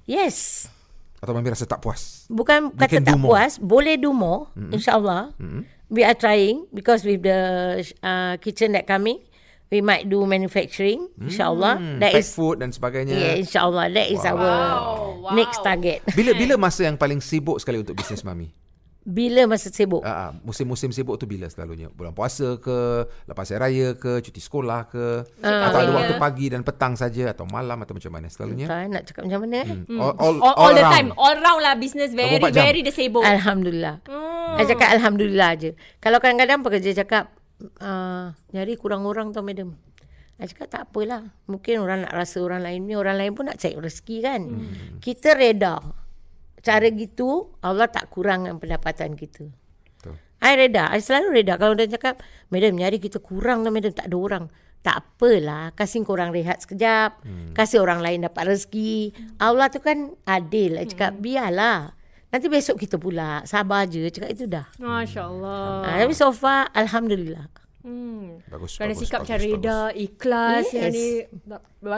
Yes. 0.05 0.69
Atau 1.21 1.33
Mami 1.33 1.49
rasa 1.49 1.65
tak 1.65 1.81
puas? 1.81 2.25
Bukan 2.27 2.73
We 2.73 2.81
kata 2.81 3.05
tak 3.05 3.17
more. 3.17 3.37
puas, 3.37 3.57
boleh 3.57 3.95
do 3.95 4.11
more, 4.11 4.49
mm-hmm. 4.53 4.73
insyaAllah. 4.73 5.37
Mm-hmm. 5.37 5.63
We 5.89 6.01
are 6.01 6.17
trying 6.17 6.65
because 6.71 7.05
with 7.05 7.21
the 7.21 7.41
uh, 8.01 8.41
kitchen 8.41 8.73
that 8.73 8.87
coming, 8.87 9.21
we 9.69 9.81
might 9.81 10.07
do 10.07 10.25
manufacturing, 10.25 11.11
insyaAllah. 11.17 11.77
Hmm, 11.77 11.99
That 11.99 12.15
pack 12.15 12.23
is, 12.23 12.33
food 12.33 12.59
dan 12.59 12.71
sebagainya. 12.71 13.15
yeah, 13.15 13.35
insyaAllah. 13.37 13.91
That 13.91 14.09
is 14.09 14.23
Wow. 14.23 14.31
our 14.33 14.51
wow. 15.21 15.35
next 15.35 15.61
target. 15.61 16.01
Bila 16.11 16.33
bila 16.33 16.55
masa 16.65 16.87
yang 16.87 16.97
paling 16.97 17.19
sibuk 17.19 17.59
sekali 17.59 17.79
untuk 17.79 17.95
bisnes 17.95 18.23
Mami? 18.23 18.51
Bila 19.01 19.49
masa 19.49 19.73
sibuk? 19.73 20.05
Ah, 20.05 20.37
musim-musim 20.45 20.93
sibuk 20.93 21.17
tu 21.17 21.25
bila 21.25 21.49
selalunya? 21.49 21.89
Bulan 21.89 22.13
puasa 22.13 22.61
ke, 22.61 23.09
lepas 23.25 23.49
hari 23.49 23.57
raya 23.57 23.89
ke, 23.97 24.21
cuti 24.21 24.45
sekolah 24.45 24.93
ke, 24.93 25.25
atau 25.41 25.49
ada 25.49 25.73
kahwin 25.73 25.97
waktu 25.97 26.15
pagi 26.21 26.47
dan 26.53 26.61
petang 26.61 27.01
saja 27.01 27.33
atau 27.33 27.49
malam 27.49 27.81
atau 27.81 27.97
macam 27.97 28.13
mana 28.13 28.29
selalunya? 28.29 28.69
Tak 28.69 28.93
nak 28.93 29.03
cakap 29.09 29.23
macam 29.25 29.41
mana 29.49 29.57
eh? 29.65 29.69
Hmm. 29.89 29.99
All, 30.05 30.15
all, 30.21 30.37
All, 30.45 30.53
all, 30.53 30.73
the 30.77 30.85
around. 30.85 30.93
time. 30.93 31.09
All 31.17 31.37
round 31.41 31.61
lah 31.65 31.75
business 31.81 32.13
very, 32.13 32.37
24 32.45 32.53
jam. 32.53 32.63
very 32.69 32.81
the 32.85 32.93
sibuk. 32.93 33.25
Alhamdulillah. 33.25 34.05
Hmm. 34.05 34.61
I 34.61 34.63
cakap 34.69 34.89
Alhamdulillah 34.93 35.51
je. 35.57 35.71
Kalau 35.97 36.21
kadang-kadang 36.21 36.61
pekerja 36.61 36.91
cakap, 37.01 37.33
uh, 37.81 38.37
nyari 38.53 38.77
kurang 38.77 39.09
orang 39.09 39.33
tau 39.33 39.41
madam. 39.41 39.81
I 40.37 40.45
cakap 40.45 40.69
tak 40.69 40.83
apalah. 40.93 41.33
Mungkin 41.49 41.81
orang 41.81 42.05
nak 42.05 42.13
rasa 42.13 42.45
orang 42.45 42.61
lain 42.61 42.85
ni, 42.85 43.01
orang 43.01 43.17
lain 43.17 43.33
pun 43.33 43.49
nak 43.49 43.57
cari 43.57 43.81
rezeki 43.81 44.17
kan. 44.21 44.41
Hmm. 44.45 45.01
Kita 45.01 45.33
reda. 45.33 45.81
Cara 46.61 46.87
gitu, 46.93 47.57
Allah 47.65 47.89
tak 47.89 48.13
kurangkan 48.13 48.61
pendapatan 48.61 49.17
kita. 49.17 49.49
Betul. 49.97 50.15
I 50.41 50.53
reda. 50.57 50.93
I 50.93 51.01
selalu 51.01 51.41
reda. 51.41 51.57
Kalau 51.57 51.73
dia 51.77 51.89
cakap, 51.89 52.21
madam 52.53 52.77
nyari 52.77 53.01
kita 53.01 53.21
kurang 53.21 53.65
lah 53.65 53.73
madam, 53.73 53.93
tak 53.93 54.09
ada 54.09 54.17
orang. 54.17 54.45
Tak 54.81 54.97
apalah, 54.97 55.77
kasih 55.77 56.09
korang 56.09 56.33
rehat 56.33 56.65
sekejap. 56.65 57.21
Hmm. 57.21 57.53
Kasih 57.53 57.85
orang 57.85 58.01
lain 58.01 58.25
dapat 58.25 58.49
rezeki. 58.57 59.13
Allah 59.37 59.69
tu 59.69 59.81
kan 59.85 60.17
adil. 60.25 60.81
I 60.81 60.89
cakap, 60.89 61.21
biarlah. 61.21 61.93
Nanti 62.31 62.47
besok 62.47 62.79
kita 62.81 62.97
pula. 62.97 63.43
Sabar 63.43 63.91
je. 63.91 64.07
Cakap 64.07 64.31
itu 64.31 64.47
dah. 64.47 64.71
Masya 64.79 65.21
Allah. 65.27 65.83
Ah, 65.85 65.97
tapi 66.01 66.15
so 66.15 66.31
far, 66.31 66.71
Alhamdulillah. 66.73 67.51
Hmm. 67.81 68.45
Bagus, 68.45 68.77
Kerana 68.77 68.93
bagus, 68.93 69.01
sikap 69.09 69.25
bagus, 69.25 69.31
macam 69.33 69.41
reda, 69.41 69.79
ikhlas 69.97 70.65
Yes. 70.69 70.77
yang 70.77 70.93
ni 70.93 71.07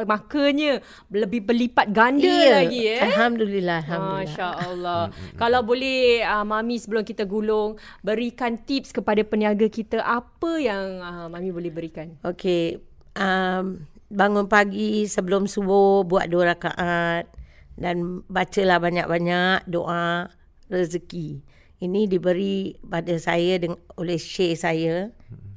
makanya 0.06 0.78
lebih 1.10 1.42
berlipat 1.42 1.90
ganda 1.90 2.22
Iya. 2.22 2.54
lagi 2.62 2.80
eh. 2.86 3.00
Alhamdulillah. 3.02 3.80
Alhamdulillah. 3.82 4.22
Masya 4.22 4.48
Allah. 4.62 5.02
Kalau 5.34 5.60
boleh 5.66 6.22
uh, 6.22 6.46
Mami 6.46 6.78
sebelum 6.78 7.02
kita 7.02 7.26
gulung 7.26 7.82
berikan 7.98 8.54
tips 8.62 8.94
kepada 8.94 9.26
peniaga 9.26 9.66
kita 9.66 9.98
apa 9.98 10.50
yang 10.62 11.02
uh, 11.02 11.26
Mami 11.26 11.50
boleh 11.50 11.74
berikan? 11.74 12.14
Okey. 12.22 12.78
Um, 13.18 13.82
bangun 14.06 14.46
pagi 14.46 15.10
sebelum 15.10 15.50
subuh 15.50 16.06
buat 16.06 16.30
dua 16.30 16.54
rakaat 16.54 17.26
dan 17.74 18.22
bacalah 18.30 18.78
banyak-banyak 18.78 19.66
doa 19.66 20.30
rezeki. 20.70 21.42
Ini 21.82 22.06
diberi 22.06 22.78
pada 22.78 23.10
saya 23.18 23.58
dengan, 23.58 23.74
oleh 23.98 24.14
syekh 24.14 24.54
saya 24.54 25.10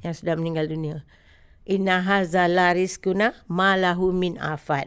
yang 0.06 0.14
sudah 0.14 0.38
meninggal 0.38 0.70
dunia. 0.70 1.02
Inna 1.66 1.98
hazala 1.98 2.70
rizkuna 2.78 3.34
malahu 3.50 4.14
min 4.14 4.38
afat. 4.38 4.86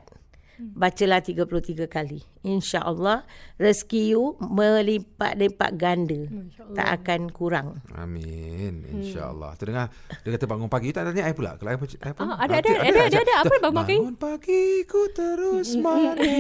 Bacalah 0.59 1.23
33 1.23 1.87
kali. 1.87 2.19
InsyaAllah 2.39 3.23
rezeki 3.55 4.11
you 4.11 4.35
melipat-lipat 4.39 5.71
ganda. 5.75 6.27
Tak 6.75 7.03
akan 7.03 7.31
kurang. 7.31 7.79
Amin. 7.95 8.83
InsyaAllah. 8.87 9.55
Tu 9.55 9.67
dengar 9.67 9.87
dia 10.23 10.35
kata 10.35 10.45
bangun 10.47 10.67
pagi 10.67 10.91
tak 10.91 11.07
tanya 11.07 11.27
I 11.27 11.35
pula. 11.35 11.55
Kalau 11.55 11.71
I 11.71 11.79
pun 11.79 11.87
Ah, 12.19 12.43
ada, 12.43 12.59
ada, 12.59 12.69
ada, 12.75 12.99
ada, 13.07 13.17
ada. 13.23 13.33
Apa 13.43 13.55
bangun 13.59 13.75
pagi? 13.79 13.97
Bangun 13.99 14.17
pagi 14.19 14.63
ku 14.83 15.01
terus 15.11 15.79
mandi. 15.79 16.35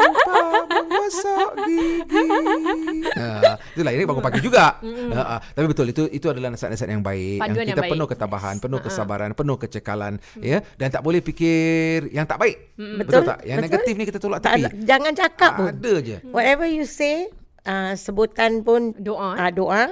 Lupa 0.00 0.40
memasak 0.68 1.48
gigi. 1.68 2.24
Ha, 3.12 3.54
itulah 3.76 3.92
ini 3.92 4.04
bangun 4.08 4.24
pagi 4.24 4.40
juga. 4.40 4.80
Ha, 4.80 5.22
ha. 5.22 5.36
tapi 5.52 5.66
betul 5.68 5.86
itu 5.90 6.08
itu 6.08 6.26
adalah 6.26 6.48
nasihat-nasihat 6.54 6.90
yang 6.90 7.04
baik 7.04 7.38
Panduan 7.38 7.62
yang 7.62 7.74
yang 7.74 7.76
kita 7.76 7.84
baik. 7.84 7.92
penuh 7.92 8.08
ketabahan, 8.08 8.54
penuh 8.58 8.80
kesabaran, 8.80 9.30
penuh 9.36 9.56
kecekalan 9.60 10.14
ya 10.40 10.64
dan 10.80 10.88
tak 10.88 11.02
boleh 11.04 11.20
fikir 11.20 12.08
yang 12.10 12.24
tak 12.24 12.40
baik. 12.40 12.61
Betul, 12.72 12.98
Betul, 12.98 13.22
tak? 13.24 13.38
Yang 13.42 13.56
betul. 13.56 13.66
negatif 13.68 13.92
ni 13.92 14.04
kita 14.04 14.18
tolak 14.18 14.38
Tak, 14.38 14.50
tepi. 14.50 14.62
ada- 14.62 14.74
jangan 14.82 15.12
cakap 15.12 15.52
pun. 15.54 15.66
Ada 15.70 15.94
je. 16.00 16.16
Whatever 16.26 16.66
you 16.66 16.84
say, 16.84 17.28
uh, 17.64 17.92
sebutan 17.94 18.60
pun 18.60 18.96
Doa, 18.96 19.36
uh, 19.36 19.50
doa 19.50 19.82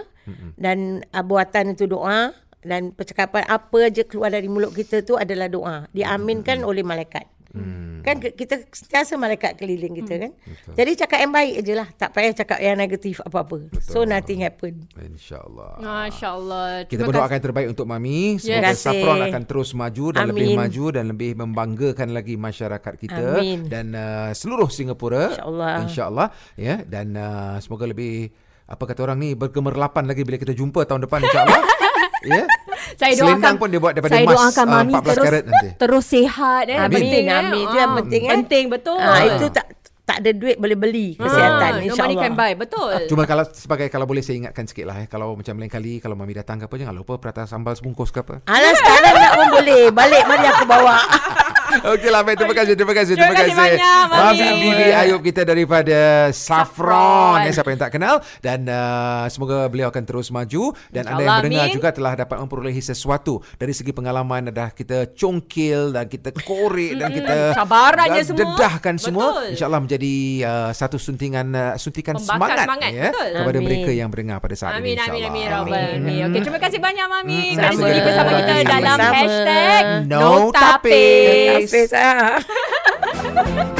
dan 0.57 0.79
uh, 1.09 1.21
buatan 1.21 1.75
itu 1.75 1.85
doa 1.85 2.31
dan 2.61 2.93
percakapan 2.93 3.43
apa 3.47 3.89
je 3.89 4.05
keluar 4.05 4.29
dari 4.29 4.47
mulut 4.47 4.71
kita 4.71 5.01
tu 5.01 5.15
adalah 5.15 5.49
doa. 5.49 5.77
Diaminkan 5.91 6.61
oleh 6.61 6.83
malaikat. 6.83 7.25
Hmm. 7.51 7.99
Kan 8.07 8.23
kita 8.23 8.63
sentiasa 8.71 9.19
malaikat 9.19 9.59
keliling 9.59 9.99
kita 9.99 10.15
kan. 10.23 10.33
Jadi 10.79 10.91
cakap 11.03 11.19
yang 11.19 11.33
baik 11.35 11.55
je 11.67 11.75
lah. 11.75 11.89
Tak 11.99 12.15
payah 12.15 12.33
cakap 12.33 12.59
yang 12.63 12.79
negatif 12.79 13.19
apa-apa. 13.27 13.67
So 13.83 14.07
nothing 14.07 14.47
happen. 14.47 14.87
InsyaAllah. 14.95 15.83
Masya 15.83 16.29
Allah. 16.31 16.67
Kita 16.87 17.03
Terima 17.03 17.11
berdoakan 17.11 17.35
yang 17.35 17.45
terbaik 17.51 17.69
untuk 17.75 17.87
Mami. 17.91 18.39
Semoga 18.39 18.71
kasih. 18.71 18.85
Saffron 18.87 19.19
akan 19.27 19.43
terus 19.45 19.71
maju 19.75 20.07
dan 20.15 20.23
lebih 20.31 20.47
Amin. 20.55 20.59
maju 20.63 20.85
dan 20.95 21.05
lebih 21.11 21.31
membanggakan 21.35 22.09
lagi 22.15 22.35
masyarakat 22.39 22.95
kita 22.95 23.27
Amin. 23.43 23.67
dan 23.67 23.87
uh, 23.99 24.31
seluruh 24.31 24.71
Singapura. 24.71 25.35
InsyaAllah. 25.35 25.75
InsyaAllah 25.87 26.29
ya 26.55 26.75
dan 26.87 27.19
uh, 27.19 27.59
semoga 27.59 27.91
lebih 27.91 28.31
apa 28.71 28.87
kata 28.87 29.03
orang 29.03 29.19
ni 29.19 29.35
bergemerlapan 29.35 30.07
lagi 30.07 30.23
bila 30.23 30.39
kita 30.39 30.55
jumpa 30.55 30.87
tahun 30.87 31.11
depan 31.11 31.27
insyaAllah. 31.27 31.63
ya. 32.23 32.45
Saya 33.01 33.13
Selendang 33.15 33.41
doakan 33.41 33.55
pun 33.57 33.69
dia 33.69 33.79
buat 33.79 33.93
daripada 33.93 34.13
saya 34.13 34.25
emas, 34.25 34.37
doakan 34.37 34.67
uh, 34.67 34.73
Mami 34.75 34.93
14 34.93 35.01
terus 35.07 35.25
karat 35.25 35.43
nanti. 35.45 35.69
terus 35.77 36.05
sihat 36.07 36.65
eh. 36.67 36.79
Amin, 36.79 36.95
Penting 36.95 37.25
eh. 37.25 37.39
amin. 37.39 37.63
Itu 37.63 37.77
yang 37.77 37.91
Ah, 37.91 37.99
penting, 37.99 38.23
eh. 38.23 38.31
Penting 38.33 38.65
betul. 38.69 38.99
Ah, 38.99 39.21
itu 39.23 39.47
tak 39.49 39.67
tak 40.03 40.17
ada 40.19 40.31
duit 40.33 40.57
boleh 40.57 40.75
beli 40.75 41.15
kesihatan 41.15 41.55
Ah, 41.55 41.71
no 41.71 41.79
money 41.79 41.87
insyaAllah. 41.87 42.19
can 42.21 42.35
buy. 42.35 42.53
Betul. 42.53 42.91
Cuma 43.07 43.23
kalau 43.25 43.47
sebagai 43.47 43.87
kalau 43.87 44.05
boleh 44.05 44.21
saya 44.21 44.37
ingatkan 44.39 44.67
sikit 44.67 44.85
lah 44.85 44.97
eh. 44.97 45.07
Kalau 45.07 45.33
macam 45.33 45.55
lain 45.55 45.71
kali 45.71 45.99
kalau 45.99 46.13
Mami 46.13 46.35
datang 46.35 46.59
ke 46.59 46.67
apa 46.67 46.75
jangan 46.77 46.93
lupa 46.93 47.15
prata 47.17 47.45
sambal 47.45 47.73
sebungkus 47.73 48.11
ke 48.11 48.19
apa. 48.19 48.43
Alah 48.45 48.73
sekarang 48.75 49.15
nak 49.15 49.33
pun 49.33 49.49
boleh. 49.53 49.83
Balik 49.91 50.23
mari 50.25 50.47
aku 50.47 50.65
bawa. 50.67 50.97
Okeylah 51.71 52.23
baik. 52.23 52.37
Terima 52.37 52.55
kasih 52.55 52.75
terima 52.75 52.95
kasih 52.95 53.15
Terima 53.15 53.35
kasih 53.35 53.55
banyak, 53.55 54.03
Mami. 54.11 54.21
Mami 54.21 54.49
Bibi 54.61 54.87
Ayub 54.93 55.21
kita 55.21 55.43
daripada 55.43 56.01
Saffron. 56.31 57.47
Eh, 57.47 57.53
siapa 57.53 57.71
yang 57.71 57.81
tak 57.81 57.93
kenal. 57.95 58.19
Dan 58.39 58.67
uh, 58.67 59.27
semoga 59.27 59.67
beliau 59.67 59.89
akan 59.89 60.03
terus 60.03 60.29
maju. 60.29 60.75
Dan 60.89 61.07
anda 61.07 61.23
yang 61.23 61.37
mendengar 61.43 61.67
amin. 61.67 61.75
juga 61.75 61.89
telah 61.91 62.13
dapat 62.17 62.37
memperolehi 62.39 62.81
sesuatu. 62.81 63.41
Dari 63.57 63.73
segi 63.73 63.91
pengalaman 63.91 64.51
dah 64.51 64.71
kita 64.71 65.15
congkil 65.15 65.95
dan 65.95 66.07
kita 66.07 66.35
korek 66.43 66.99
dan 66.99 67.09
kita 67.13 67.37
Cabarannya 67.55 68.23
dah- 68.23 68.27
semua. 68.27 68.39
dedahkan 68.41 68.95
semua 68.97 69.27
insyaallah 69.47 69.81
menjadi 69.81 70.15
uh, 70.43 70.71
satu 70.73 70.97
suntingan 70.99 71.47
uh, 71.53 71.75
suntikan 71.77 72.17
Pembakar 72.17 72.57
semangat, 72.57 72.67
semangat, 72.67 72.91
ya 72.91 73.09
betul. 73.13 73.29
kepada 73.31 73.59
Amin. 73.59 73.67
mereka 73.69 73.91
yang 73.91 74.09
mendengar 74.11 74.39
pada 74.41 74.55
saat 74.57 74.73
Amin, 74.77 74.95
ini 74.95 75.01
amin, 75.01 75.07
insyaallah. 75.07 75.31
Amin, 75.31 75.47
Rabbal 75.47 75.75
Alamin. 75.79 76.23
Okey, 76.27 76.41
terima 76.43 76.61
kasih 76.61 76.79
banyak 76.81 77.07
Mami. 77.07 77.39
Hmm, 77.41 77.57
kerana 77.57 77.75
sudi 77.77 78.01
bersama 78.01 78.31
kita 78.35 78.53
dalam 78.65 78.99
hashtag 78.99 79.83
No 80.09 80.27
Tapis. 80.51 81.60
face. 81.67 81.91
face. 81.91 81.93
Ah. 81.93 83.77